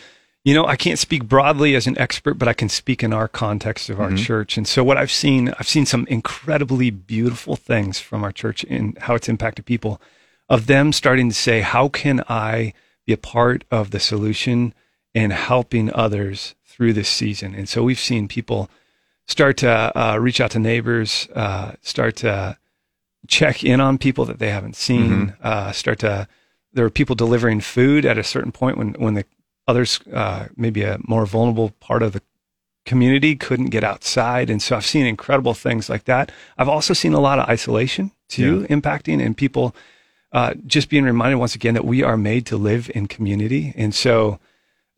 You 0.44 0.55
know, 0.55 0.66
I 0.66 0.77
can't 0.77 0.98
speak 0.98 1.25
broadly 1.25 1.75
as 1.75 1.87
an 1.87 1.96
expert, 1.98 2.35
but 2.35 2.48
I 2.48 2.53
can 2.53 2.68
speak 2.68 3.03
in 3.03 3.12
our 3.12 3.29
context 3.29 3.88
of 3.90 4.01
our 4.01 4.09
Mm-hmm. 4.09 4.16
church. 4.16 4.57
And 4.57 4.66
so 4.68 4.83
what 4.85 4.96
I've 4.98 5.11
seen, 5.12 5.55
I've 5.59 5.68
seen 5.68 5.87
some 5.87 6.07
incredibly 6.09 6.90
beautiful 6.90 7.57
things 7.57 7.98
from 8.01 8.25
our 8.25 8.33
church 8.33 8.64
in 8.64 8.96
how 9.01 9.14
it's 9.14 9.29
impacted 9.29 9.66
people 9.66 10.01
of 10.48 10.66
them 10.66 10.92
starting 10.92 11.28
to 11.28 11.35
say, 11.35 11.61
how 11.61 11.88
can 11.88 12.22
I 12.28 12.74
be 13.07 13.12
a 13.12 13.18
part 13.18 13.64
of 13.70 13.90
the 13.90 14.00
solution 14.00 14.74
and 15.14 15.33
helping 15.33 15.92
others 15.92 16.55
through 16.64 16.92
this 16.92 17.09
season? 17.09 17.55
And 17.55 17.68
so 17.68 17.83
we've 17.83 17.98
seen 17.98 18.28
people 18.28 18.70
start 19.26 19.57
to 19.59 19.92
uh, 19.94 20.16
reach 20.18 20.40
out 20.40 20.50
to 20.52 20.59
neighbors, 20.59 21.28
uh, 21.35 21.72
start 21.81 22.16
to 22.16 22.59
check 23.28 23.62
in 23.64 23.81
on 23.81 23.98
people 23.98 24.24
that 24.24 24.38
they 24.38 24.50
haven't 24.50 24.76
seen, 24.76 25.35
uh, 25.42 25.72
start 25.72 26.00
to, 26.00 26.26
there 26.72 26.85
were 26.85 26.90
people 26.90 27.14
delivering 27.14 27.61
food 27.61 28.05
at 28.05 28.18
a 28.18 28.24
certain 28.24 28.52
point 28.52 28.76
when, 28.76 28.94
when 28.94 29.14
the 29.14 29.24
others, 29.68 30.00
uh, 30.12 30.48
maybe 30.57 30.83
a 30.83 30.98
more 31.07 31.24
vulnerable 31.24 31.70
part 31.78 32.02
of 32.02 32.12
the 32.12 32.22
community 32.85 33.37
couldn't 33.37 33.70
get 33.70 33.85
outside. 33.85 34.50
And 34.50 34.61
so 34.61 34.74
I've 34.74 34.85
seen 34.85 35.07
incredible 35.07 35.55
things 35.55 35.88
like 35.88 36.05
that. 36.05 36.33
I've 36.59 36.68
also 36.68 36.94
seen 36.94 37.14
a 37.14 37.20
lot 37.20 37.38
of 37.38 37.48
isolation 37.48 38.11
too 38.28 38.66
impacting 38.68 39.24
and 39.24 39.37
people, 39.37 39.74
uh, 40.33 40.55
just 40.66 40.88
being 40.88 41.05
reminded 41.05 41.37
once 41.37 41.55
again 41.55 41.75
that 41.75 41.85
we 41.85 42.03
are 42.03 42.16
made 42.16 42.47
to 42.47 42.57
live 42.57 42.90
in 42.95 43.07
community. 43.07 43.73
And 43.77 43.95
so, 43.95 44.38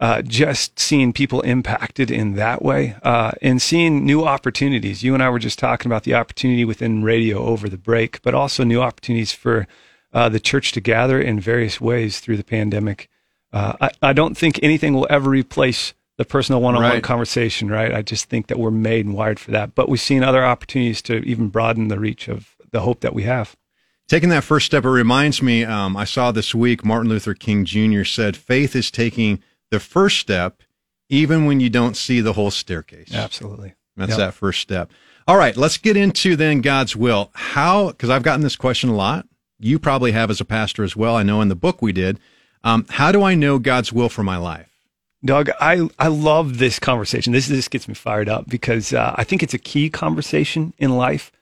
uh, 0.01 0.23
just 0.23 0.79
seeing 0.79 1.13
people 1.13 1.41
impacted 1.43 2.11
in 2.11 2.35
that 2.35 2.63
way, 2.63 2.97
uh, 3.03 3.33
and 3.41 3.63
seeing 3.63 4.05
new 4.05 4.25
opportunities. 4.25 5.03
You 5.03 5.15
and 5.15 5.23
I 5.23 5.31
were 5.31 5.39
just 5.39 5.59
talking 5.59 5.91
about 5.91 6.03
the 6.03 6.15
opportunity 6.15 6.65
within 6.65 7.03
radio 7.05 7.39
over 7.39 7.69
the 7.69 7.79
break, 7.79 8.21
but 8.23 8.35
also 8.35 8.65
new 8.65 8.83
opportunities 8.83 9.33
for 9.33 9.67
uh, 10.13 10.29
the 10.29 10.41
church 10.41 10.73
to 10.73 10.81
gather 10.81 11.21
in 11.21 11.41
various 11.41 11.81
ways 11.81 12.21
through 12.21 12.37
the 12.37 12.45
pandemic. 12.45 13.09
Uh, 13.53 13.75
I, 13.81 13.91
I 14.03 14.13
don't 14.13 14.37
think 14.37 14.59
anything 14.63 14.95
will 14.95 15.07
ever 15.09 15.31
replace 15.31 15.95
the 16.17 16.25
personal 16.25 16.61
one-on-one 16.61 16.91
Right. 16.91 17.03
conversation, 17.03 17.69
right? 17.69 17.93
I 17.95 18.03
just 18.03 18.29
think 18.29 18.49
that 18.49 18.59
we're 18.59 18.71
made 18.71 19.07
and 19.07 19.15
wired 19.15 19.41
for 19.41 19.53
that. 19.53 19.75
But 19.75 19.89
we've 19.89 20.01
seen 20.01 20.23
other 20.23 20.45
opportunities 20.45 21.03
to 21.03 21.19
even 21.19 21.49
broaden 21.49 21.89
the 21.89 21.99
reach 21.99 22.29
of 22.29 22.55
the 22.71 22.81
hope 22.81 23.01
that 23.01 23.15
we 23.15 23.23
have. 23.25 23.57
Taking 24.09 24.29
that 24.29 24.45
first 24.45 24.67
step, 24.67 24.85
it 24.85 24.91
reminds 24.91 25.41
me. 25.41 25.65
Um, 25.65 25.97
I 25.97 26.05
saw 26.05 26.31
this 26.31 26.55
week 26.55 26.85
Martin 26.85 27.09
Luther 27.09 27.35
King 27.35 27.65
Jr. 27.65 28.05
said, 28.05 28.37
"Faith 28.37 28.77
is 28.77 28.91
taking 28.91 29.43
the 29.71 29.81
first 29.81 30.19
step, 30.19 30.63
even 31.09 31.47
when 31.47 31.61
you 31.61 31.71
don't 31.71 31.97
see 31.97 32.21
the 32.21 32.35
whole 32.35 32.51
staircase." 32.51 33.15
Absolutely. 33.15 33.75
That's 33.97 34.11
Yep. 34.11 34.19
that 34.19 34.35
first 34.35 34.61
step. 34.61 34.91
All 35.27 35.39
right, 35.39 35.57
let's 35.57 35.79
get 35.79 35.97
into 35.97 36.37
then 36.37 36.61
God's 36.61 36.95
will. 36.95 37.31
How? 37.35 37.89
Because 37.89 38.11
I've 38.11 38.23
gotten 38.23 38.43
this 38.43 38.57
question 38.57 38.91
a 38.91 38.95
lot. 38.95 39.27
You 39.59 39.79
probably 39.79 40.13
have 40.13 40.31
as 40.31 40.41
a 40.41 40.45
pastor 40.45 40.85
as 40.85 40.95
well. 40.95 41.17
I 41.17 41.23
know 41.23 41.41
in 41.41 41.49
the 41.49 41.55
book 41.55 41.81
we 41.81 41.93
did. 41.93 42.19
Um, 42.63 42.85
how 42.91 43.11
do 43.11 43.23
I 43.23 43.35
know 43.35 43.59
God's 43.59 43.93
will 43.93 44.09
for 44.11 44.23
my 44.23 44.37
life? 44.37 44.69
Doug, 45.25 45.49
I, 45.59 45.89
I 45.99 46.09
love 46.09 46.59
this 46.59 46.79
conversation. 46.79 47.33
This 47.33 47.49
this 47.49 47.69
gets 47.69 47.89
me 47.89 47.95
fired 47.95 48.29
up 48.29 48.49
because 48.49 48.93
uh, 48.93 49.15
I 49.17 49.25
think 49.25 49.43
it's 49.43 49.55
a 49.55 49.59
key 49.59 49.89
conversation 49.89 50.75
in 50.77 50.91
life. 50.97 51.33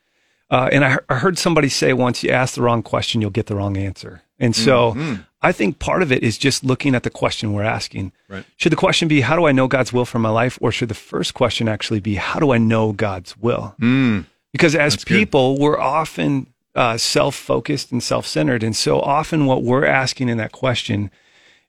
Uh, 0.53 0.69
and 0.71 0.85
I, 0.85 0.99
I 1.09 1.15
heard 1.15 1.38
somebody 1.38 1.71
say 1.71 1.95
once, 1.95 2.23
you 2.23 2.31
ask 2.31 2.55
the 2.55 2.62
wrong 2.62 2.83
question, 2.83 3.23
you'll 3.23 3.31
get 3.31 3.47
the 3.47 3.57
wrong 3.57 3.79
answer. 3.79 4.21
And 4.38 4.55
so 4.55 4.95
I 5.41 5.51
think 5.51 5.79
part 5.79 6.03
of 6.03 6.12
it 6.12 6.23
is 6.23 6.37
just 6.37 6.62
looking 6.62 6.95
at 6.95 7.05
the 7.05 7.11
question 7.11 7.55
we're 7.55 7.62
asking. 7.62 8.12
Right. 8.29 8.45
Should 8.59 8.73
the 8.73 8.77
question 8.77 9.09
be, 9.09 9.23
how 9.23 9.35
do 9.35 9.47
I 9.47 9.53
know 9.53 9.67
God's 9.67 9.95
will 9.95 10.05
for 10.05 10.19
my 10.19 10.29
life? 10.29 10.59
Or 10.61 10.71
should 10.71 10.91
the 10.91 10.95
first 10.95 11.33
question 11.33 11.69
actually 11.69 12.01
be, 12.01 12.17
how 12.17 12.38
do 12.38 12.53
I 12.53 12.59
know 12.59 12.93
God's 12.93 13.35
will? 13.38 13.75
Mm, 13.81 14.27
Because 14.53 14.75
as 14.75 14.93
That's 14.93 15.05
good. 15.05 15.17
people, 15.17 15.59
we're 15.59 15.81
often 15.81 16.49
uh, 16.75 16.99
self 16.99 17.35
focused 17.35 17.91
and 17.91 18.03
self 18.03 18.27
centered. 18.27 18.62
And 18.62 18.77
so 18.77 19.01
often 19.01 19.47
what 19.47 19.62
we're 19.62 19.87
asking 19.87 20.29
in 20.29 20.37
that 20.38 20.53
question 20.53 21.11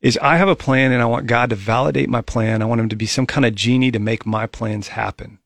is 0.02 0.20
I 0.22 0.36
have 0.38 0.50
a 0.50 0.56
plan 0.56 0.92
and 0.92 1.02
I 1.02 1.06
want 1.06 1.28
God 1.28 1.50
to 1.52 1.56
validate 1.56 2.10
my 2.10 2.22
plan. 2.22 2.62
I 2.62 2.66
want 2.66 2.82
him 2.82 2.90
to 2.90 2.96
be 2.98 3.06
some 3.06 3.26
kind 3.26 3.46
of 3.46 3.56
genie 3.56 3.92
to 3.92 4.00
make 4.00 4.26
my 4.26 4.46
plans 4.48 4.90
happen. 4.90 5.40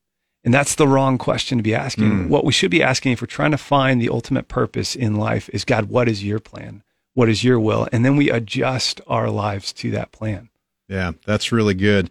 And 0.44 0.54
that's 0.54 0.76
the 0.76 0.88
wrong 0.88 1.18
question 1.18 1.58
to 1.58 1.62
be 1.62 1.74
asking. 1.74 2.28
What 2.28 2.44
we 2.44 2.52
should 2.52 2.70
be 2.70 2.82
asking 2.82 3.12
if 3.12 3.20
we're 3.20 3.26
trying 3.26 3.50
to 3.50 3.58
find 3.58 4.00
the 4.00 4.08
ultimate 4.08 4.48
purpose 4.48 4.94
in 4.94 5.16
life 5.16 5.50
is 5.52 5.64
God, 5.64 5.86
what 5.86 6.08
is 6.08 6.24
your 6.24 6.38
plan? 6.38 6.82
What 7.14 7.28
is 7.28 7.42
your 7.42 7.58
will? 7.58 7.88
And 7.92 8.04
then 8.04 8.16
we 8.16 8.30
adjust 8.30 9.00
our 9.08 9.28
lives 9.30 9.72
to 9.74 9.90
that 9.90 10.12
plan. 10.12 10.48
yeah, 10.88 11.12
that's 11.26 11.52
really 11.52 11.74
good. 11.74 12.08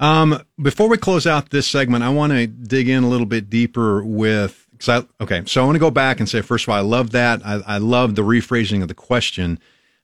Um, 0.00 0.42
before 0.60 0.88
we 0.88 0.96
close 0.96 1.26
out 1.26 1.50
this 1.50 1.66
segment, 1.66 2.04
I 2.04 2.08
want 2.10 2.32
to 2.32 2.46
dig 2.46 2.88
in 2.88 3.04
a 3.04 3.08
little 3.08 3.26
bit 3.26 3.48
deeper 3.50 4.02
with. 4.04 4.66
Cause 4.78 4.88
I, 4.88 5.22
okay, 5.24 5.42
so 5.46 5.60
I 5.62 5.64
want 5.64 5.74
to 5.76 5.80
go 5.80 5.90
back 5.90 6.20
and 6.20 6.28
say 6.28 6.40
first 6.40 6.64
of 6.64 6.68
all, 6.68 6.76
I 6.76 6.80
love 6.80 7.10
that. 7.10 7.44
I, 7.44 7.62
I 7.66 7.78
love 7.78 8.14
the 8.14 8.22
rephrasing 8.22 8.82
of 8.82 8.88
the 8.88 8.94
question. 8.94 9.58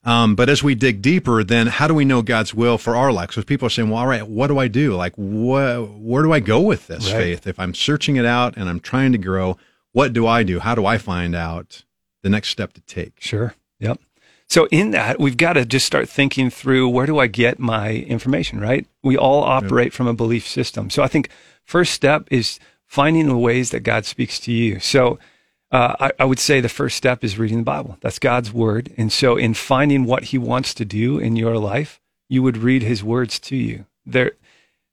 Um, 0.04 0.34
but 0.34 0.48
as 0.50 0.62
we 0.62 0.74
dig 0.74 1.00
deeper, 1.00 1.42
then 1.42 1.66
how 1.66 1.88
do 1.88 1.94
we 1.94 2.04
know 2.04 2.20
God's 2.20 2.52
will 2.54 2.76
for 2.76 2.94
our 2.94 3.10
life? 3.12 3.28
Because 3.28 3.44
people 3.44 3.66
are 3.66 3.70
saying, 3.70 3.88
well, 3.88 4.00
all 4.00 4.06
right, 4.06 4.26
what 4.26 4.48
do 4.48 4.58
I 4.58 4.68
do? 4.68 4.94
Like, 4.94 5.14
wh- 5.14 5.88
where 5.98 6.22
do 6.22 6.32
I 6.32 6.40
go 6.40 6.60
with 6.60 6.86
this 6.88 7.06
Right. 7.10 7.16
faith? 7.20 7.46
If 7.46 7.58
I'm 7.58 7.72
searching 7.74 8.16
it 8.16 8.26
out 8.26 8.56
and 8.56 8.68
I'm 8.68 8.80
trying 8.80 9.12
to 9.12 9.18
grow, 9.18 9.56
what 9.92 10.12
do 10.12 10.26
I 10.26 10.42
do? 10.42 10.60
How 10.60 10.74
do 10.74 10.84
I 10.84 10.98
find 10.98 11.34
out 11.34 11.84
the 12.22 12.28
next 12.28 12.50
step 12.50 12.74
to 12.74 12.80
take? 12.82 13.14
Sure. 13.18 13.54
Yep. 13.80 13.98
So 14.46 14.66
in 14.70 14.90
that, 14.90 15.18
we've 15.18 15.38
got 15.38 15.54
to 15.54 15.64
just 15.64 15.86
start 15.86 16.06
thinking 16.08 16.50
through 16.50 16.88
where 16.90 17.06
do 17.06 17.18
I 17.18 17.26
get 17.26 17.58
my 17.58 17.90
information, 17.92 18.60
right? 18.60 18.86
We 19.02 19.16
all 19.16 19.42
operate 19.42 19.94
from 19.94 20.06
a 20.06 20.12
belief 20.14 20.46
system. 20.46 20.90
So 20.90 21.02
I 21.02 21.08
think 21.08 21.30
first 21.64 21.94
step 21.94 22.28
is 22.30 22.60
finding 22.86 23.26
the 23.26 23.38
ways 23.38 23.70
that 23.70 23.80
God 23.80 24.04
speaks 24.04 24.38
to 24.40 24.52
you. 24.52 24.80
So 24.80 25.18
uh, 25.74 25.96
I, 25.98 26.12
I 26.20 26.24
would 26.24 26.38
say 26.38 26.60
the 26.60 26.68
first 26.68 26.96
step 26.96 27.24
is 27.24 27.36
reading 27.36 27.58
the 27.58 27.64
Bible. 27.64 27.98
That's 28.00 28.20
God's 28.20 28.52
word. 28.52 28.92
And 28.96 29.12
so 29.12 29.36
in 29.36 29.54
finding 29.54 30.04
what 30.04 30.24
he 30.24 30.38
wants 30.38 30.72
to 30.74 30.84
do 30.84 31.18
in 31.18 31.34
your 31.34 31.58
life, 31.58 32.00
you 32.28 32.44
would 32.44 32.56
read 32.56 32.82
his 32.82 33.02
words 33.02 33.40
to 33.40 33.56
you. 33.56 33.86
They're, 34.06 34.32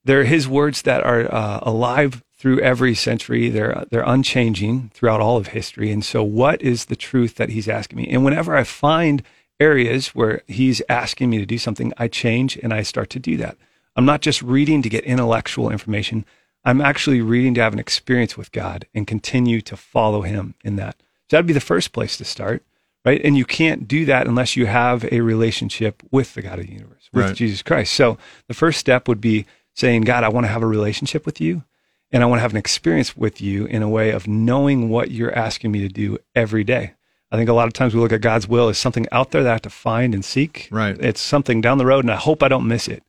they're 0.04 0.24
his 0.24 0.48
words 0.48 0.82
that 0.82 1.04
are 1.04 1.32
uh, 1.32 1.60
alive 1.62 2.24
through 2.36 2.62
every 2.62 2.96
century. 2.96 3.50
They're 3.50 3.86
they're 3.92 4.02
unchanging 4.02 4.90
throughout 4.96 5.22
all 5.22 5.38
of 5.38 5.48
history. 5.50 5.92
And 5.92 6.04
so, 6.04 6.24
what 6.24 6.60
is 6.64 6.86
the 6.86 6.96
truth 6.96 7.36
that 7.36 7.50
he's 7.50 7.70
asking 7.70 7.98
me? 7.98 8.08
And 8.10 8.26
whenever 8.26 8.56
I 8.56 8.64
find 8.64 9.22
areas 9.60 10.08
where 10.16 10.42
he's 10.48 10.82
asking 10.90 11.30
me 11.30 11.38
to 11.38 11.46
do 11.46 11.60
something, 11.60 11.94
I 11.98 12.08
change 12.08 12.58
and 12.58 12.74
I 12.74 12.82
start 12.82 13.12
to 13.12 13.20
do 13.20 13.38
that. 13.38 13.56
I'm 13.96 14.06
not 14.06 14.22
just 14.22 14.42
reading 14.42 14.82
to 14.82 14.90
get 14.90 15.04
intellectual 15.04 15.70
information. 15.70 16.26
I'm 16.64 16.82
actually 16.82 17.22
reading 17.22 17.54
to 17.56 17.62
have 17.62 17.74
an 17.74 17.80
experience 17.80 18.38
with 18.38 18.52
God 18.52 18.86
and 18.94 19.08
continue 19.08 19.62
to 19.62 19.76
follow 19.76 20.22
Him 20.22 20.54
in 20.64 20.76
that. 20.76 20.98
So 21.30 21.38
that'd 21.38 21.48
be 21.48 21.54
the 21.54 21.60
first 21.60 21.92
place 21.92 22.18
to 22.18 22.26
start, 22.26 22.64
right? 23.06 23.22
And 23.24 23.38
you 23.38 23.46
can't 23.46 23.88
do 23.88 24.06
that 24.06 24.28
unless 24.28 24.56
you 24.56 24.66
have 24.68 25.06
a 25.12 25.22
relationship 25.22 26.04
with 26.12 26.34
the 26.34 26.42
God 26.42 26.60
of 26.60 26.68
the 26.68 26.74
universe, 26.74 27.10
with 27.14 27.26
Right. 27.26 27.36
Jesus 27.36 27.64
Christ. 27.64 27.94
So 27.94 28.18
the 28.48 28.54
first 28.54 28.80
step 28.80 29.08
would 29.08 29.22
be 29.22 29.46
saying, 29.74 30.02
God, 30.02 30.24
I 30.24 30.30
want 30.30 30.46
to 30.46 30.52
have 30.52 30.62
a 30.62 30.68
relationship 30.68 31.26
with 31.26 31.40
you 31.40 31.64
and 32.12 32.22
I 32.22 32.26
want 32.26 32.40
to 32.40 32.42
have 32.42 32.52
an 32.52 32.58
experience 32.58 33.16
with 33.16 33.42
you 33.42 33.66
in 33.66 33.82
a 33.82 33.90
way 33.90 34.12
of 34.12 34.28
knowing 34.28 34.90
what 34.90 35.12
you're 35.12 35.34
asking 35.34 35.72
me 35.72 35.80
to 35.80 35.88
do 35.88 36.18
every 36.36 36.64
day. 36.64 36.94
I 37.32 37.38
think 37.38 37.50
a 37.50 37.54
lot 37.54 37.68
of 37.68 37.74
times 37.74 37.96
we 37.96 38.02
look 38.02 38.12
at 38.12 38.20
God's 38.20 38.48
will 38.50 38.68
as 38.68 38.78
something 38.78 39.08
out 39.14 39.32
there 39.32 39.42
that 39.44 39.50
I 39.50 39.54
have 39.54 39.62
to 39.62 39.70
find 39.70 40.14
and 40.14 40.24
seek. 40.24 40.68
Right. 40.70 40.98
It's 41.00 41.22
something 41.22 41.62
down 41.62 41.78
the 41.78 41.86
road 41.86 42.04
and 42.04 42.12
I 42.12 42.18
hope 42.18 42.44
I 42.44 42.50
don't 42.50 42.68
miss 42.68 42.90
it. 42.90 43.04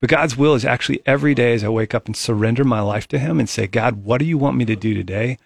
But 0.00 0.10
God's 0.10 0.36
will 0.36 0.54
is 0.54 0.64
actually 0.64 1.00
every 1.06 1.34
day 1.34 1.54
as 1.54 1.64
I 1.64 1.68
wake 1.68 1.94
up 1.94 2.06
and 2.06 2.16
surrender 2.16 2.64
my 2.64 2.80
life 2.80 3.08
to 3.08 3.18
Him 3.18 3.40
and 3.40 3.48
say, 3.48 3.66
God, 3.66 4.04
what 4.04 4.18
do 4.18 4.24
you 4.24 4.38
want 4.38 4.56
me 4.56 4.64
to 4.64 4.76
do 4.76 4.94
today? 4.94 5.38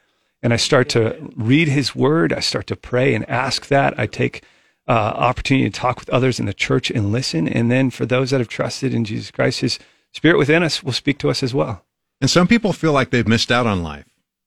And 0.42 0.52
I 0.52 0.56
start 0.56 0.88
to 0.90 1.16
read 1.36 1.68
His 1.68 1.94
Word. 1.94 2.32
I 2.32 2.40
start 2.40 2.66
to 2.66 2.76
pray 2.76 3.14
and 3.14 3.28
ask 3.30 3.68
that. 3.68 3.98
I 3.98 4.06
take 4.06 4.42
uh, 4.88 4.92
opportunity 4.92 5.70
to 5.70 5.80
talk 5.80 6.00
with 6.00 6.10
others 6.10 6.38
in 6.38 6.46
the 6.46 6.52
church 6.52 6.90
and 6.90 7.12
listen. 7.12 7.48
And 7.48 7.70
then 7.70 7.90
for 7.90 8.04
those 8.04 8.30
that 8.30 8.40
have 8.40 8.48
trusted 8.48 8.92
in 8.92 9.04
Jesus 9.04 9.30
Christ, 9.30 9.60
His 9.60 9.78
Spirit 10.12 10.36
within 10.38 10.62
us 10.62 10.82
will 10.82 10.92
speak 10.92 11.18
to 11.18 11.30
us 11.30 11.42
as 11.42 11.54
well. 11.54 11.84
And 12.20 12.30
some 12.30 12.46
people 12.46 12.72
feel 12.72 12.92
like 12.92 13.10
they've 13.10 13.26
missed 13.26 13.50
out 13.50 13.66
on 13.66 13.82
life. 13.82 14.04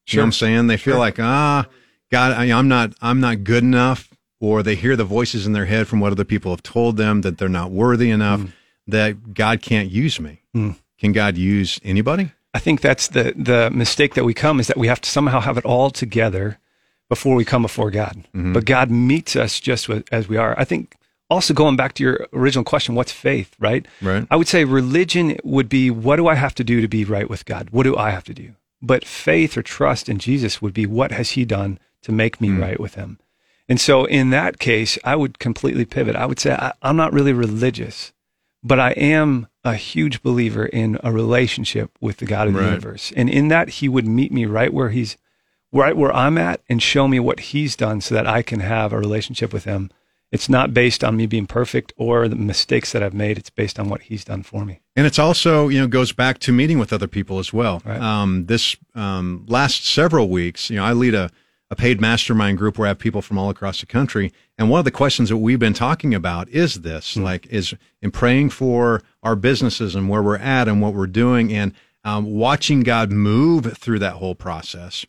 You 0.08 0.18
know 0.18 0.24
what 0.24 0.26
I'm 0.28 0.32
saying? 0.34 0.68
They 0.68 0.78
feel 0.78 1.00
like, 1.00 1.20
ah, 1.20 1.66
God, 2.12 2.34
I, 2.34 2.52
I'm 2.52 2.68
not, 2.68 2.94
I'm 3.02 3.20
not 3.20 3.44
good 3.44 3.64
enough. 3.64 4.10
Or 4.40 4.62
they 4.62 4.76
hear 4.76 4.96
the 4.96 5.06
voices 5.06 5.48
in 5.48 5.54
their 5.54 5.66
head 5.66 5.88
from 5.88 6.00
what 6.00 6.12
other 6.12 6.24
people 6.24 6.52
have 6.52 6.62
told 6.62 6.98
them 6.98 7.22
that 7.22 7.38
they're 7.38 7.50
not 7.50 7.72
worthy 7.72 8.12
enough, 8.12 8.42
that 8.88 9.34
God 9.34 9.62
can't 9.62 9.90
use 9.90 10.20
me. 10.20 10.42
Mm. 10.56 10.76
Can 10.98 11.12
God 11.12 11.38
use 11.38 11.80
anybody? 11.84 12.32
I 12.54 12.60
think 12.60 12.82
that's 12.82 13.10
the 13.10 13.34
the 13.36 13.70
mistake 13.72 14.14
that 14.14 14.24
we 14.24 14.34
come 14.34 14.60
is 14.60 14.68
that 14.68 14.78
we 14.78 14.88
have 14.88 15.02
to 15.02 15.10
somehow 15.10 15.42
have 15.42 15.58
it 15.58 15.66
all 15.66 15.90
together 15.90 16.58
before 17.10 17.36
we 17.36 17.46
come 17.46 17.62
before 17.62 17.92
God. 17.92 18.24
But 18.54 18.66
God 18.66 18.90
meets 18.90 19.36
us 19.36 19.60
just 19.60 19.88
with, 19.88 20.06
as 20.12 20.28
we 20.28 20.38
are. 20.38 20.56
I 20.58 20.64
think 20.64 20.96
also 21.30 21.54
going 21.54 21.76
back 21.76 21.94
to 21.94 22.04
your 22.04 22.28
original 22.34 22.64
question, 22.64 22.96
what's 22.96 23.12
faith, 23.12 23.56
right? 23.60 23.86
Right. 24.02 24.26
I 24.32 24.36
would 24.36 24.48
say 24.48 24.64
religion 24.64 25.38
would 25.44 25.70
be 25.70 25.92
what 25.92 26.16
do 26.16 26.28
I 26.28 26.36
have 26.36 26.56
to 26.56 26.64
do 26.64 26.82
to 26.82 26.88
be 26.88 27.06
right 27.06 27.30
with 27.30 27.46
God? 27.46 27.70
What 27.72 27.84
do 27.84 27.96
I 27.96 28.12
have 28.12 28.24
to 28.26 28.34
do? 28.34 28.56
But 28.82 29.06
faith 29.06 29.58
or 29.58 29.64
trust 29.64 30.10
in 30.10 30.20
Jesus 30.20 30.62
would 30.62 30.74
be 30.74 30.86
what 30.86 31.12
has 31.12 31.32
he 31.32 31.46
done 31.46 31.80
to 32.04 32.12
make 32.12 32.40
me 32.40 32.50
right 32.52 32.80
with 32.80 32.96
him? 32.96 33.20
And 33.68 33.82
so 33.82 34.06
in 34.06 34.30
that 34.30 34.60
case, 34.60 34.98
I 35.04 35.16
would 35.16 35.40
completely 35.40 35.86
pivot. 35.86 36.16
I 36.16 36.26
would 36.26 36.40
say 36.40 36.54
I, 36.54 36.74
I'm 36.84 36.96
not 36.96 37.14
really 37.14 37.34
religious, 37.34 38.14
but 38.66 38.80
I 38.80 38.92
am 38.92 39.48
a 39.64 39.76
huge 39.76 40.24
believer 40.24 40.66
in 40.66 40.98
a 41.04 41.12
relationship 41.12 41.92
with 42.02 42.18
the 42.18 42.26
God 42.26 42.48
of 42.48 42.56
the 42.56 42.64
universe. 42.64 43.14
And 43.16 43.30
in 43.30 43.48
that, 43.50 43.70
he 43.70 43.88
would 43.88 44.08
meet 44.08 44.32
me 44.32 44.46
right 44.46 44.74
where 44.74 44.90
he's, 44.90 45.18
right 45.72 45.96
where 45.96 46.14
I'm 46.14 46.38
at 46.38 46.62
and 46.68 46.82
show 46.82 47.08
me 47.08 47.20
what 47.20 47.40
he's 47.40 47.76
done 47.76 48.02
so 48.02 48.16
that 48.16 48.28
I 48.28 48.42
can 48.42 48.62
have 48.62 48.92
a 48.92 48.98
relationship 49.00 49.54
with 49.54 49.66
him 49.66 49.92
It's 50.32 50.50
not 50.50 50.74
based 50.74 51.04
on 51.04 51.16
me 51.16 51.28
being 51.28 51.46
perfect 51.46 51.94
or 51.96 52.28
the 52.28 52.36
mistakes 52.36 52.92
that 52.92 53.04
I've 53.04 53.14
made. 53.14 53.38
It's 53.38 53.50
based 53.50 53.80
on 53.80 53.88
what 53.88 54.02
He's 54.02 54.26
done 54.26 54.44
for 54.44 54.66
me. 54.66 54.82
And 54.96 55.06
it's 55.06 55.20
also, 55.20 55.70
you 55.70 55.80
know, 55.80 55.88
goes 55.88 56.12
back 56.12 56.40
to 56.40 56.52
meeting 56.52 56.80
with 56.80 56.92
other 56.92 57.08
people 57.08 57.40
as 57.40 57.54
well. 57.54 57.82
Right. 57.86 58.02
Um, 58.02 58.48
this 58.48 58.76
um, 58.96 59.46
last 59.48 59.86
several 59.86 60.30
weeks, 60.30 60.70
you 60.70 60.78
know, 60.78 60.84
I 60.84 60.94
lead 60.94 61.14
a, 61.14 61.30
a 61.76 61.82
paid 61.82 62.00
mastermind 62.00 62.58
group 62.58 62.78
where 62.78 62.88
I 62.88 62.90
have 62.90 63.00
people 63.00 63.22
from 63.22 63.38
all 63.38 63.50
across 63.50 63.82
the 63.82 63.86
country. 63.86 64.32
And 64.58 64.70
one 64.70 64.80
of 64.80 64.86
the 64.86 64.92
questions 64.92 65.30
that 65.30 65.38
we've 65.38 65.60
been 65.60 65.74
talking 65.74 66.14
about 66.14 66.48
is 66.50 66.82
this, 66.82 67.18
like, 67.18 67.46
is 67.48 67.74
in 68.02 68.12
praying 68.12 68.52
for 68.52 69.02
our 69.22 69.36
businesses 69.36 69.94
and 69.94 70.08
where 70.08 70.24
we're 70.24 70.38
at 70.38 70.68
and 70.68 70.82
what 70.82 70.94
we're 70.94 71.08
doing 71.08 71.54
and 71.54 71.74
um, 72.06 72.26
watching 72.34 72.82
God 72.82 73.12
move 73.12 73.78
through 73.78 74.00
that 74.00 74.14
whole 74.14 74.36
process. 74.36 75.06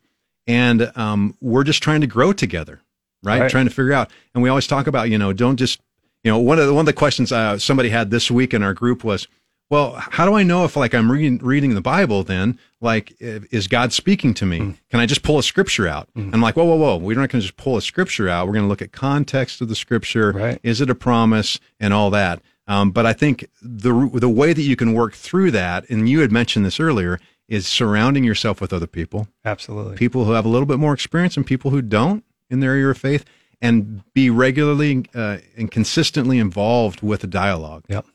And 0.47 0.91
um, 0.97 1.37
we're 1.41 1.65
just 1.65 1.83
trying 1.83 2.01
to 2.01 2.07
grow 2.07 2.33
together, 2.33 2.81
right? 3.23 3.43
Right. 3.43 3.51
Trying 3.51 3.67
to 3.67 3.75
figure 3.75 3.93
out. 3.93 4.11
And 4.35 4.43
we 4.43 4.49
always 4.49 4.67
talk 4.67 4.87
about, 4.89 5.09
you 5.09 5.19
know, 5.19 5.33
don't 5.33 5.57
just, 5.57 5.81
you 6.25 6.31
know, 6.33 6.39
one 6.39 6.59
of 6.59 6.67
the, 6.67 6.75
one 6.75 6.83
of 6.83 6.87
the 6.87 6.93
questions 6.93 7.31
uh, 7.31 7.59
somebody 7.59 7.91
had 7.91 8.11
this 8.11 8.31
week 8.31 8.53
in 8.53 8.63
our 8.63 8.75
group 8.75 9.05
was, 9.05 9.29
well, 9.69 9.95
how 9.97 10.25
do 10.25 10.35
I 10.35 10.43
know 10.45 10.65
if 10.65 10.77
like 10.77 10.95
I'm 10.95 11.11
reading 11.11 11.39
reading 11.39 11.75
the 11.75 11.81
Bible? 11.81 12.23
Then, 12.23 12.59
like, 12.81 13.15
is 13.21 13.67
God 13.67 13.93
speaking 13.93 14.33
to 14.35 14.47
me? 14.47 14.59
Can 14.91 15.01
I 15.01 15.07
just 15.07 15.23
pull 15.23 15.39
a 15.39 15.43
scripture 15.43 15.89
out? 15.89 16.09
I'm 16.15 16.41
like, 16.41 16.57
whoa, 16.57 16.65
whoa, 16.65 16.77
whoa! 16.77 16.97
We're 16.97 17.19
not 17.19 17.31
going 17.31 17.41
to 17.41 17.47
just 17.47 17.57
pull 17.57 17.77
a 17.77 17.83
scripture 17.83 18.29
out. 18.29 18.47
We're 18.47 18.55
going 18.55 18.65
to 18.65 18.69
look 18.69 18.83
at 18.83 18.93
context 18.93 19.61
of 19.61 19.69
the 19.69 19.75
scripture. 19.75 20.33
Right. 20.33 20.61
Is 20.63 20.81
it 20.81 20.89
a 20.89 20.95
promise 20.95 21.59
and 21.81 21.93
all 21.93 22.11
that? 22.11 22.41
Um, 22.69 22.91
but 22.91 23.07
I 23.07 23.13
think 23.13 23.47
the 23.63 24.11
the 24.13 24.29
way 24.29 24.53
that 24.53 24.63
you 24.63 24.77
can 24.77 24.93
work 24.93 25.15
through 25.15 25.51
that, 25.53 25.89
and 25.91 26.09
you 26.09 26.21
had 26.21 26.33
mentioned 26.33 26.65
this 26.65 26.81
earlier, 26.81 27.19
is 27.49 27.67
surrounding 27.67 28.25
yourself 28.25 28.61
with 28.61 28.73
other 28.73 28.87
people, 28.87 29.29
Absolutely. 29.45 29.97
people 29.97 30.25
who 30.25 30.33
have 30.33 30.45
a 30.45 30.49
little 30.49 30.67
bit 30.67 30.79
more 30.79 30.93
experience 30.93 31.37
and 31.37 31.47
people 31.47 31.71
who 31.71 31.83
don't 31.83 32.25
in 32.51 32.61
their 32.61 32.73
area 32.73 32.89
of 32.89 32.99
faith, 32.99 33.25
and 33.61 34.03
be 34.15 34.31
regularly 34.31 35.07
uh, 35.15 35.39
and 35.57 35.71
consistently 35.71 36.39
involved 36.39 37.03
with 37.03 37.25
a 37.25 37.27
dialogue. 37.27 37.85
Yep. 37.89 38.07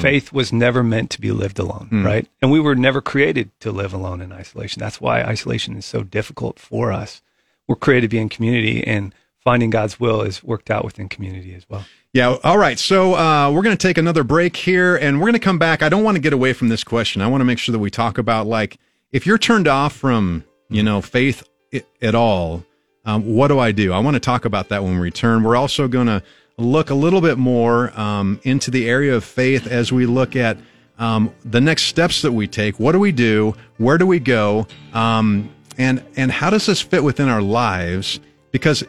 Faith 0.00 0.30
was 0.32 0.52
never 0.52 0.82
meant 0.82 1.08
to 1.10 1.20
be 1.20 1.30
lived 1.32 1.58
alone, 1.58 1.88
right? 2.04 2.26
And 2.42 2.50
we 2.50 2.60
were 2.60 2.74
never 2.74 3.00
created 3.00 3.50
to 3.60 3.72
live 3.72 3.94
alone 3.94 4.20
in 4.20 4.30
isolation. 4.32 4.78
That's 4.80 5.00
why 5.00 5.22
isolation 5.22 5.74
is 5.76 5.86
so 5.86 6.02
difficult 6.02 6.58
for 6.58 6.92
us. 6.92 7.22
We're 7.66 7.76
created 7.76 8.10
to 8.10 8.14
be 8.16 8.20
in 8.20 8.28
community, 8.28 8.86
and 8.86 9.14
finding 9.42 9.70
God's 9.70 9.98
will 9.98 10.20
is 10.20 10.44
worked 10.44 10.70
out 10.70 10.84
within 10.84 11.08
community 11.08 11.54
as 11.54 11.64
well. 11.70 11.86
Yeah. 12.12 12.36
All 12.44 12.58
right. 12.58 12.78
So 12.78 13.14
uh, 13.14 13.50
we're 13.52 13.62
going 13.62 13.76
to 13.76 13.86
take 13.88 13.96
another 13.96 14.22
break 14.24 14.56
here, 14.56 14.96
and 14.96 15.18
we're 15.18 15.26
going 15.26 15.32
to 15.34 15.38
come 15.38 15.58
back. 15.58 15.82
I 15.82 15.88
don't 15.88 16.02
want 16.04 16.16
to 16.16 16.20
get 16.20 16.32
away 16.34 16.52
from 16.52 16.68
this 16.68 16.84
question. 16.84 17.22
I 17.22 17.28
want 17.28 17.40
to 17.40 17.44
make 17.46 17.58
sure 17.58 17.72
that 17.72 17.78
we 17.78 17.88
talk 17.90 18.18
about 18.18 18.46
like 18.46 18.76
if 19.12 19.26
you're 19.26 19.38
turned 19.38 19.66
off 19.68 19.94
from 19.94 20.44
you 20.68 20.82
know 20.82 21.00
faith 21.00 21.42
i- 21.72 21.84
at 22.02 22.14
all, 22.14 22.64
um, 23.06 23.34
what 23.34 23.48
do 23.48 23.58
I 23.58 23.72
do? 23.72 23.92
I 23.94 24.00
want 24.00 24.14
to 24.16 24.20
talk 24.20 24.44
about 24.44 24.68
that 24.68 24.82
when 24.82 24.94
we 24.94 25.00
return. 25.00 25.42
We're 25.42 25.56
also 25.56 25.88
going 25.88 26.08
to 26.08 26.22
look 26.56 26.90
a 26.90 26.94
little 26.94 27.20
bit 27.20 27.38
more 27.38 27.98
um, 27.98 28.40
into 28.42 28.70
the 28.70 28.88
area 28.88 29.14
of 29.14 29.24
faith 29.24 29.66
as 29.66 29.92
we 29.92 30.06
look 30.06 30.36
at 30.36 30.58
um, 30.98 31.34
the 31.44 31.60
next 31.60 31.84
steps 31.84 32.22
that 32.22 32.32
we 32.32 32.46
take. 32.46 32.78
What 32.78 32.92
do 32.92 32.98
we 32.98 33.12
do? 33.12 33.54
Where 33.78 33.98
do 33.98 34.06
we 34.06 34.20
go? 34.20 34.66
Um, 34.92 35.50
and 35.78 36.04
and 36.16 36.30
how 36.30 36.50
does 36.50 36.66
this 36.66 36.80
fit 36.80 37.02
within 37.02 37.28
our 37.28 37.40
lives? 37.40 38.20
Because 38.52 38.84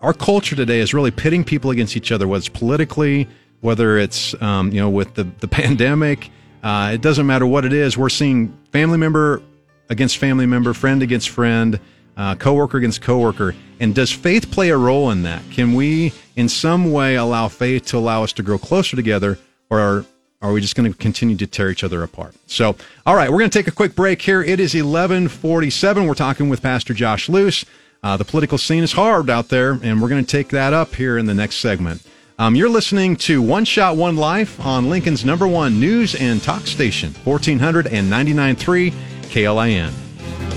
our 0.00 0.12
culture 0.12 0.56
today 0.56 0.80
is 0.80 0.92
really 0.92 1.12
pitting 1.12 1.44
people 1.44 1.70
against 1.70 1.96
each 1.96 2.10
other, 2.10 2.26
whether 2.26 2.40
it's 2.40 2.48
politically, 2.48 3.28
whether 3.60 3.96
it's 3.96 4.40
um, 4.42 4.72
you 4.72 4.80
know 4.80 4.90
with 4.90 5.14
the 5.14 5.24
the 5.40 5.48
pandemic. 5.62 6.30
Uh, 6.62 6.92
it 6.94 7.00
doesn't 7.00 7.26
matter 7.26 7.46
what 7.46 7.64
it 7.64 7.72
is. 7.72 7.96
We're 7.96 8.08
seeing 8.08 8.56
family 8.70 8.98
member 8.98 9.42
against 9.88 10.18
family 10.18 10.46
member, 10.46 10.72
friend 10.72 11.02
against 11.02 11.28
friend, 11.28 11.78
uh, 12.16 12.34
coworker 12.34 12.78
against 12.78 13.02
coworker. 13.02 13.54
And 13.80 13.94
does 13.94 14.12
faith 14.12 14.50
play 14.50 14.70
a 14.70 14.76
role 14.76 15.10
in 15.10 15.22
that? 15.22 15.42
Can 15.50 15.74
we, 15.74 16.12
in 16.36 16.48
some 16.48 16.92
way, 16.92 17.16
allow 17.16 17.48
faith 17.48 17.86
to 17.86 17.98
allow 17.98 18.22
us 18.22 18.32
to 18.34 18.42
grow 18.42 18.58
closer 18.58 18.96
together, 18.96 19.38
or 19.70 19.80
are, 19.80 20.04
are 20.40 20.52
we 20.52 20.60
just 20.60 20.76
going 20.76 20.90
to 20.90 20.96
continue 20.96 21.36
to 21.36 21.46
tear 21.46 21.70
each 21.70 21.82
other 21.82 22.02
apart? 22.02 22.34
So, 22.46 22.76
all 23.06 23.16
right, 23.16 23.30
we're 23.30 23.38
going 23.38 23.50
to 23.50 23.58
take 23.58 23.68
a 23.68 23.74
quick 23.74 23.94
break 23.94 24.22
here. 24.22 24.42
It 24.42 24.60
is 24.60 24.74
eleven 24.74 25.28
forty-seven. 25.28 26.06
We're 26.06 26.14
talking 26.14 26.48
with 26.48 26.62
Pastor 26.62 26.94
Josh 26.94 27.28
Luce. 27.28 27.64
Uh, 28.04 28.16
the 28.16 28.24
political 28.24 28.58
scene 28.58 28.82
is 28.82 28.92
hard 28.92 29.30
out 29.30 29.48
there, 29.48 29.78
and 29.82 30.02
we're 30.02 30.08
going 30.08 30.24
to 30.24 30.30
take 30.30 30.48
that 30.48 30.72
up 30.72 30.94
here 30.94 31.18
in 31.18 31.26
the 31.26 31.34
next 31.34 31.56
segment. 31.56 32.02
Um, 32.38 32.56
you're 32.56 32.68
listening 32.68 33.14
to 33.16 33.40
One 33.40 33.64
Shot, 33.64 33.96
One 33.96 34.16
Life 34.16 34.58
on 34.64 34.90
Lincoln's 34.90 35.24
number 35.24 35.46
one 35.46 35.78
news 35.78 36.16
and 36.16 36.42
talk 36.42 36.66
station, 36.66 37.10
1499.3 37.10 38.92
KLIN. 39.30 40.11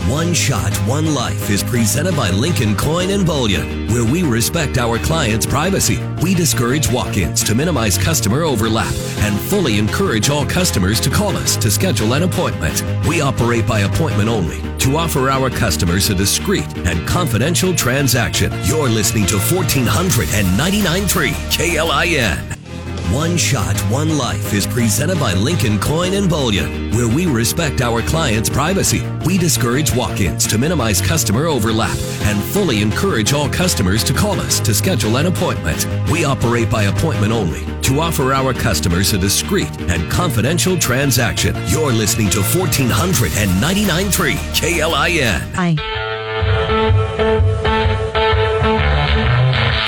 One 0.08 0.34
Shot, 0.36 0.72
One 0.88 1.16
Life 1.16 1.49
is 1.49 1.64
presented 1.64 2.16
by 2.16 2.30
Lincoln 2.30 2.76
Coin 2.76 3.10
and 3.10 3.26
Bullion, 3.26 3.88
where 3.88 4.06
we 4.06 4.22
respect 4.22 4.78
our 4.78 4.99
clients' 4.99 5.47
privacy. 5.47 5.99
We 6.22 6.36
discourage 6.36 6.91
walk 6.91 7.18
ins 7.18 7.43
to 7.43 7.56
minimize 7.56 7.97
customer 7.97 8.43
overlap 8.43 8.93
and 9.22 9.39
fully 9.39 9.80
encourage 9.80 10.30
all 10.30 10.45
customers 10.45 10.99
to 11.01 11.10
call 11.10 11.36
us 11.36 11.56
to 11.58 11.72
schedule 11.72 12.14
an 12.14 12.22
appointment. 12.22 12.84
We 13.08 13.22
operate 13.22 13.66
by 13.66 13.80
appointment 13.80 14.30
only 14.30 14.62
to 14.78 14.95
offer 14.95 15.32
our 15.32 15.49
customers 15.49 16.12
a 16.12 16.16
discreet 16.16 16.78
and 16.78 17.08
confidential 17.08 17.74
transaction. 17.74 18.51
You're 18.66 18.89
listening 18.89 19.26
to 19.26 19.38
1499.3 19.38 21.34
KLIN. 21.49 22.64
One 23.12 23.38
Shot, 23.38 23.80
One 23.91 24.18
Life 24.18 24.53
is 24.53 24.66
presented 24.66 25.20
by 25.20 25.34
Lincoln 25.34 25.80
Coin 25.80 26.14
and 26.14 26.30
Bullion, 26.30 26.91
where 26.91 27.08
we 27.08 27.26
respect 27.26 27.82
our 27.82 28.01
clients' 28.01 28.49
privacy. 28.49 29.03
We 29.26 29.38
discourage 29.38 29.93
walk 29.93 30.20
ins 30.20 30.47
to 30.47 30.58
minimize 30.58 31.01
customer 31.01 31.45
overlap 31.45 31.97
and 32.24 32.41
fully 32.43 32.82
encourage 32.82 33.34
all 33.34 33.49
customers 33.49 34.03
to 34.06 34.14
call 34.14 34.39
us 34.39 34.60
to 34.62 34.74
schedule 34.74 35.18
an 35.18 35.28
appointment. 35.28 35.88
We 36.12 36.26
operate 36.26 36.70
by 36.70 36.84
appointment 36.84 37.32
only 37.32 37.66
to 37.84 37.99
offer 37.99 38.34
our 38.34 38.53
customers 38.53 39.14
a 39.14 39.18
discreet 39.18 39.70
and 39.82 40.12
confidential 40.12 40.78
transaction. 40.78 41.56
You're 41.68 41.93
listening 41.93 42.30
to 42.32 42.39
1499.3 42.39 44.36
KLIN. 44.56 45.53
Hi. 45.53 46.05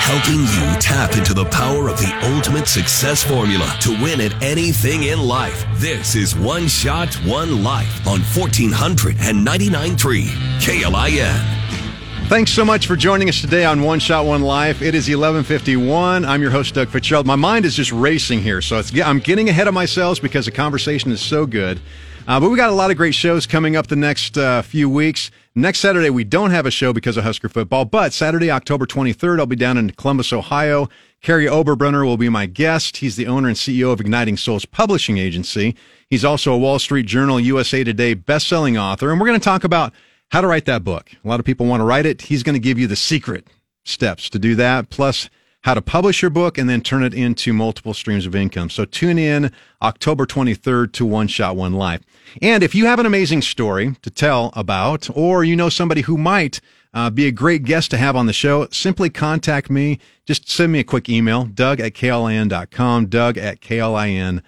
Helping 0.08 0.40
you 0.40 0.64
tap 0.80 1.18
into 1.18 1.34
the 1.34 1.44
power 1.48 1.90
of 1.90 1.98
the 1.98 2.10
ultimate 2.34 2.66
success 2.66 3.22
formula 3.22 3.76
to 3.82 3.90
win 4.02 4.22
at 4.22 4.42
anything 4.42 5.04
in 5.04 5.20
life. 5.20 5.66
This 5.74 6.16
is 6.16 6.34
One 6.34 6.70
Shot, 6.70 7.14
One 7.26 7.62
Life 7.62 8.08
on 8.08 8.20
1499.3 8.20 10.30
KLIN. 10.62 12.30
Thanks 12.30 12.52
so 12.52 12.64
much 12.64 12.88
for 12.88 12.96
joining 12.96 13.28
us 13.28 13.42
today 13.42 13.66
on 13.66 13.82
One 13.82 14.00
Shot 14.00 14.26
One 14.26 14.44
Life. 14.44 14.82
It 14.82 14.96
is 14.96 15.10
11:51. 15.10 16.26
I'm 16.26 16.42
your 16.42 16.52
host 16.52 16.74
Doug 16.74 16.88
Fitzgerald. 16.88 17.26
My 17.26 17.36
mind 17.36 17.66
is 17.66 17.76
just 17.76 17.92
racing 17.92 18.42
here, 18.42 18.62
so 18.62 18.82
I'm 19.04 19.20
getting 19.20 19.50
ahead 19.50 19.68
of 19.68 19.74
myself 19.74 20.22
because 20.22 20.46
the 20.46 20.52
conversation 20.52 21.12
is 21.12 21.20
so 21.20 21.46
good. 21.46 21.82
Uh, 22.28 22.42
but 22.42 22.50
we 22.50 22.58
got 22.58 22.70
a 22.70 22.74
lot 22.74 22.92
of 22.92 22.98
great 22.98 23.16
shows 23.16 23.48
coming 23.48 23.78
up 23.78 23.88
the 23.88 23.96
next 23.96 24.38
uh, 24.38 24.62
few 24.62 24.90
weeks. 24.90 25.32
Next 25.56 25.80
Saturday 25.80 26.10
we 26.10 26.26
don't 26.26 26.52
have 26.52 26.66
a 26.66 26.72
show 26.72 26.92
because 26.92 27.16
of 27.16 27.24
Husker 27.24 27.48
football, 27.48 27.86
but 27.86 28.12
Saturday, 28.12 28.52
October 28.52 28.86
23rd, 28.86 29.40
I'll 29.40 29.46
be 29.46 29.56
down 29.56 29.78
in 29.78 29.92
Columbus, 29.92 30.34
Ohio. 30.34 30.90
Kary 31.22 31.46
Oberbrunner 31.46 32.06
will 32.06 32.18
be 32.18 32.28
my 32.28 32.46
guest. 32.46 32.98
He's 32.98 33.16
the 33.16 33.28
owner 33.28 33.48
and 33.48 33.56
CEO 33.56 33.94
of 33.94 34.02
Igniting 34.02 34.36
Souls 34.36 34.66
Publishing 34.66 35.18
Agency. 35.18 35.74
He's 36.10 36.26
also 36.26 36.52
a 36.52 36.58
Wall 36.58 36.80
Street 36.80 37.06
Journal, 37.06 37.40
USA 37.40 37.86
Today 37.86 38.14
best-selling 38.14 38.78
author, 38.78 39.10
and 39.10 39.22
we're 39.22 39.28
going 39.28 39.40
to 39.40 39.44
talk 39.44 39.64
about 39.64 39.94
how 40.32 40.42
to 40.42 40.48
write 40.48 40.66
that 40.66 40.84
book. 40.84 41.10
A 41.24 41.28
lot 41.28 41.40
of 41.40 41.46
people 41.46 41.66
want 41.66 41.80
to 41.80 41.86
write 41.86 42.06
it. 42.06 42.24
He's 42.24 42.44
going 42.44 42.56
to 42.56 42.60
give 42.60 42.78
you 42.78 42.88
the 42.88 42.98
secret 42.98 43.48
steps 43.86 44.30
to 44.32 44.38
do 44.38 44.54
that, 44.56 44.90
plus 44.90 45.30
how 45.62 45.74
to 45.74 45.82
publish 45.82 46.22
your 46.22 46.32
book 46.32 46.58
and 46.58 46.70
then 46.70 46.82
turn 46.82 47.04
it 47.04 47.14
into 47.14 47.52
multiple 47.54 47.94
streams 47.94 48.26
of 48.26 48.36
income. 48.36 48.70
So 48.70 48.86
tune 48.86 49.18
in 49.18 49.52
October 49.82 50.26
23rd 50.26 50.94
to 50.94 51.06
One 51.06 51.28
Shot 51.28 51.56
One 51.56 51.74
Life. 51.74 52.02
And 52.42 52.64
if 52.64 52.76
you 52.76 52.86
have 52.86 53.00
an 53.00 53.06
amazing 53.06 53.42
story 53.42 53.96
to 54.02 54.10
tell 54.10 54.52
about, 54.56 55.10
or 55.16 55.44
you 55.44 55.56
know 55.56 55.70
somebody 55.70 56.02
who 56.02 56.18
might 56.18 56.62
uh, 56.94 57.10
be 57.10 57.28
a 57.28 57.32
great 57.32 57.64
guest 57.64 57.92
to 57.92 57.98
have 57.98 58.16
on 58.16 58.26
the 58.26 58.34
show, 58.34 58.68
simply 58.72 59.10
contact 59.10 59.70
me. 59.70 60.00
Just 60.26 60.50
send 60.50 60.72
me 60.72 60.80
a 60.80 60.84
quick 60.84 61.10
email, 61.10 61.46
doug 61.46 61.80
at 61.80 61.94
klin.com, 61.94 63.06
doug 63.08 63.38
at 63.38 63.62
klin.com. 63.62 64.44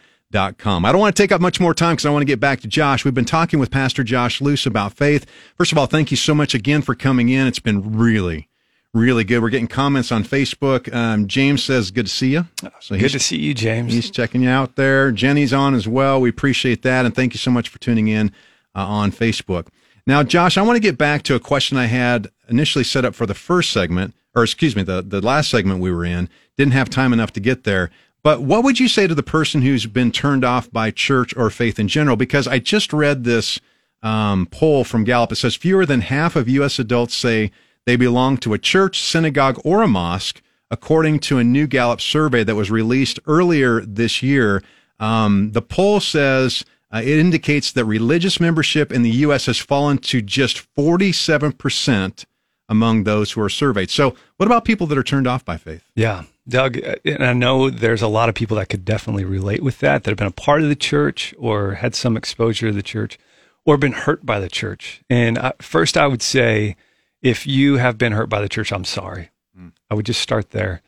I 0.85 0.91
don't 0.91 1.01
want 1.01 1.15
to 1.15 1.21
take 1.21 1.31
up 1.31 1.41
much 1.41 1.59
more 1.59 1.73
time 1.73 1.95
because 1.95 2.05
I 2.05 2.11
want 2.11 2.21
to 2.21 2.27
get 2.27 2.39
back 2.39 2.61
to 2.61 2.67
Josh. 2.67 3.05
We've 3.05 3.13
been 3.13 3.25
talking 3.25 3.59
with 3.59 3.71
Pastor 3.71 4.03
Josh 4.03 4.41
Luce 4.41 4.65
about 4.65 4.93
faith. 4.93 5.25
First 5.57 5.71
of 5.71 5.77
all, 5.77 5.85
thank 5.85 6.11
you 6.11 6.17
so 6.17 6.33
much 6.33 6.53
again 6.53 6.81
for 6.81 6.95
coming 6.95 7.29
in. 7.29 7.47
It's 7.47 7.59
been 7.59 7.97
really, 7.97 8.48
really 8.93 9.23
good. 9.23 9.41
We're 9.41 9.49
getting 9.49 9.67
comments 9.67 10.11
on 10.11 10.23
Facebook. 10.23 10.93
Um, 10.93 11.27
James 11.27 11.63
says, 11.63 11.91
good 11.91 12.07
to 12.07 12.11
see 12.11 12.31
you. 12.31 12.47
So 12.79 12.97
Good 12.97 13.11
to 13.11 13.19
see 13.19 13.37
you, 13.37 13.53
James. 13.53 13.93
he's 13.93 14.09
checking 14.09 14.41
you 14.41 14.49
out 14.49 14.75
there. 14.75 15.11
Jenny's 15.11 15.53
on 15.53 15.75
as 15.75 15.87
well. 15.87 16.19
We 16.19 16.29
appreciate 16.29 16.81
that. 16.83 17.05
And 17.05 17.13
thank 17.15 17.33
you 17.33 17.37
so 17.37 17.51
much 17.51 17.69
for 17.69 17.79
tuning 17.79 18.07
in 18.07 18.31
uh, 18.75 18.85
on 18.85 19.11
Facebook. 19.11 19.67
Now, 20.07 20.23
Josh, 20.23 20.57
I 20.57 20.63
want 20.63 20.75
to 20.75 20.81
get 20.81 20.97
back 20.97 21.21
to 21.23 21.35
a 21.35 21.39
question 21.39 21.77
I 21.77 21.85
had 21.85 22.29
initially 22.47 22.83
set 22.83 23.05
up 23.05 23.13
for 23.13 23.27
the 23.27 23.35
first 23.35 23.71
segment, 23.71 24.15
or 24.35 24.43
excuse 24.43 24.75
me, 24.75 24.81
the, 24.81 25.03
the 25.03 25.21
last 25.21 25.49
segment 25.51 25.81
we 25.81 25.91
were 25.91 26.05
in. 26.05 26.29
Didn't 26.57 26.73
have 26.73 26.89
time 26.89 27.13
enough 27.13 27.31
to 27.33 27.39
get 27.39 27.63
there. 27.63 27.91
But 28.23 28.41
what 28.41 28.63
would 28.63 28.79
you 28.79 28.87
say 28.87 29.07
to 29.07 29.15
the 29.15 29.23
person 29.23 29.61
who's 29.61 29.85
been 29.85 30.11
turned 30.11 30.43
off 30.43 30.69
by 30.71 30.91
church 30.91 31.35
or 31.37 31.49
faith 31.49 31.79
in 31.79 31.87
general? 31.87 32.17
Because 32.17 32.47
I 32.47 32.59
just 32.59 32.91
read 32.91 33.23
this 33.23 33.59
um, 34.01 34.47
poll 34.51 34.83
from 34.83 35.03
Gallup. 35.03 35.31
It 35.31 35.35
says 35.35 35.55
fewer 35.55 35.85
than 35.85 36.01
half 36.01 36.35
of 36.35 36.49
U.S. 36.49 36.79
adults 36.79 37.15
say 37.15 37.51
they 37.85 37.95
belong 37.95 38.37
to 38.37 38.53
a 38.53 38.59
church, 38.59 39.01
synagogue, 39.01 39.59
or 39.63 39.81
a 39.81 39.87
mosque, 39.87 40.41
according 40.71 41.19
to 41.19 41.37
a 41.37 41.43
new 41.43 41.67
Gallup 41.67 42.01
survey 42.01 42.43
that 42.43 42.55
was 42.55 42.69
released 42.69 43.19
earlier 43.25 43.81
this 43.81 44.21
year. 44.21 44.63
Um, 44.99 45.51
the 45.53 45.61
poll 45.61 45.99
says 45.99 46.63
uh, 46.93 47.01
it 47.03 47.17
indicates 47.19 47.71
that 47.71 47.85
religious 47.85 48.39
membership 48.39 48.91
in 48.91 49.03
the 49.03 49.11
U.S. 49.11 49.45
has 49.45 49.57
fallen 49.57 49.97
to 49.99 50.21
just 50.21 50.73
47% 50.75 52.25
among 52.67 53.03
those 53.03 53.31
who 53.31 53.41
are 53.41 53.49
surveyed. 53.49 53.89
So, 53.89 54.15
what 54.37 54.45
about 54.45 54.65
people 54.65 54.87
that 54.87 54.97
are 54.97 55.03
turned 55.03 55.27
off 55.27 55.43
by 55.43 55.57
faith? 55.57 55.83
Yeah, 55.95 56.23
Doug, 56.47 56.77
uh, 56.83 56.95
and 57.05 57.25
I 57.25 57.33
know 57.33 57.69
there's 57.69 58.01
a 58.01 58.07
lot 58.07 58.29
of 58.29 58.35
people 58.35 58.57
that 58.57 58.69
could 58.69 58.85
definitely 58.85 59.25
relate 59.25 59.63
with 59.63 59.79
that, 59.79 60.03
that 60.03 60.11
have 60.11 60.17
been 60.17 60.27
a 60.27 60.31
part 60.31 60.61
of 60.61 60.69
the 60.69 60.75
church 60.75 61.33
or 61.37 61.75
had 61.75 61.95
some 61.95 62.17
exposure 62.17 62.67
to 62.67 62.73
the 62.73 62.83
church 62.83 63.17
or 63.65 63.77
been 63.77 63.91
hurt 63.91 64.25
by 64.25 64.39
the 64.39 64.49
church. 64.49 65.01
And 65.09 65.37
I, 65.37 65.53
first, 65.59 65.97
I 65.97 66.07
would 66.07 66.21
say, 66.21 66.75
if 67.21 67.45
you 67.45 67.77
have 67.77 67.97
been 67.97 68.13
hurt 68.13 68.29
by 68.29 68.41
the 68.41 68.49
church, 68.49 68.71
I'm 68.71 68.85
sorry. 68.85 69.29
Mm. 69.57 69.71
I 69.89 69.95
would 69.95 70.05
just 70.05 70.21
start 70.21 70.51
there. 70.51 70.81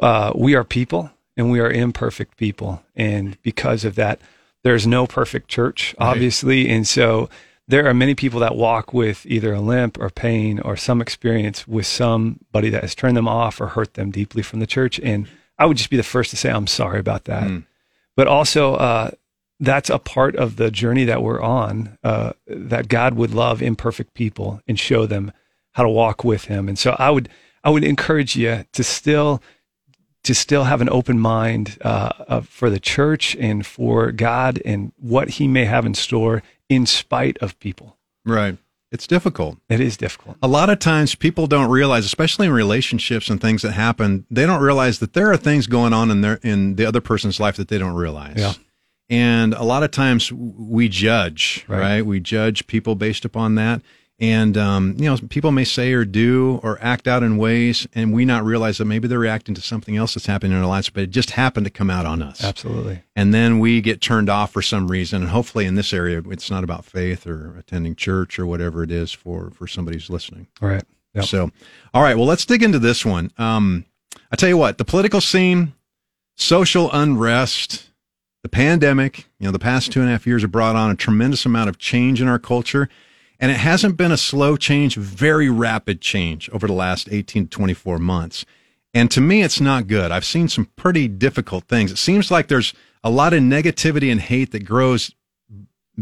Uh, 0.00 0.32
we 0.34 0.54
are 0.54 0.64
people 0.64 1.10
and 1.36 1.50
we 1.50 1.60
are 1.60 1.70
imperfect 1.70 2.36
people. 2.36 2.82
And 2.94 3.40
because 3.42 3.84
of 3.84 3.94
that, 3.96 4.20
there's 4.62 4.86
no 4.86 5.06
perfect 5.06 5.48
church, 5.48 5.94
obviously. 5.98 6.64
Right. 6.64 6.74
And 6.76 6.86
so 6.86 7.28
there 7.66 7.86
are 7.86 7.94
many 7.94 8.14
people 8.14 8.40
that 8.40 8.56
walk 8.56 8.92
with 8.92 9.24
either 9.26 9.52
a 9.54 9.60
limp 9.60 9.98
or 9.98 10.10
pain 10.10 10.60
or 10.60 10.76
some 10.76 11.00
experience 11.00 11.66
with 11.66 11.86
somebody 11.86 12.70
that 12.70 12.82
has 12.82 12.94
turned 12.94 13.16
them 13.16 13.28
off 13.28 13.60
or 13.60 13.68
hurt 13.68 13.94
them 13.94 14.10
deeply 14.10 14.42
from 14.42 14.60
the 14.60 14.66
church. 14.66 15.00
And 15.00 15.28
I 15.58 15.66
would 15.66 15.76
just 15.76 15.90
be 15.90 15.96
the 15.96 16.02
first 16.02 16.30
to 16.30 16.36
say, 16.36 16.50
I'm 16.50 16.66
sorry 16.66 17.00
about 17.00 17.24
that. 17.24 17.44
Mm. 17.44 17.64
But 18.14 18.26
also, 18.26 18.74
uh, 18.74 19.10
that's 19.58 19.90
a 19.90 19.98
part 19.98 20.36
of 20.36 20.56
the 20.56 20.70
journey 20.70 21.04
that 21.04 21.22
we're 21.22 21.40
on, 21.40 21.96
uh, 22.02 22.32
that 22.46 22.88
God 22.88 23.14
would 23.14 23.32
love 23.32 23.62
imperfect 23.62 24.12
people 24.12 24.60
and 24.66 24.78
show 24.78 25.06
them 25.06 25.32
how 25.72 25.82
to 25.82 25.88
walk 25.88 26.24
with 26.24 26.44
him. 26.44 26.68
And 26.68 26.78
so 26.78 26.96
I 26.98 27.10
would, 27.10 27.28
I 27.64 27.70
would 27.70 27.84
encourage 27.84 28.36
you 28.36 28.64
to 28.72 28.84
still 28.84 29.42
to 30.24 30.34
still 30.34 30.64
have 30.64 30.80
an 30.80 30.88
open 30.88 31.18
mind 31.18 31.78
uh, 31.82 32.40
for 32.42 32.70
the 32.70 32.78
church 32.78 33.34
and 33.36 33.66
for 33.66 34.12
God 34.12 34.62
and 34.64 34.92
what 34.98 35.30
He 35.30 35.48
may 35.48 35.64
have 35.64 35.84
in 35.84 35.94
store, 35.94 36.42
in 36.68 36.86
spite 36.86 37.36
of 37.38 37.58
people. 37.58 37.96
Right. 38.24 38.56
It's 38.92 39.06
difficult. 39.06 39.58
It 39.70 39.80
is 39.80 39.96
difficult. 39.96 40.36
A 40.42 40.48
lot 40.48 40.68
of 40.68 40.78
times 40.78 41.14
people 41.14 41.46
don't 41.46 41.70
realize, 41.70 42.04
especially 42.04 42.46
in 42.46 42.52
relationships 42.52 43.30
and 43.30 43.40
things 43.40 43.62
that 43.62 43.72
happen, 43.72 44.26
they 44.30 44.44
don't 44.44 44.60
realize 44.60 44.98
that 44.98 45.14
there 45.14 45.32
are 45.32 45.36
things 45.36 45.66
going 45.66 45.94
on 45.94 46.10
in 46.10 46.20
their 46.20 46.38
in 46.42 46.76
the 46.76 46.84
other 46.84 47.00
person's 47.00 47.40
life 47.40 47.56
that 47.56 47.68
they 47.68 47.78
don't 47.78 47.94
realize. 47.94 48.36
Yeah. 48.36 48.52
And 49.08 49.54
a 49.54 49.62
lot 49.62 49.82
of 49.82 49.90
times 49.90 50.30
we 50.30 50.88
judge, 50.88 51.64
right? 51.68 51.80
right? 51.80 52.06
We 52.06 52.20
judge 52.20 52.66
people 52.66 52.94
based 52.94 53.24
upon 53.24 53.54
that. 53.56 53.82
And, 54.22 54.56
um, 54.56 54.94
you 54.98 55.06
know, 55.06 55.18
people 55.30 55.50
may 55.50 55.64
say 55.64 55.92
or 55.92 56.04
do 56.04 56.60
or 56.62 56.78
act 56.80 57.08
out 57.08 57.24
in 57.24 57.38
ways, 57.38 57.88
and 57.92 58.12
we 58.12 58.24
not 58.24 58.44
realize 58.44 58.78
that 58.78 58.84
maybe 58.84 59.08
they're 59.08 59.18
reacting 59.18 59.52
to 59.56 59.60
something 59.60 59.96
else 59.96 60.14
that's 60.14 60.26
happening 60.26 60.52
in 60.52 60.58
our 60.58 60.68
lives, 60.68 60.88
but 60.90 61.02
it 61.02 61.10
just 61.10 61.32
happened 61.32 61.66
to 61.66 61.70
come 61.70 61.90
out 61.90 62.06
on 62.06 62.22
us. 62.22 62.44
Absolutely. 62.44 63.02
And 63.16 63.34
then 63.34 63.58
we 63.58 63.80
get 63.80 64.00
turned 64.00 64.30
off 64.30 64.52
for 64.52 64.62
some 64.62 64.86
reason. 64.86 65.22
And 65.22 65.30
hopefully 65.32 65.66
in 65.66 65.74
this 65.74 65.92
area, 65.92 66.22
it's 66.30 66.52
not 66.52 66.62
about 66.62 66.84
faith 66.84 67.26
or 67.26 67.58
attending 67.58 67.96
church 67.96 68.38
or 68.38 68.46
whatever 68.46 68.84
it 68.84 68.92
is 68.92 69.10
for, 69.10 69.50
for 69.50 69.66
somebody 69.66 69.96
who's 69.96 70.08
listening. 70.08 70.46
All 70.62 70.68
right. 70.68 70.84
Yep. 71.14 71.24
So, 71.24 71.50
all 71.92 72.02
right. 72.04 72.16
Well, 72.16 72.26
let's 72.26 72.44
dig 72.44 72.62
into 72.62 72.78
this 72.78 73.04
one. 73.04 73.32
Um, 73.38 73.86
I 74.30 74.36
tell 74.36 74.48
you 74.48 74.56
what, 74.56 74.78
the 74.78 74.84
political 74.84 75.20
scene, 75.20 75.72
social 76.36 76.92
unrest, 76.92 77.90
the 78.44 78.48
pandemic, 78.48 79.26
you 79.40 79.46
know, 79.46 79.52
the 79.52 79.58
past 79.58 79.90
two 79.90 79.98
and 79.98 80.08
a 80.08 80.12
half 80.12 80.28
years 80.28 80.42
have 80.42 80.52
brought 80.52 80.76
on 80.76 80.92
a 80.92 80.94
tremendous 80.94 81.44
amount 81.44 81.68
of 81.70 81.78
change 81.78 82.22
in 82.22 82.28
our 82.28 82.38
culture. 82.38 82.88
And 83.42 83.50
it 83.50 83.56
hasn't 83.56 83.96
been 83.96 84.12
a 84.12 84.16
slow 84.16 84.56
change, 84.56 84.94
very 84.94 85.50
rapid 85.50 86.00
change 86.00 86.48
over 86.50 86.68
the 86.68 86.72
last 86.72 87.08
18 87.10 87.48
to 87.48 87.50
24 87.50 87.98
months. 87.98 88.46
And 88.94 89.10
to 89.10 89.20
me, 89.20 89.42
it's 89.42 89.60
not 89.60 89.88
good. 89.88 90.12
I've 90.12 90.24
seen 90.24 90.46
some 90.46 90.66
pretty 90.76 91.08
difficult 91.08 91.64
things. 91.64 91.90
It 91.90 91.98
seems 91.98 92.30
like 92.30 92.46
there's 92.46 92.72
a 93.02 93.10
lot 93.10 93.32
of 93.32 93.42
negativity 93.42 94.12
and 94.12 94.20
hate 94.20 94.52
that 94.52 94.64
grows 94.64 95.12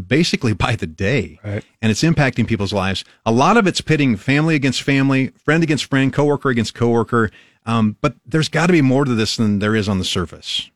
basically 0.06 0.52
by 0.66 0.76
the 0.76 0.86
day. 0.86 1.40
Right. 1.42 1.64
And 1.80 1.90
it's 1.90 2.02
impacting 2.02 2.46
people's 2.46 2.74
lives. 2.74 3.06
A 3.24 3.32
lot 3.32 3.56
of 3.56 3.66
it's 3.66 3.80
pitting 3.80 4.16
family 4.16 4.54
against 4.54 4.82
family, 4.82 5.28
friend 5.28 5.62
against 5.62 5.86
friend, 5.86 6.12
coworker 6.12 6.50
against 6.50 6.74
coworker. 6.74 7.30
Um, 7.64 7.96
but 8.02 8.16
there's 8.26 8.50
got 8.50 8.66
to 8.66 8.74
be 8.74 8.82
more 8.82 9.06
to 9.06 9.14
this 9.14 9.38
than 9.38 9.60
there 9.60 9.74
is 9.74 9.88
on 9.88 9.98
the 9.98 10.04
surface. 10.04 10.70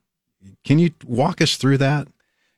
Can 0.64 0.78
you 0.78 0.92
walk 1.04 1.42
us 1.42 1.58
through 1.58 1.76
that? 1.78 2.08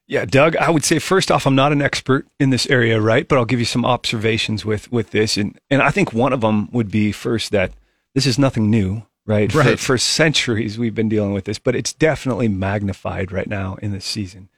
Yeah, 0.09 0.25
Doug, 0.25 0.57
I 0.57 0.71
would 0.71 0.85
say 0.85 1.01
first 1.01 1.33
off, 1.33 1.47
I'm 1.47 1.57
not 1.57 1.73
an 1.73 1.83
expert 1.83 2.29
in 2.39 2.51
this 2.51 2.69
area, 2.69 3.01
right? 3.01 3.27
But 3.27 3.39
I'll 3.39 3.45
give 3.45 3.59
you 3.59 3.65
some 3.65 3.85
observations 3.85 4.65
with 4.65 4.91
with 4.93 5.11
this, 5.11 5.37
and 5.37 5.59
and 5.69 5.83
I 5.83 5.91
think 5.91 6.13
one 6.13 6.33
of 6.33 6.41
them 6.41 6.69
would 6.71 6.91
be 6.91 7.11
first 7.11 7.51
that 7.51 7.73
this 8.15 8.27
is 8.27 8.39
nothing 8.39 8.71
new, 8.71 9.03
right? 9.27 9.53
Right. 9.53 9.79
For, 9.79 9.95
for 9.95 9.99
centuries 9.99 10.79
we've 10.79 10.95
been 10.95 11.09
dealing 11.09 11.33
with 11.33 11.45
this, 11.45 11.59
but 11.59 11.75
it's 11.75 11.93
definitely 11.93 12.47
magnified 12.47 13.33
right 13.33 13.49
now 13.49 13.77
in 13.83 13.91
this 13.91 14.05
season, 14.05 14.49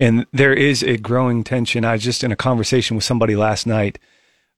and 0.00 0.26
there 0.32 0.54
is 0.54 0.82
a 0.82 0.96
growing 0.96 1.44
tension. 1.44 1.84
I 1.84 1.92
was 1.92 2.02
just 2.02 2.24
in 2.24 2.32
a 2.32 2.36
conversation 2.36 2.96
with 2.96 3.04
somebody 3.04 3.36
last 3.36 3.68
night 3.68 3.98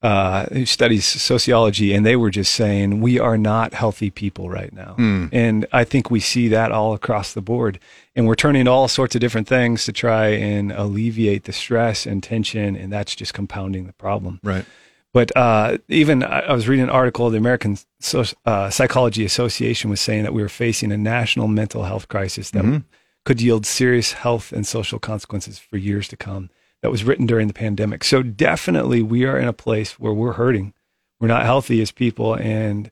uh, 0.01 0.45
who 0.51 0.65
studies 0.65 1.05
sociology, 1.05 1.93
and 1.93 2.05
they 2.05 2.15
were 2.15 2.31
just 2.31 2.53
saying 2.53 3.01
we 3.01 3.19
are 3.19 3.37
not 3.37 3.73
healthy 3.73 4.09
people 4.09 4.49
right 4.49 4.73
now. 4.73 4.95
Mm. 4.97 5.29
And 5.31 5.67
I 5.71 5.83
think 5.83 6.09
we 6.09 6.19
see 6.19 6.47
that 6.47 6.71
all 6.71 6.93
across 6.93 7.33
the 7.33 7.41
board. 7.41 7.79
And 8.15 8.27
we're 8.27 8.35
turning 8.35 8.65
to 8.65 8.71
all 8.71 8.87
sorts 8.87 9.15
of 9.15 9.21
different 9.21 9.47
things 9.47 9.85
to 9.85 9.93
try 9.93 10.27
and 10.29 10.71
alleviate 10.71 11.43
the 11.43 11.53
stress 11.53 12.05
and 12.05 12.23
tension, 12.23 12.75
and 12.75 12.91
that's 12.91 13.15
just 13.15 13.33
compounding 13.33 13.85
the 13.85 13.93
problem. 13.93 14.39
Right. 14.43 14.65
But 15.13 15.35
uh, 15.35 15.77
even 15.87 16.23
I 16.23 16.53
was 16.53 16.67
reading 16.67 16.83
an 16.83 16.89
article, 16.89 17.29
the 17.29 17.37
American 17.37 17.77
so- 17.99 18.23
uh, 18.45 18.69
Psychology 18.69 19.25
Association 19.25 19.89
was 19.89 20.01
saying 20.01 20.23
that 20.23 20.33
we 20.33 20.41
were 20.41 20.49
facing 20.49 20.91
a 20.91 20.97
national 20.97 21.47
mental 21.47 21.83
health 21.83 22.07
crisis 22.07 22.49
that 22.51 22.63
mm-hmm. 22.63 22.77
could 23.25 23.41
yield 23.41 23.65
serious 23.65 24.13
health 24.13 24.51
and 24.51 24.65
social 24.65 24.99
consequences 24.99 25.59
for 25.59 25.77
years 25.77 26.07
to 26.07 26.17
come 26.17 26.49
that 26.81 26.91
was 26.91 27.03
written 27.03 27.25
during 27.25 27.47
the 27.47 27.53
pandemic. 27.53 28.03
So 28.03 28.23
definitely 28.23 29.01
we 29.01 29.25
are 29.25 29.37
in 29.37 29.47
a 29.47 29.53
place 29.53 29.99
where 29.99 30.13
we're 30.13 30.33
hurting. 30.33 30.73
We're 31.19 31.27
not 31.27 31.43
healthy 31.43 31.81
as 31.81 31.91
people 31.91 32.33
and 32.33 32.89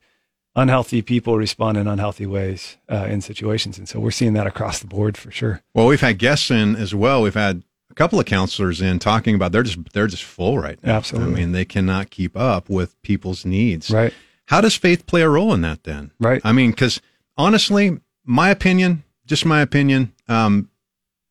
unhealthy 0.54 1.02
people 1.02 1.36
respond 1.36 1.78
in 1.78 1.86
unhealthy 1.86 2.26
ways 2.26 2.76
uh, 2.90 3.06
in 3.08 3.20
situations. 3.20 3.78
And 3.78 3.88
so 3.88 4.00
we're 4.00 4.10
seeing 4.10 4.34
that 4.34 4.46
across 4.46 4.78
the 4.78 4.86
board 4.86 5.16
for 5.16 5.30
sure. 5.30 5.62
Well, 5.74 5.86
we've 5.86 6.00
had 6.00 6.18
guests 6.18 6.50
in 6.50 6.76
as 6.76 6.94
well. 6.94 7.22
We've 7.22 7.34
had 7.34 7.62
a 7.90 7.94
couple 7.94 8.20
of 8.20 8.26
counselors 8.26 8.80
in 8.80 8.98
talking 8.98 9.34
about 9.34 9.52
they're 9.52 9.62
just 9.62 9.78
they're 9.92 10.06
just 10.06 10.24
full 10.24 10.58
right 10.58 10.82
now. 10.82 10.96
Absolutely. 10.96 11.32
I 11.32 11.36
mean, 11.36 11.52
they 11.52 11.64
cannot 11.64 12.10
keep 12.10 12.36
up 12.36 12.68
with 12.68 13.00
people's 13.02 13.44
needs. 13.44 13.90
Right. 13.90 14.14
How 14.46 14.60
does 14.60 14.76
faith 14.76 15.06
play 15.06 15.22
a 15.22 15.28
role 15.28 15.52
in 15.54 15.60
that 15.62 15.84
then? 15.84 16.12
Right. 16.18 16.40
I 16.44 16.52
mean, 16.52 16.70
because 16.70 17.00
honestly, 17.36 18.00
my 18.24 18.50
opinion, 18.50 19.04
just 19.26 19.44
my 19.44 19.60
opinion, 19.60 20.12
um, 20.28 20.70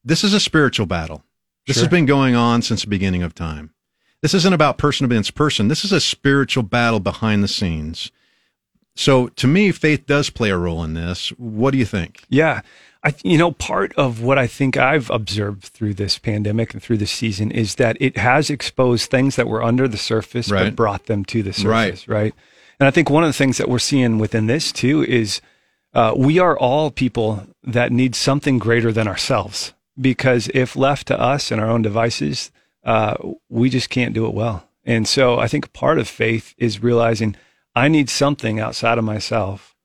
this 0.03 0.23
is 0.23 0.33
a 0.33 0.39
spiritual 0.39 0.85
battle. 0.85 1.23
This 1.67 1.75
Sure. 1.77 1.83
has 1.83 1.89
been 1.91 2.05
going 2.05 2.35
on 2.35 2.61
since 2.61 2.81
the 2.81 2.87
beginning 2.87 3.23
of 3.23 3.35
time. 3.35 3.71
This 4.21 4.33
isn't 4.33 4.53
about 4.53 4.77
person 4.77 5.05
against 5.05 5.35
person. 5.35 5.67
This 5.67 5.85
is 5.85 5.91
a 5.91 6.01
spiritual 6.01 6.63
battle 6.63 6.99
behind 6.99 7.43
the 7.43 7.47
scenes. 7.47 8.11
So 8.95 9.27
to 9.29 9.47
me, 9.47 9.71
faith 9.71 10.05
does 10.07 10.29
play 10.29 10.49
a 10.49 10.57
role 10.57 10.83
in 10.83 10.93
this. 10.93 11.29
What 11.37 11.71
do 11.71 11.77
you 11.77 11.85
think? 11.85 12.23
Yeah. 12.27 12.61
I, 13.01 13.13
you 13.23 13.37
know, 13.37 13.51
part 13.53 13.93
of 13.95 14.21
what 14.21 14.37
I 14.37 14.45
think 14.45 14.75
I've 14.75 15.09
observed 15.09 15.63
through 15.63 15.93
this 15.93 16.17
pandemic 16.17 16.73
and 16.73 16.83
through 16.83 16.97
this 16.97 17.11
season 17.11 17.49
is 17.49 17.75
that 17.75 17.95
it 18.01 18.17
has 18.17 18.49
exposed 18.49 19.09
things 19.09 19.37
that 19.37 19.47
were 19.47 19.63
under 19.63 19.87
the 19.87 19.95
surface, 19.95 20.51
Right. 20.51 20.65
but 20.65 20.75
brought 20.75 21.05
them 21.05 21.23
to 21.25 21.41
the 21.41 21.51
Right. 21.65 21.91
surface, 21.93 22.07
right. 22.09 22.33
And 22.77 22.87
I 22.87 22.91
think 22.91 23.09
one 23.09 23.23
of 23.23 23.29
the 23.29 23.33
things 23.33 23.57
that 23.57 23.69
we're 23.69 23.79
seeing 23.79 24.17
within 24.17 24.47
this 24.47 24.73
too 24.73 25.05
is 25.05 25.39
uh, 25.93 26.13
we 26.15 26.39
are 26.39 26.57
all 26.57 26.91
people 26.91 27.47
that 27.63 27.91
need 27.93 28.15
something 28.15 28.59
greater 28.59 28.91
than 28.91 29.07
ourselves. 29.07 29.73
Because 29.99 30.49
if 30.53 30.75
left 30.75 31.07
to 31.07 31.19
us 31.19 31.51
and 31.51 31.59
our 31.59 31.69
own 31.69 31.81
devices, 31.81 32.51
uh, 32.83 33.15
we 33.49 33.69
just 33.69 33.89
can't 33.89 34.13
do 34.13 34.25
it 34.25 34.33
well. 34.33 34.67
And 34.85 35.07
so 35.07 35.39
I 35.39 35.47
think 35.47 35.73
part 35.73 35.99
of 35.99 36.07
faith 36.07 36.53
is 36.57 36.81
realizing 36.81 37.35
I 37.75 37.87
need 37.87 38.09
something 38.09 38.59
outside 38.59 38.97
of 38.97 39.03
myself 39.03 39.75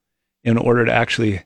in 0.43 0.57
order 0.57 0.85
to 0.85 0.91
actually 0.93 1.41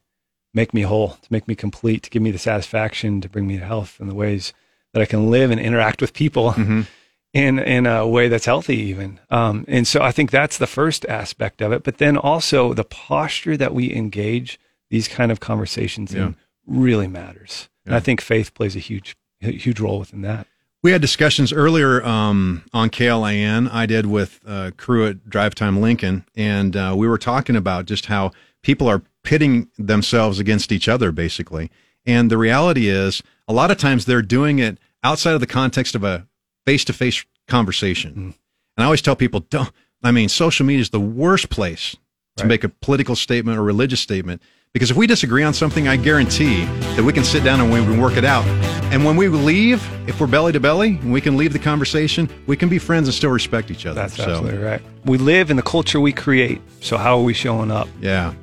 make 0.54 0.74
me 0.74 0.82
whole, 0.82 1.10
to 1.22 1.28
make 1.32 1.48
me 1.48 1.56
complete, 1.56 2.04
to 2.04 2.10
give 2.10 2.22
me 2.22 2.32
the 2.32 2.38
satisfaction, 2.38 3.22
to 3.22 3.30
bring 3.30 3.48
me 3.48 3.58
to 3.58 3.66
health 3.66 3.98
in 4.00 4.08
the 4.08 4.16
ways 4.16 4.54
that 4.94 5.02
I 5.02 5.06
can 5.06 5.30
live 5.30 5.52
and 5.52 5.60
interact 5.60 6.02
with 6.02 6.14
people 6.14 6.52
Mhm. 6.58 6.88
in 7.34 7.60
in 7.60 7.86
a 7.86 8.08
way 8.08 8.28
that's 8.28 8.46
healthy 8.46 8.78
even. 8.78 9.20
Um, 9.30 9.66
and 9.68 9.88
so 9.88 10.02
I 10.02 10.12
think 10.12 10.32
that's 10.32 10.58
the 10.58 10.68
first 10.68 11.06
aspect 11.06 11.62
of 11.62 11.72
it. 11.72 11.84
But 11.84 11.98
then 11.98 12.18
also 12.18 12.74
the 12.74 12.84
posture 12.84 13.56
that 13.58 13.74
we 13.74 13.94
engage 13.96 14.60
these 14.90 15.08
kind 15.08 15.32
of 15.32 15.40
conversations 15.40 16.14
Yeah. 16.14 16.28
in 16.28 16.36
really 16.66 17.08
matters. 17.08 17.69
And 17.86 17.92
Yeah. 17.94 17.98
I 17.98 18.00
think 18.00 18.22
faith 18.22 18.54
plays 18.54 18.76
a 18.76 18.80
huge 18.80 19.16
huge 19.42 19.80
role 19.80 20.00
within 20.00 20.22
that. 20.22 20.48
We 20.84 20.92
had 20.92 21.02
discussions 21.02 21.52
earlier 21.54 22.04
um, 22.06 22.64
on 22.74 22.90
KLIN. 22.90 23.70
I 23.72 23.86
did 23.86 24.06
with 24.06 24.40
uh, 24.46 24.72
crew 24.78 25.08
at 25.08 25.30
Drive 25.30 25.56
Time 25.56 25.80
Lincoln, 25.82 26.26
and 26.36 26.76
uh, 26.76 26.94
we 26.98 27.08
were 27.08 27.18
talking 27.18 27.56
about 27.56 27.86
just 27.86 28.08
how 28.08 28.32
people 28.64 28.88
are 28.88 29.02
pitting 29.24 29.70
themselves 29.78 30.40
against 30.40 30.72
each 30.72 30.88
other, 30.90 31.12
basically. 31.12 31.70
And 32.06 32.30
the 32.30 32.38
reality 32.38 32.88
is, 32.88 33.22
a 33.48 33.54
lot 33.54 33.72
of 33.72 33.78
times 33.78 34.06
they're 34.06 34.22
doing 34.22 34.60
it 34.60 34.78
outside 35.04 35.34
of 35.34 35.40
the 35.42 35.48
context 35.48 35.96
of 35.96 36.04
a 36.04 36.28
face-to-face 36.66 37.26
conversation. 37.48 38.12
Mm. 38.12 38.24
And 38.24 38.34
I 38.78 38.84
always 38.86 39.02
tell 39.02 39.16
people, 39.16 39.42
don't. 39.42 39.72
I 40.04 40.12
mean, 40.12 40.30
social 40.30 40.66
media 40.66 40.82
is 40.82 40.90
the 40.92 41.00
worst 41.00 41.50
place 41.50 41.96
to 42.38 42.44
Right. 42.44 42.48
make 42.50 42.64
a 42.64 42.70
political 42.70 43.16
statement 43.18 43.58
or 43.58 43.64
religious 43.64 44.00
statement 44.00 44.42
Because 44.74 44.92
if 44.92 44.98
we 44.98 45.08
disagree 45.08 45.42
on 45.42 45.52
something, 45.56 45.88
I 45.88 45.98
guarantee 45.98 46.66
that 46.96 47.04
we 47.04 47.12
can 47.12 47.24
sit 47.24 47.44
down 47.44 47.60
and 47.60 47.74
we 47.74 47.80
can 47.80 48.00
work 48.00 48.18
it 48.18 48.24
out. 48.24 48.46
And 48.94 49.04
when 49.04 49.16
we 49.16 49.28
leave, 49.28 49.84
if 50.08 50.22
we're 50.22 50.28
belly 50.28 50.52
to 50.52 50.60
belly, 50.60 51.00
and 51.02 51.12
we 51.12 51.22
can 51.22 51.38
leave 51.38 51.54
the 51.54 51.60
conversation, 51.60 52.30
we 52.46 52.56
can 52.56 52.70
be 52.70 52.78
friends 52.78 53.08
and 53.08 53.16
still 53.16 53.32
respect 53.32 53.72
each 53.72 53.88
other. 53.88 54.00
That's 54.00 54.16
So, 54.16 54.30
absolutely 54.30 54.60
right. 54.60 54.80
We 55.06 55.18
live 55.18 55.50
in 55.50 55.58
the 55.58 55.64
culture 55.64 56.00
we 56.00 56.14
create. 56.14 56.62
So 56.82 56.98
how 56.98 57.18
are 57.18 57.24
we 57.24 57.34
showing 57.34 57.72
up? 57.72 57.88
Yeah. 58.00 58.36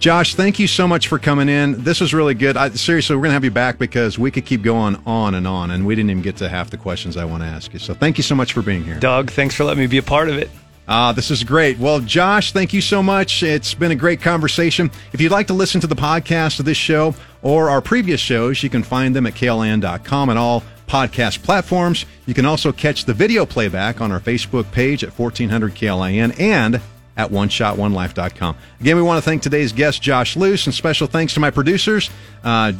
Josh, 0.00 0.34
thank 0.34 0.58
you 0.58 0.66
so 0.66 0.86
much 0.86 1.08
for 1.08 1.18
coming 1.18 1.48
in. 1.48 1.82
This 1.82 2.02
was 2.02 2.12
really 2.12 2.34
good. 2.34 2.58
I, 2.58 2.68
seriously, 2.70 3.16
we're 3.16 3.22
going 3.22 3.30
to 3.30 3.34
have 3.34 3.44
you 3.44 3.50
back 3.50 3.78
because 3.78 4.18
we 4.18 4.30
could 4.30 4.44
keep 4.44 4.60
going 4.60 5.00
on 5.06 5.34
and 5.34 5.46
on, 5.46 5.70
and 5.70 5.86
we 5.86 5.94
didn't 5.94 6.10
even 6.10 6.22
get 6.22 6.36
to 6.38 6.50
half 6.50 6.68
the 6.68 6.76
questions 6.76 7.16
I 7.16 7.24
want 7.24 7.42
to 7.42 7.48
ask 7.48 7.72
you. 7.72 7.78
So 7.78 7.94
thank 7.94 8.18
you 8.18 8.22
so 8.22 8.34
much 8.34 8.52
for 8.52 8.60
being 8.60 8.84
here. 8.84 9.00
Doug, 9.00 9.30
thanks 9.30 9.54
for 9.54 9.64
letting 9.64 9.80
me 9.80 9.86
be 9.86 9.96
a 9.98 10.02
part 10.02 10.28
of 10.28 10.36
it. 10.36 10.50
Ah, 10.92 11.12
this 11.12 11.30
is 11.30 11.44
great. 11.44 11.78
Well, 11.78 12.00
Josh, 12.00 12.50
thank 12.50 12.72
you 12.72 12.80
so 12.80 13.00
much. 13.00 13.44
It's 13.44 13.74
been 13.74 13.92
a 13.92 13.96
great 13.96 14.20
conversation. 14.20 14.90
If 15.12 15.20
you'd 15.20 15.30
like 15.30 15.46
to 15.46 15.54
listen 15.54 15.80
to 15.82 15.86
the 15.86 15.94
podcast 15.94 16.58
of 16.58 16.64
this 16.64 16.76
show 16.76 17.14
or 17.42 17.70
our 17.70 17.80
previous 17.80 18.20
shows, 18.20 18.60
you 18.64 18.70
can 18.70 18.82
find 18.82 19.14
them 19.14 19.24
at 19.24 19.34
klin.com 19.34 20.28
and 20.28 20.36
all 20.36 20.64
podcast 20.88 21.44
platforms. 21.44 22.06
You 22.26 22.34
can 22.34 22.44
also 22.44 22.72
catch 22.72 23.04
the 23.04 23.14
video 23.14 23.46
playback 23.46 24.00
on 24.00 24.10
our 24.10 24.18
Facebook 24.18 24.72
page 24.72 25.04
at 25.04 25.16
1400 25.16 25.76
KLIN 25.76 26.40
and 26.40 26.80
at 27.16 27.30
oneshotonelife.com. 27.30 28.56
Again, 28.80 28.96
we 28.96 29.02
want 29.02 29.22
to 29.22 29.30
thank 29.30 29.42
today's 29.42 29.72
guest, 29.72 30.02
Josh 30.02 30.36
Luce, 30.36 30.66
and 30.66 30.74
special 30.74 31.06
thanks 31.06 31.34
to 31.34 31.40
my 31.40 31.52
producers, 31.52 32.10
uh, 32.42 32.72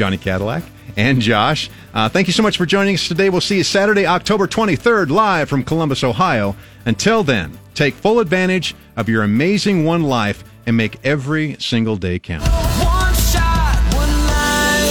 Johnny 0.00 0.16
Cadillac 0.16 0.62
and 0.96 1.20
Josh. 1.20 1.68
Uh, 1.92 2.08
thank 2.08 2.26
you 2.26 2.32
so 2.32 2.42
much 2.42 2.56
for 2.56 2.64
joining 2.64 2.94
us 2.94 3.06
today. 3.06 3.28
We'll 3.28 3.42
see 3.42 3.58
you 3.58 3.64
Saturday, 3.64 4.06
October 4.06 4.46
23rd, 4.46 5.10
live 5.10 5.50
from 5.50 5.62
Columbus, 5.62 6.02
Ohio. 6.02 6.56
Until 6.86 7.22
then, 7.22 7.58
take 7.74 7.92
full 7.92 8.18
advantage 8.18 8.74
of 8.96 9.10
your 9.10 9.24
amazing 9.24 9.84
one 9.84 10.02
life 10.02 10.42
and 10.64 10.74
make 10.74 10.98
every 11.04 11.54
single 11.58 11.96
day 11.96 12.18
count. 12.18 12.48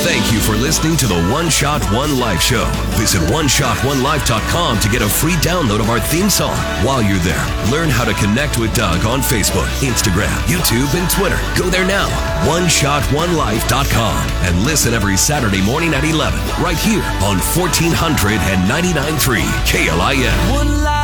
Thank 0.02 0.32
you 0.32 0.40
for 0.40 0.54
listening 0.54 0.96
to 0.98 1.08
the 1.08 1.22
One 1.30 1.50
Shot 1.50 1.84
One 1.92 2.20
Life 2.20 2.42
Show. 2.42 2.66
Visit 2.96 3.20
OneShotOneLife.com 3.30 4.80
to 4.80 4.90
get 4.90 5.02
a 5.02 5.10
free 5.10 5.34
download 5.44 5.82
of 5.82 5.90
our 5.90 6.00
theme 6.00 6.30
song. 6.30 6.56
While 6.86 7.04
you're 7.04 7.20
there, 7.20 7.46
learn 7.70 7.90
how 7.90 8.06
to 8.06 8.14
connect 8.14 8.58
with 8.58 8.74
Doug 8.74 9.06
on 9.06 9.20
Facebook, 9.20 9.68
Instagram, 9.84 10.34
YouTube, 10.48 10.96
and 10.98 11.10
Twitter. 11.12 11.38
Go 11.58 11.70
there 11.70 11.86
now, 11.86 12.08
OneShotOneLife.com, 12.48 14.30
and 14.48 14.64
listen 14.64 14.94
every 14.94 15.18
Saturday 15.18 15.62
morning 15.62 15.94
at 15.94 16.06
11, 16.06 16.40
right 16.64 16.78
here 16.78 17.04
on 17.22 17.38
1499.3 17.38 19.42
KLIN. 19.68 20.52
One 20.54 20.82
life. 20.84 20.99